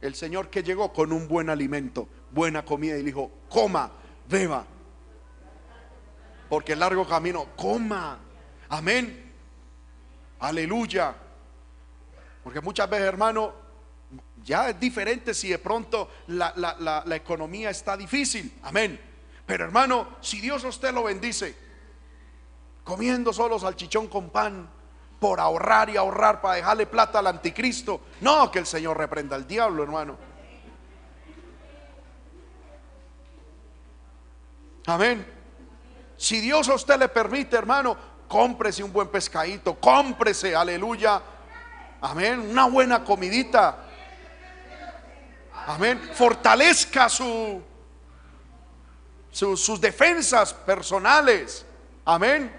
el 0.00 0.14
Señor 0.14 0.50
que 0.50 0.62
llegó 0.62 0.92
con 0.92 1.12
un 1.12 1.28
buen 1.28 1.48
alimento, 1.48 2.08
buena 2.30 2.64
comida, 2.64 2.96
y 2.96 2.98
le 2.98 3.06
dijo, 3.06 3.30
coma, 3.48 3.90
beba, 4.28 4.66
porque 6.48 6.72
el 6.72 6.80
largo 6.80 7.06
camino, 7.06 7.46
coma, 7.56 8.18
amén, 8.68 9.32
aleluya. 10.40 11.14
Porque 12.42 12.60
muchas 12.60 12.90
veces, 12.90 13.06
hermano, 13.06 13.54
ya 14.42 14.68
es 14.68 14.78
diferente 14.78 15.32
si 15.32 15.48
de 15.48 15.58
pronto 15.58 16.10
la, 16.26 17.04
economía 17.12 17.70
está 17.70 17.96
difícil. 17.96 18.58
Amén. 18.62 19.13
Pero 19.46 19.64
hermano, 19.64 20.16
si 20.20 20.40
Dios 20.40 20.64
a 20.64 20.68
usted 20.68 20.92
lo 20.92 21.04
bendice, 21.04 21.56
comiendo 22.82 23.32
solo 23.32 23.58
salchichón 23.58 24.08
con 24.08 24.30
pan, 24.30 24.68
por 25.18 25.40
ahorrar 25.40 25.88
y 25.90 25.96
ahorrar 25.96 26.40
para 26.40 26.56
dejarle 26.56 26.86
plata 26.86 27.18
al 27.18 27.26
anticristo, 27.26 28.00
no 28.20 28.50
que 28.50 28.58
el 28.58 28.66
Señor 28.66 28.98
reprenda 28.98 29.36
al 29.36 29.46
diablo, 29.46 29.82
hermano. 29.82 30.16
Amén. 34.86 35.26
Si 36.16 36.40
Dios 36.40 36.68
a 36.68 36.74
usted 36.74 36.98
le 36.98 37.08
permite, 37.08 37.56
hermano, 37.56 37.96
cómprese 38.28 38.82
un 38.82 38.92
buen 38.92 39.08
pescadito, 39.08 39.74
cómprese, 39.80 40.54
aleluya. 40.54 41.22
Amén, 42.02 42.40
una 42.50 42.66
buena 42.66 43.02
comidita. 43.02 43.78
Amén. 45.66 46.10
Fortalezca 46.12 47.08
su, 47.08 47.62
sus 49.34 49.80
defensas 49.80 50.52
personales. 50.52 51.66
Amén. 52.04 52.54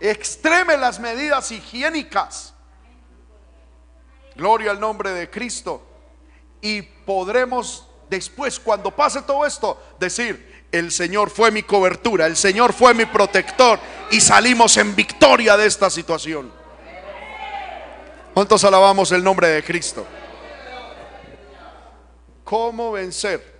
Extreme 0.00 0.76
las 0.76 0.98
medidas 1.00 1.50
higiénicas. 1.50 2.54
Gloria 4.36 4.70
al 4.70 4.80
nombre 4.80 5.10
de 5.10 5.28
Cristo. 5.28 5.82
Y 6.60 6.82
podremos 6.82 7.86
después, 8.08 8.58
cuando 8.60 8.94
pase 8.94 9.22
todo 9.22 9.44
esto, 9.44 9.80
decir, 9.98 10.66
el 10.70 10.92
Señor 10.92 11.30
fue 11.30 11.50
mi 11.50 11.62
cobertura, 11.62 12.26
el 12.26 12.36
Señor 12.36 12.72
fue 12.72 12.94
mi 12.94 13.06
protector 13.06 13.78
y 14.10 14.20
salimos 14.20 14.76
en 14.76 14.94
victoria 14.94 15.56
de 15.56 15.66
esta 15.66 15.90
situación. 15.90 16.52
¿Cuántos 18.34 18.62
alabamos 18.64 19.10
el 19.12 19.24
nombre 19.24 19.48
de 19.48 19.64
Cristo? 19.64 20.06
cómo 22.48 22.92
vencer 22.92 23.57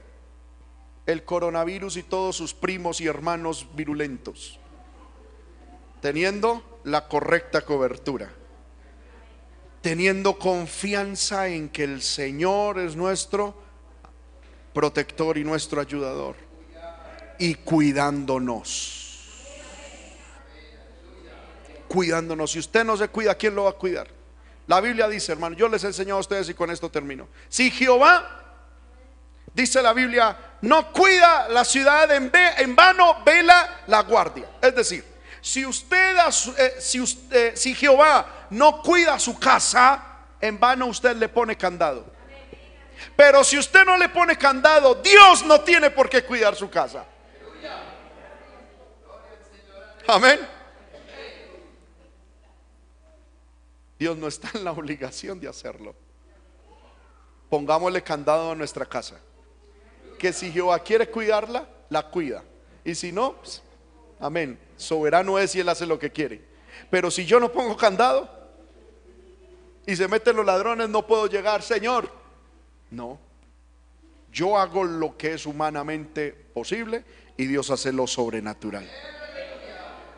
el 1.09 1.25
coronavirus 1.25 1.97
y 1.97 2.03
todos 2.03 2.37
sus 2.37 2.53
primos 2.53 3.01
y 3.01 3.07
hermanos 3.07 3.67
virulentos. 3.73 4.61
Teniendo 6.03 6.81
la 6.85 7.09
correcta 7.09 7.63
cobertura. 7.63 8.31
Teniendo 9.81 10.39
confianza 10.39 11.49
en 11.49 11.71
que 11.71 11.85
el 11.85 12.03
Señor 12.03 12.79
es 12.79 12.95
nuestro 12.95 13.57
protector 14.75 15.39
y 15.39 15.45
nuestro 15.45 15.81
ayudador. 15.81 16.37
Y 17.39 17.55
cuidándonos. 17.55 19.25
Cuidándonos. 21.89 22.51
Si 22.51 22.59
usted 22.59 22.85
no 22.85 22.99
se 22.99 23.09
cuida, 23.09 23.35
¿quién 23.35 23.55
lo 23.55 23.65
va 23.65 23.71
a 23.71 23.75
cuidar? 23.75 24.09
La 24.67 24.83
Biblia 24.83 25.09
dice, 25.09 25.33
hermano, 25.33 25.57
yo 25.57 25.71
les 25.71 25.83
he 25.85 25.87
enseñado 25.87 26.19
a 26.19 26.21
ustedes 26.21 26.51
y 26.51 26.55
con 26.55 26.71
esto 26.71 26.91
termino. 26.91 27.29
Si 27.49 27.71
Jehová, 27.71 28.38
dice 29.59 29.83
la 29.83 29.93
Biblia, 29.93 30.37
no 30.61 30.93
cuida 30.93 31.49
la 31.49 31.65
ciudad 31.65 32.11
en, 32.13 32.31
en 32.33 32.77
vano, 32.77 33.23
vela 33.25 33.81
la 33.89 34.03
guardia. 34.03 34.49
Es 34.63 34.75
decir, 34.75 35.05
si 35.41 35.67
usted, 35.67 36.17
eh, 36.57 36.77
si 36.79 37.01
usted, 37.01 37.57
si 37.57 37.75
Jehová 37.75 38.47
no 38.51 38.81
cuida 38.83 39.19
su 39.19 39.37
casa, 39.39 40.01
en 40.41 40.61
vano 40.61 40.87
usted 40.87 41.17
le 41.17 41.29
pone 41.29 41.57
candado. 41.57 42.07
Pero 43.17 43.43
si 43.43 43.59
usted 43.59 43.85
no 43.85 43.97
le 43.97 44.09
pone 44.09 44.37
candado, 44.39 44.95
Dios 44.97 45.45
no 45.45 45.61
tiene 45.61 45.91
por 45.91 46.09
qué 46.09 46.25
cuidar 46.25 46.55
su 46.55 46.71
casa. 46.71 47.05
Amén. 50.07 50.39
Dios 53.99 54.17
no 54.17 54.29
está 54.29 54.51
en 54.55 54.65
la 54.65 54.71
obligación 54.71 55.41
de 55.41 55.49
hacerlo. 55.49 55.95
Pongámosle 57.51 58.03
candado 58.03 58.53
a 58.53 58.55
nuestra 58.55 58.87
casa. 58.87 59.21
Que 60.19 60.33
si 60.33 60.51
Jehová 60.51 60.79
quiere 60.81 61.09
cuidarla, 61.09 61.69
la 61.89 62.11
cuida. 62.11 62.43
Y 62.85 62.95
si 62.95 63.13
no, 63.13 63.35
pues, 63.35 63.63
amén. 64.21 64.59
Soberano 64.77 65.39
es 65.39 65.55
y 65.55 65.61
Él 65.61 65.69
hace 65.69 65.87
lo 65.87 65.99
que 65.99 66.11
quiere. 66.11 66.43
Pero 66.91 67.11
si 67.11 67.25
yo 67.25 67.41
no 67.41 67.51
pongo 67.51 67.77
candado 67.77 68.29
y 69.87 69.97
se 69.97 70.09
meten 70.09 70.37
los 70.37 70.47
ladrones, 70.47 70.89
no 70.89 71.07
puedo 71.07 71.27
llegar, 71.27 71.63
Señor. 71.63 72.11
No. 72.91 73.19
Yo 74.33 74.59
hago 74.59 74.85
lo 74.85 75.17
que 75.17 75.35
es 75.35 75.47
humanamente 75.47 76.33
posible 76.33 77.05
y 77.37 77.47
Dios 77.47 77.71
hace 77.71 77.93
lo 77.93 78.07
sobrenatural. 78.07 78.89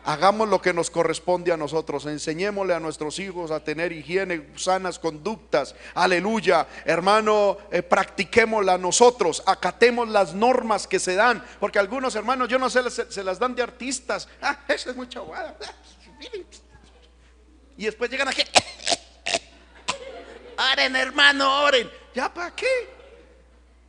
Hagamos 0.03 0.49
lo 0.49 0.61
que 0.61 0.73
nos 0.73 0.89
corresponde 0.89 1.51
a 1.51 1.57
nosotros. 1.57 2.05
Enseñémosle 2.07 2.73
a 2.73 2.79
nuestros 2.79 3.19
hijos 3.19 3.51
a 3.51 3.63
tener 3.63 3.91
higiene, 3.91 4.47
sanas 4.55 4.97
conductas. 4.97 5.75
Aleluya. 5.93 6.67
Hermano, 6.85 7.57
eh, 7.71 7.83
practiquémosla 7.83 8.79
nosotros. 8.79 9.43
Acatemos 9.45 10.09
las 10.09 10.33
normas 10.33 10.87
que 10.87 10.97
se 10.97 11.13
dan. 11.13 11.45
Porque 11.59 11.77
algunos 11.77 12.15
hermanos, 12.15 12.49
yo 12.49 12.57
no 12.57 12.69
sé, 12.69 12.81
se, 12.89 13.23
las 13.23 13.37
dan 13.37 13.53
de 13.53 13.61
artistas. 13.61 14.27
Ah, 14.41 14.59
eso 14.67 14.89
es 14.89 14.95
mucha 14.95 15.19
guada. 15.19 15.55
Y 17.77 17.85
después 17.85 18.09
llegan 18.09 18.27
aquí. 18.27 18.41
Oren, 20.73 20.95
hermano, 20.95 21.63
oren. 21.63 21.89
¿Ya 22.15 22.33
para 22.33 22.55
qué? 22.55 23.01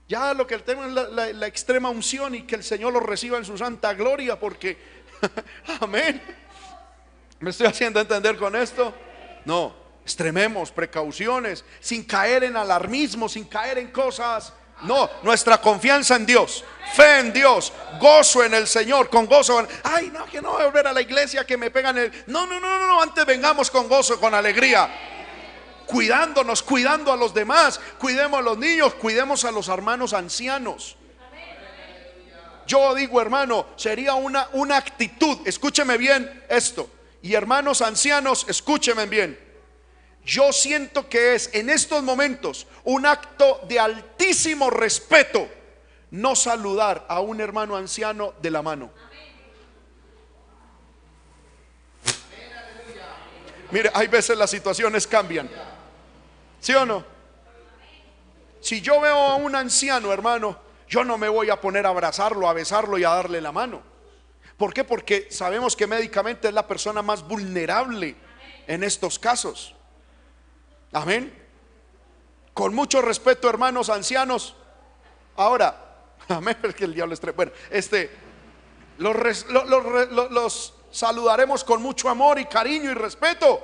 Ya 0.08 0.34
lo 0.34 0.46
que 0.46 0.58
tema 0.58 0.86
es 0.86 0.92
la, 0.92 1.32
la 1.32 1.46
extrema 1.46 1.88
unción 1.88 2.34
y 2.34 2.42
que 2.42 2.56
el 2.56 2.64
Señor 2.64 2.92
lo 2.92 3.00
reciba 3.00 3.38
en 3.38 3.46
su 3.46 3.56
santa 3.56 3.94
gloria. 3.94 4.38
Porque 4.38 5.01
Amén. 5.80 6.20
¿Me 7.40 7.50
estoy 7.50 7.66
haciendo 7.66 8.00
entender 8.00 8.36
con 8.36 8.54
esto? 8.54 8.94
No, 9.44 9.74
extrememos 10.02 10.70
precauciones, 10.70 11.64
sin 11.80 12.04
caer 12.04 12.44
en 12.44 12.56
alarmismo, 12.56 13.28
sin 13.28 13.44
caer 13.44 13.78
en 13.78 13.90
cosas. 13.90 14.52
No, 14.82 15.08
nuestra 15.22 15.60
confianza 15.60 16.16
en 16.16 16.26
Dios, 16.26 16.64
fe 16.94 17.20
en 17.20 17.32
Dios, 17.32 17.72
gozo 18.00 18.42
en 18.42 18.54
el 18.54 18.66
Señor, 18.66 19.08
con 19.08 19.26
gozo. 19.26 19.64
Ay, 19.84 20.10
no, 20.12 20.24
que 20.26 20.42
no 20.42 20.52
voy 20.52 20.62
a 20.62 20.66
volver 20.66 20.88
a 20.88 20.92
la 20.92 21.00
iglesia 21.00 21.46
que 21.46 21.56
me 21.56 21.70
pegan 21.70 21.98
el. 21.98 22.24
No, 22.26 22.46
no, 22.46 22.58
no, 22.58 22.86
no, 22.86 23.00
antes 23.00 23.24
vengamos 23.24 23.70
con 23.70 23.88
gozo, 23.88 24.18
con 24.18 24.34
alegría. 24.34 24.90
Cuidándonos, 25.86 26.62
cuidando 26.62 27.12
a 27.12 27.16
los 27.16 27.32
demás, 27.32 27.80
cuidemos 27.98 28.40
a 28.40 28.42
los 28.42 28.58
niños, 28.58 28.94
cuidemos 28.94 29.44
a 29.44 29.52
los 29.52 29.68
hermanos 29.68 30.14
ancianos. 30.14 30.96
Yo 32.72 32.94
digo, 32.94 33.20
hermano, 33.20 33.66
sería 33.76 34.14
una, 34.14 34.48
una 34.54 34.78
actitud, 34.78 35.46
escúcheme 35.46 35.98
bien 35.98 36.42
esto, 36.48 36.88
y 37.20 37.34
hermanos 37.34 37.82
ancianos, 37.82 38.46
escúcheme 38.48 39.04
bien. 39.04 39.38
Yo 40.24 40.54
siento 40.54 41.06
que 41.06 41.34
es 41.34 41.50
en 41.52 41.68
estos 41.68 42.02
momentos 42.02 42.66
un 42.84 43.04
acto 43.04 43.60
de 43.68 43.78
altísimo 43.78 44.70
respeto 44.70 45.46
no 46.12 46.34
saludar 46.34 47.04
a 47.10 47.20
un 47.20 47.42
hermano 47.42 47.76
anciano 47.76 48.32
de 48.40 48.50
la 48.50 48.62
mano. 48.62 48.90
Mire, 53.70 53.90
hay 53.92 54.06
veces 54.06 54.38
las 54.38 54.48
situaciones 54.48 55.06
cambian. 55.06 55.50
¿Sí 56.58 56.72
o 56.72 56.86
no? 56.86 57.04
Si 58.62 58.80
yo 58.80 58.98
veo 58.98 59.14
a 59.14 59.34
un 59.34 59.54
anciano, 59.54 60.10
hermano, 60.10 60.71
yo 60.92 61.04
no 61.04 61.16
me 61.16 61.30
voy 61.30 61.48
a 61.48 61.58
poner 61.58 61.86
a 61.86 61.88
abrazarlo, 61.88 62.46
a 62.46 62.52
besarlo 62.52 62.98
y 62.98 63.04
a 63.04 63.08
darle 63.08 63.40
la 63.40 63.50
mano. 63.50 63.80
¿Por 64.58 64.74
qué? 64.74 64.84
Porque 64.84 65.26
sabemos 65.30 65.74
que 65.74 65.86
médicamente 65.86 66.48
es 66.48 66.54
la 66.54 66.68
persona 66.68 67.00
más 67.00 67.26
vulnerable 67.26 68.14
en 68.66 68.84
estos 68.84 69.18
casos. 69.18 69.74
Amén. 70.92 71.32
Con 72.52 72.74
mucho 72.74 73.00
respeto, 73.00 73.48
hermanos 73.48 73.88
ancianos. 73.88 74.54
Ahora, 75.36 75.96
amén, 76.28 76.58
que 76.76 76.84
el 76.84 76.92
diablo 76.92 77.14
es 77.14 77.22
Bueno, 77.34 77.52
este, 77.70 78.10
los 78.98 80.74
saludaremos 80.90 81.64
con 81.64 81.80
mucho 81.80 82.10
amor 82.10 82.38
y 82.38 82.44
cariño 82.44 82.90
y 82.90 82.94
respeto, 82.94 83.62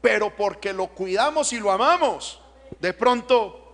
pero 0.00 0.34
porque 0.34 0.72
lo 0.72 0.86
cuidamos 0.86 1.52
y 1.52 1.60
lo 1.60 1.70
amamos. 1.70 2.40
De 2.78 2.94
pronto 2.94 3.69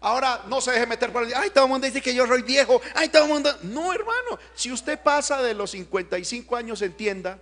Ahora 0.00 0.42
no 0.46 0.60
se 0.62 0.72
deje 0.72 0.86
meter 0.86 1.12
por 1.12 1.24
el. 1.24 1.34
Ay, 1.34 1.50
todo 1.50 1.64
el 1.64 1.70
mundo 1.70 1.86
dice 1.86 2.00
que 2.00 2.14
yo 2.14 2.26
soy 2.26 2.42
viejo. 2.42 2.80
Ay, 2.94 3.10
todo 3.10 3.24
el 3.24 3.28
mundo. 3.28 3.54
No, 3.62 3.92
hermano. 3.92 4.38
Si 4.54 4.72
usted 4.72 4.98
pasa 4.98 5.42
de 5.42 5.52
los 5.52 5.72
55 5.72 6.56
años 6.56 6.80
en 6.80 6.94
tienda, 6.94 7.38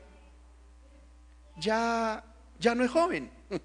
ya, 1.56 2.24
ya 2.58 2.74
no 2.74 2.84
es 2.84 2.90
joven. 2.90 3.30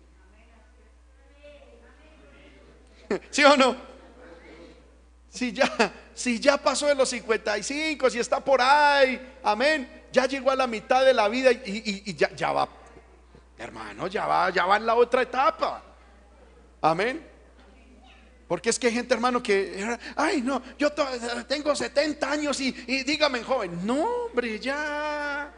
¿Sí 3.31 3.43
o 3.43 3.57
no? 3.57 3.75
Si 5.29 5.51
ya, 5.51 5.91
si 6.13 6.39
ya 6.39 6.57
pasó 6.57 6.85
de 6.85 6.93
los 6.93 7.09
55, 7.09 8.11
si 8.11 8.19
está 8.19 8.39
por 8.39 8.61
ahí, 8.61 9.35
amén. 9.43 10.03
Ya 10.11 10.27
llegó 10.27 10.51
a 10.51 10.55
la 10.55 10.67
mitad 10.67 11.03
de 11.03 11.11
la 11.11 11.27
vida 11.27 11.51
y, 11.51 12.13
ya, 12.13 12.29
ya 12.35 12.51
va, 12.51 12.69
hermano, 13.57 14.05
ya 14.05 14.27
va, 14.27 14.51
ya 14.51 14.67
va 14.67 14.77
en 14.77 14.85
la 14.85 14.93
otra 14.93 15.23
etapa. 15.23 15.81
Amén. 16.79 17.32
Porque 18.53 18.69
es 18.69 18.77
que 18.77 18.85
hay 18.85 18.93
gente, 18.93 19.15
hermano, 19.15 19.41
que, 19.41 19.97
ay, 20.15 20.43
no, 20.43 20.61
yo 20.77 20.91
tengo 21.47 21.75
70 21.75 22.31
años 22.31 22.61
y, 22.61 22.71
dígame, 22.71 23.41
joven, 23.41 23.83
no, 23.83 24.03
hombre, 24.27 24.59
ya, 24.59 25.51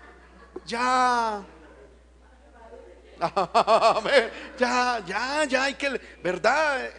ya, 0.66 1.44
ya, 4.58 5.04
ya, 5.06 5.44
ya 5.44 5.64
hay 5.66 5.74
que, 5.74 6.00
¿verdad? 6.24 6.90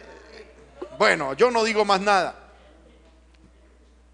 Bueno, 0.99 1.33
yo 1.33 1.49
no 1.49 1.63
digo 1.63 1.83
más 1.83 1.99
nada, 1.99 2.51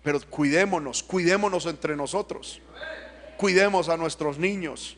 pero 0.04 0.22
cuidémonos, 0.22 1.04
cuidémonos 1.04 1.66
entre 1.66 1.98
nosotros, 1.98 2.62
cuidemos 3.36 3.90
a 3.90 3.98
nuestros 3.98 4.38
niños. 4.38 4.96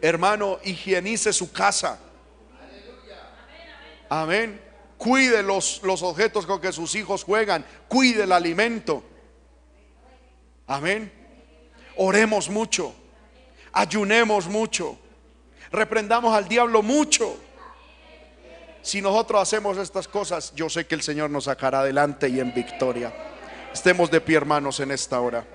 Hermano, 0.00 0.58
higienice 0.64 1.34
su 1.34 1.52
casa. 1.52 1.98
Amén. 4.08 4.63
Cuide 5.04 5.42
los, 5.42 5.82
los 5.82 6.02
objetos 6.02 6.46
con 6.46 6.62
que 6.62 6.72
sus 6.72 6.94
hijos 6.94 7.24
juegan. 7.24 7.62
Cuide 7.88 8.22
el 8.22 8.32
alimento. 8.32 9.02
Amén. 10.66 11.12
Oremos 11.98 12.48
mucho. 12.48 12.94
Ayunemos 13.70 14.46
mucho. 14.46 14.98
Reprendamos 15.70 16.34
al 16.34 16.48
diablo 16.48 16.82
mucho. 16.82 17.36
Si 18.80 19.02
nosotros 19.02 19.42
hacemos 19.42 19.76
estas 19.76 20.08
cosas, 20.08 20.54
yo 20.56 20.70
sé 20.70 20.86
que 20.86 20.94
el 20.94 21.02
Señor 21.02 21.28
nos 21.28 21.44
sacará 21.44 21.80
adelante 21.80 22.30
y 22.30 22.40
en 22.40 22.54
victoria. 22.54 23.12
Estemos 23.74 24.10
de 24.10 24.22
pie, 24.22 24.38
hermanos, 24.38 24.80
en 24.80 24.90
esta 24.90 25.20
hora. 25.20 25.46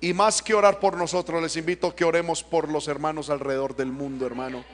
Y 0.00 0.12
más 0.12 0.40
que 0.40 0.54
orar 0.54 0.78
por 0.78 0.96
nosotros, 0.96 1.42
les 1.42 1.56
invito 1.56 1.88
a 1.88 1.96
que 1.96 2.04
oremos 2.04 2.44
por 2.44 2.68
los 2.68 2.86
hermanos 2.86 3.30
alrededor 3.30 3.74
del 3.74 3.90
mundo, 3.90 4.24
hermano 4.26 4.64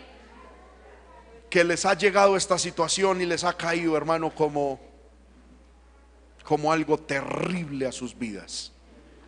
que 1.51 1.65
les 1.65 1.85
ha 1.85 1.95
llegado 1.95 2.37
esta 2.37 2.57
situación 2.57 3.21
y 3.21 3.27
les 3.27 3.43
ha 3.43 3.57
caído, 3.57 3.97
hermano, 3.97 4.33
como, 4.33 4.81
como 6.45 6.73
algo 6.73 6.97
terrible 6.97 7.87
a 7.87 7.93
sus 7.93 8.17
vidas. 8.17 8.73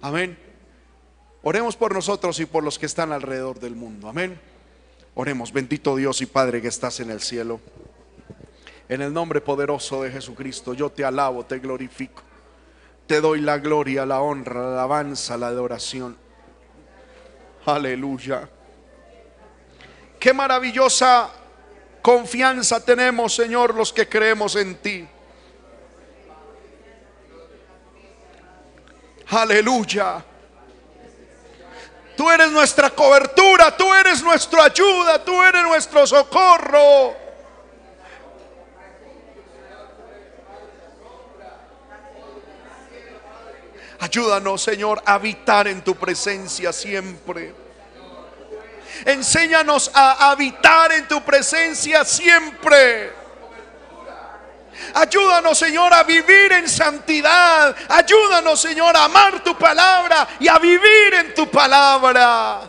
Amén. 0.01 0.39
Oremos 1.43 1.75
por 1.75 1.93
nosotros 1.93 2.39
y 2.39 2.47
por 2.47 2.63
los 2.63 2.79
que 2.79 2.87
están 2.87 3.11
alrededor 3.11 3.59
del 3.59 3.75
mundo. 3.75 4.09
Amén. 4.09 4.41
Oremos, 5.17 5.53
bendito 5.53 5.97
Dios 5.97 6.23
y 6.23 6.27
Padre 6.27 6.63
que 6.63 6.69
estás 6.69 7.01
en 7.01 7.11
el 7.11 7.21
cielo. 7.21 7.61
En 8.89 9.03
el 9.03 9.13
nombre 9.13 9.41
poderoso 9.41 10.03
de 10.03 10.13
Jesucristo, 10.13 10.75
yo 10.75 10.91
te 10.91 11.05
alabo, 11.05 11.45
te 11.45 11.59
glorifico. 11.59 12.23
Te 13.09 13.21
doy 13.21 13.41
la 13.41 13.59
gloria, 13.59 14.07
la 14.07 14.21
honra, 14.21 14.63
la 14.63 14.73
alabanza, 14.75 15.37
la 15.37 15.49
adoración. 15.49 16.17
Aleluya. 17.67 18.49
Qué 20.21 20.33
maravillosa 20.33 21.42
confianza 22.03 22.85
tenemos, 22.85 23.35
Señor, 23.35 23.75
los 23.75 23.93
que 23.93 24.09
creemos 24.09 24.57
en 24.57 24.75
ti. 24.77 25.09
Aleluya. 29.29 30.25
Tú 32.17 32.31
eres 32.31 32.51
nuestra 32.51 32.91
cobertura, 32.91 33.75
tú 33.77 33.93
eres 33.95 34.23
nuestra 34.23 34.65
ayuda, 34.65 35.25
tú 35.25 35.43
eres 35.43 35.63
nuestro 35.63 36.07
socorro. 36.07 37.17
Ayúdanos, 43.99 44.61
Señor, 44.61 45.01
a 45.07 45.15
habitar 45.15 45.69
en 45.69 45.83
tu 45.83 45.95
presencia 45.95 46.73
siempre. 46.73 47.62
Enséñanos 49.05 49.91
a 49.95 50.31
habitar 50.31 50.93
en 50.93 51.09
tu 51.09 51.23
presencia 51.23 52.05
siempre. 52.05 53.13
Ayúdanos, 54.95 55.59
Señor, 55.59 55.93
a 55.93 56.03
vivir 56.03 56.53
en 56.53 56.69
santidad. 56.69 57.75
Ayúdanos, 57.89 58.61
Señor, 58.61 58.97
a 58.97 59.05
amar 59.05 59.43
tu 59.43 59.57
palabra 59.57 60.29
y 60.41 60.49
a 60.49 60.59
vivir 60.59 61.15
en 61.15 61.35
tu 61.35 61.49
palabra. 61.51 62.63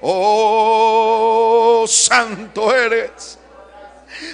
Oh, 0.00 1.84
santo 1.88 2.74
eres. 2.74 3.38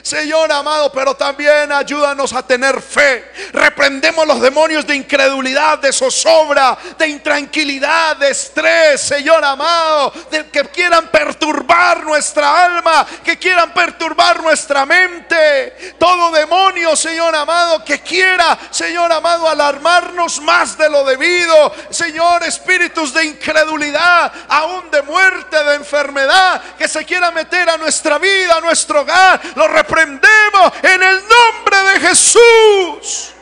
Señor 0.02 0.50
amado, 0.52 0.90
pero 0.92 1.14
también 1.14 1.72
ayúdanos 1.72 2.32
a 2.32 2.42
tener 2.42 2.80
fe. 2.80 3.32
Reprendemos 3.52 4.26
los 4.26 4.40
demonios 4.40 4.86
de 4.86 4.96
incredulidad, 4.96 5.78
de 5.78 5.92
zozobra, 5.92 6.76
de 6.96 7.08
intranquilidad, 7.08 8.16
de 8.16 8.30
estrés, 8.30 9.00
Señor 9.00 9.44
amado, 9.44 10.12
de 10.30 10.46
que 10.48 10.64
quieran 10.64 11.08
perturbar 11.08 12.04
nuestra 12.04 12.64
alma, 12.64 13.06
que 13.24 13.38
quieran 13.38 13.72
perturbar 13.72 14.42
nuestra 14.42 14.86
mente. 14.86 15.94
Todo 15.98 16.30
demonio, 16.30 16.96
Señor 16.96 17.34
amado, 17.34 17.84
que 17.84 18.00
quiera, 18.00 18.58
Señor 18.70 19.12
amado, 19.12 19.48
alarmarnos 19.48 20.40
más 20.40 20.76
de 20.76 20.88
lo 20.88 21.04
debido. 21.04 21.72
Señor, 21.90 22.42
espíritus 22.44 23.12
de 23.14 23.24
incredulidad, 23.24 24.32
aún 24.48 24.90
de 24.90 25.02
muerte, 25.02 25.62
de 25.64 25.74
enfermedad, 25.74 26.62
que 26.76 26.88
se 26.88 27.04
quiera 27.04 27.30
meter 27.30 27.68
a 27.68 27.76
nuestra 27.76 28.18
vida, 28.18 28.56
a 28.56 28.60
nuestro 28.60 29.02
hogar, 29.02 29.40
lo 29.54 29.68
reprendemos 29.78 30.72
en 30.82 31.02
el 31.02 31.22
nombre 31.28 31.82
de 31.92 32.00
Jesús. 32.00 33.32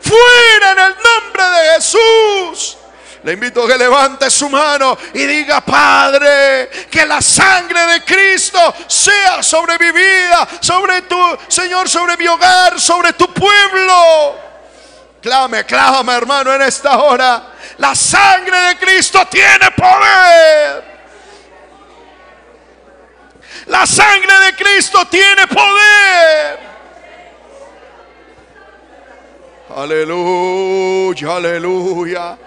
Fuera 0.00 0.72
en 0.72 0.78
el 0.78 0.94
nombre 1.02 1.42
de 1.44 1.74
Jesús. 1.74 2.78
Le 3.22 3.32
invito 3.32 3.64
a 3.64 3.66
que 3.66 3.76
levante 3.76 4.30
su 4.30 4.48
mano 4.48 4.96
y 5.14 5.24
diga, 5.26 5.60
Padre, 5.60 6.70
que 6.88 7.04
la 7.04 7.20
sangre 7.20 7.86
de 7.86 8.04
Cristo 8.04 8.72
sea 8.86 9.42
sobre 9.42 9.76
mi 9.78 9.90
vida, 9.90 10.46
sobre 10.60 11.02
tu, 11.02 11.18
Señor, 11.48 11.88
sobre 11.88 12.16
mi 12.16 12.28
hogar, 12.28 12.80
sobre 12.80 13.14
tu 13.14 13.32
pueblo. 13.32 14.36
Clame, 15.20 15.64
clame, 15.64 16.12
hermano, 16.12 16.54
en 16.54 16.62
esta 16.62 16.98
hora. 16.98 17.52
La 17.78 17.96
sangre 17.96 18.58
de 18.60 18.76
Cristo 18.78 19.26
tiene 19.28 19.72
poder. 19.72 20.95
La 23.66 23.84
sangre 23.84 24.32
de 24.46 24.56
Cristo 24.56 24.98
tiene 25.10 25.46
poder. 25.48 26.58
Aleluya, 29.76 31.36
aleluya. 31.36 32.38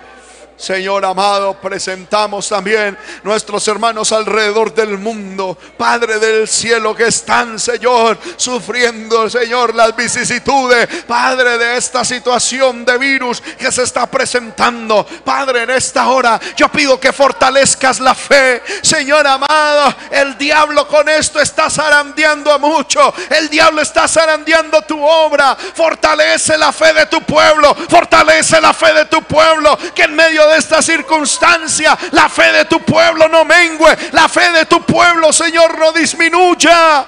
Señor 0.59 1.05
amado, 1.05 1.53
presentamos 1.53 2.49
también 2.49 2.97
nuestros 3.23 3.65
hermanos 3.69 4.11
alrededor 4.11 4.73
del 4.73 4.97
mundo, 4.97 5.57
Padre 5.77 6.19
del 6.19 6.49
cielo, 6.49 6.93
que 6.93 7.07
están, 7.07 7.57
Señor, 7.57 8.17
sufriendo, 8.35 9.29
Señor, 9.29 9.73
las 9.73 9.95
vicisitudes, 9.95 11.05
Padre, 11.07 11.57
de 11.57 11.77
esta 11.77 12.03
situación 12.03 12.83
de 12.83 12.97
virus 12.97 13.39
que 13.39 13.71
se 13.71 13.83
está 13.83 14.05
presentando. 14.07 15.05
Padre, 15.23 15.63
en 15.63 15.69
esta 15.69 16.09
hora 16.09 16.37
yo 16.57 16.67
pido 16.67 16.99
que 16.99 17.13
fortalezcas 17.13 18.01
la 18.01 18.13
fe, 18.13 18.61
Señor 18.81 19.25
amado. 19.25 19.95
El 20.11 20.37
diablo 20.37 20.85
con 20.89 21.07
esto 21.07 21.39
está 21.39 21.69
zarandeando 21.69 22.51
a 22.51 22.57
mucho. 22.57 23.13
El 23.29 23.47
diablo 23.47 23.81
está 23.81 24.09
zarandeando 24.09 24.81
tu 24.81 25.01
obra. 25.01 25.55
Fortalece 25.55 26.57
la 26.57 26.73
fe 26.73 26.91
de 26.91 27.05
tu 27.05 27.21
pueblo, 27.21 27.73
fortalece 27.87 28.59
la 28.59 28.73
fe 28.73 28.91
de 28.91 29.05
tu 29.05 29.23
pueblo, 29.23 29.77
que 29.95 30.03
en 30.03 30.15
medio 30.15 30.48
de 30.49 30.57
esta 30.57 30.81
circunstancia 30.81 31.97
la 32.11 32.27
fe 32.29 32.51
de 32.51 32.65
tu 32.65 32.81
pueblo 32.81 33.27
no 33.27 33.45
mengue, 33.45 33.97
la 34.11 34.27
fe 34.27 34.51
de 34.51 34.65
tu 34.65 34.81
pueblo, 34.81 35.31
Señor, 35.31 35.77
no 35.77 35.91
disminuya. 35.91 37.05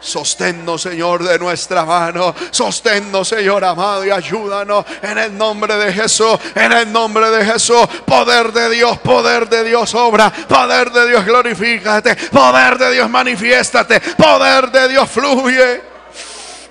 Sosténnos, 0.00 0.80
Señor, 0.80 1.22
de 1.22 1.38
nuestra 1.38 1.84
mano. 1.84 2.34
Sosténnos, 2.50 3.28
Señor 3.28 3.64
amado, 3.64 4.04
y 4.04 4.10
ayúdanos 4.10 4.86
en 5.02 5.18
el 5.18 5.36
nombre 5.36 5.76
de 5.76 5.92
Jesús. 5.92 6.38
En 6.54 6.72
el 6.72 6.90
nombre 6.90 7.30
de 7.30 7.44
Jesús. 7.44 7.86
Poder 8.06 8.50
de 8.52 8.70
Dios, 8.70 8.98
poder 9.00 9.48
de 9.48 9.62
Dios 9.62 9.94
obra. 9.94 10.30
Poder 10.30 10.90
de 10.90 11.06
Dios 11.06 11.24
glorifícate. 11.24 12.16
Poder 12.16 12.78
de 12.78 12.92
Dios 12.92 13.10
manifiéstate. 13.10 14.00
Poder 14.00 14.70
de 14.70 14.88
Dios 14.88 15.08
fluye. 15.10 15.89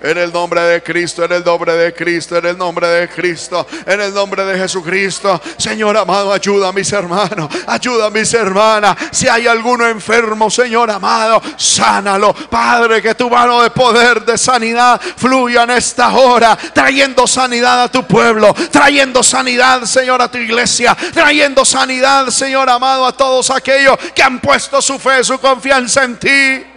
En 0.02 0.18
el 0.18 0.32
nombre 0.32 0.62
de 0.62 0.82
Cristo, 0.82 1.26
en 1.26 1.34
el 1.34 1.44
nombre 1.44 1.74
de 1.74 1.94
Cristo, 1.94 2.38
en 2.38 2.46
el 2.46 2.58
nombre 2.58 2.88
de 2.88 3.10
Cristo, 3.10 3.68
en 3.86 4.00
el 4.00 4.14
nombre 4.14 4.46
de 4.46 4.58
Jesucristo. 4.58 5.42
Señor 5.58 5.98
amado, 5.98 6.32
ayuda 6.32 6.70
a 6.70 6.72
mis 6.72 6.92
hermanos, 6.94 7.50
ayuda 7.68 8.06
a 8.06 8.10
mis 8.10 8.34
hermanas. 8.34 8.96
Si 9.12 9.28
hay 9.28 9.46
alguno 9.48 9.86
enfermo, 9.86 10.50
Señor 10.50 10.90
amado, 10.90 11.42
sánalo. 11.58 12.34
Padre, 12.34 13.02
que 13.02 13.14
tu 13.14 13.30
mano 13.30 13.62
de 13.62 13.72
poder, 13.72 14.24
de 14.24 14.38
sanidad, 14.38 15.02
fluya 15.02 15.64
en 15.64 15.72
esta 15.72 16.14
hora, 16.14 16.58
trayendo 16.74 17.28
sanidad 17.28 17.84
a 17.84 17.92
tu 17.92 18.08
pueblo, 18.08 18.54
trayendo 18.72 19.22
sanidad, 19.22 19.84
Señor, 19.84 20.22
a 20.22 20.32
tu 20.32 20.38
iglesia, 20.38 20.96
trayendo 21.14 21.66
sanidad, 21.66 22.28
Señor 22.30 22.70
amado, 22.70 23.06
a 23.06 23.12
todos 23.12 23.50
aquellos 23.50 23.98
que 24.16 24.24
han 24.24 24.40
puesto 24.40 24.82
su 24.82 24.98
fe, 24.98 25.26
su 25.26 25.40
confianza 25.40 26.06
en 26.06 26.18
ti. 26.18 26.69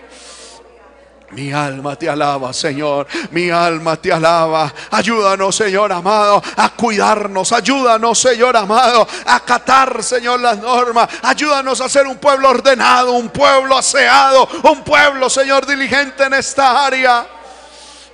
Mi 1.32 1.50
alma 1.50 1.96
te 1.96 2.08
alaba, 2.08 2.52
Señor. 2.52 3.06
Mi 3.30 3.50
alma 3.50 3.96
te 3.96 4.12
alaba. 4.12 4.72
Ayúdanos, 4.90 5.56
Señor 5.56 5.90
amado, 5.90 6.42
a 6.56 6.70
cuidarnos. 6.70 7.52
Ayúdanos, 7.52 8.18
Señor 8.18 8.56
amado, 8.56 9.06
a 9.24 9.36
acatar, 9.36 10.02
Señor, 10.02 10.40
las 10.40 10.58
normas. 10.58 11.08
Ayúdanos 11.22 11.80
a 11.80 11.88
ser 11.88 12.06
un 12.06 12.18
pueblo 12.18 12.50
ordenado, 12.50 13.12
un 13.12 13.30
pueblo 13.30 13.76
aseado, 13.76 14.46
un 14.70 14.84
pueblo, 14.84 15.30
Señor, 15.30 15.66
diligente 15.66 16.24
en 16.24 16.34
esta 16.34 16.84
área. 16.84 17.26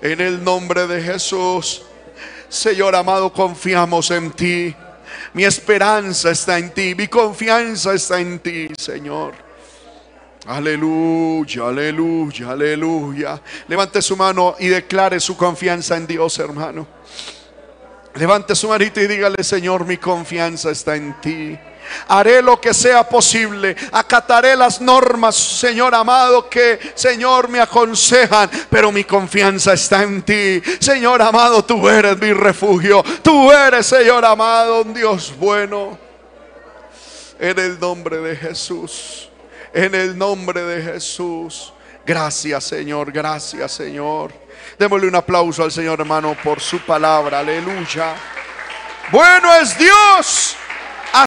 En 0.00 0.20
el 0.20 0.42
nombre 0.44 0.86
de 0.86 1.02
Jesús, 1.02 1.82
Señor 2.48 2.94
amado, 2.94 3.32
confiamos 3.32 4.12
en 4.12 4.30
ti. 4.30 4.76
Mi 5.32 5.44
esperanza 5.44 6.30
está 6.30 6.56
en 6.56 6.72
ti. 6.72 6.94
Mi 6.94 7.08
confianza 7.08 7.94
está 7.94 8.20
en 8.20 8.38
ti, 8.38 8.68
Señor. 8.78 9.47
Aleluya, 10.47 11.68
aleluya, 11.68 12.51
aleluya. 12.51 13.41
Levante 13.66 14.01
su 14.01 14.16
mano 14.16 14.55
y 14.59 14.68
declare 14.68 15.20
su 15.20 15.36
confianza 15.36 15.97
en 15.97 16.07
Dios, 16.07 16.39
hermano. 16.39 16.86
Levante 18.14 18.55
su 18.55 18.68
manito 18.68 19.01
y 19.01 19.07
dígale, 19.07 19.43
Señor, 19.45 19.84
mi 19.84 19.97
confianza 19.99 20.70
está 20.70 20.97
en 20.97 21.20
ti. 21.20 21.59
Haré 22.09 22.43
lo 22.43 22.61
que 22.61 22.72
sea 22.72 23.09
posible. 23.09 23.76
Acataré 23.93 24.57
las 24.57 24.80
normas, 24.80 25.34
Señor 25.36 25.95
amado, 25.95 26.49
que, 26.49 26.78
Señor, 26.95 27.49
me 27.49 27.61
aconsejan. 27.61 28.51
Pero 28.70 28.93
mi 28.93 29.05
confianza 29.05 29.72
está 29.72 30.03
en 30.03 30.22
ti. 30.22 30.62
Señor 30.80 31.20
amado, 31.20 31.64
tú 31.64 31.89
eres 31.89 32.18
mi 32.18 32.32
refugio. 32.32 33.03
Tú 33.22 33.51
eres, 33.53 33.86
Señor 33.86 34.24
amado, 34.24 34.82
un 34.82 34.95
Dios 34.95 35.34
bueno. 35.36 35.99
En 37.39 37.59
el 37.59 37.78
nombre 37.78 38.18
de 38.18 38.36
Jesús 38.36 39.28
en 39.72 39.94
el 39.94 40.16
nombre 40.16 40.62
de 40.62 40.82
Jesús. 40.82 41.72
Gracias 42.06 42.64
Señor, 42.64 43.12
gracias 43.12 43.72
Señor. 43.72 44.32
Démosle 44.78 45.08
un 45.08 45.14
aplauso 45.14 45.62
al 45.62 45.72
Señor 45.72 46.00
hermano 46.00 46.36
por 46.42 46.60
su 46.60 46.78
palabra, 46.80 47.40
aleluya. 47.40 48.14
Bueno 49.10 49.54
es 49.54 49.78
Dios. 49.78 50.56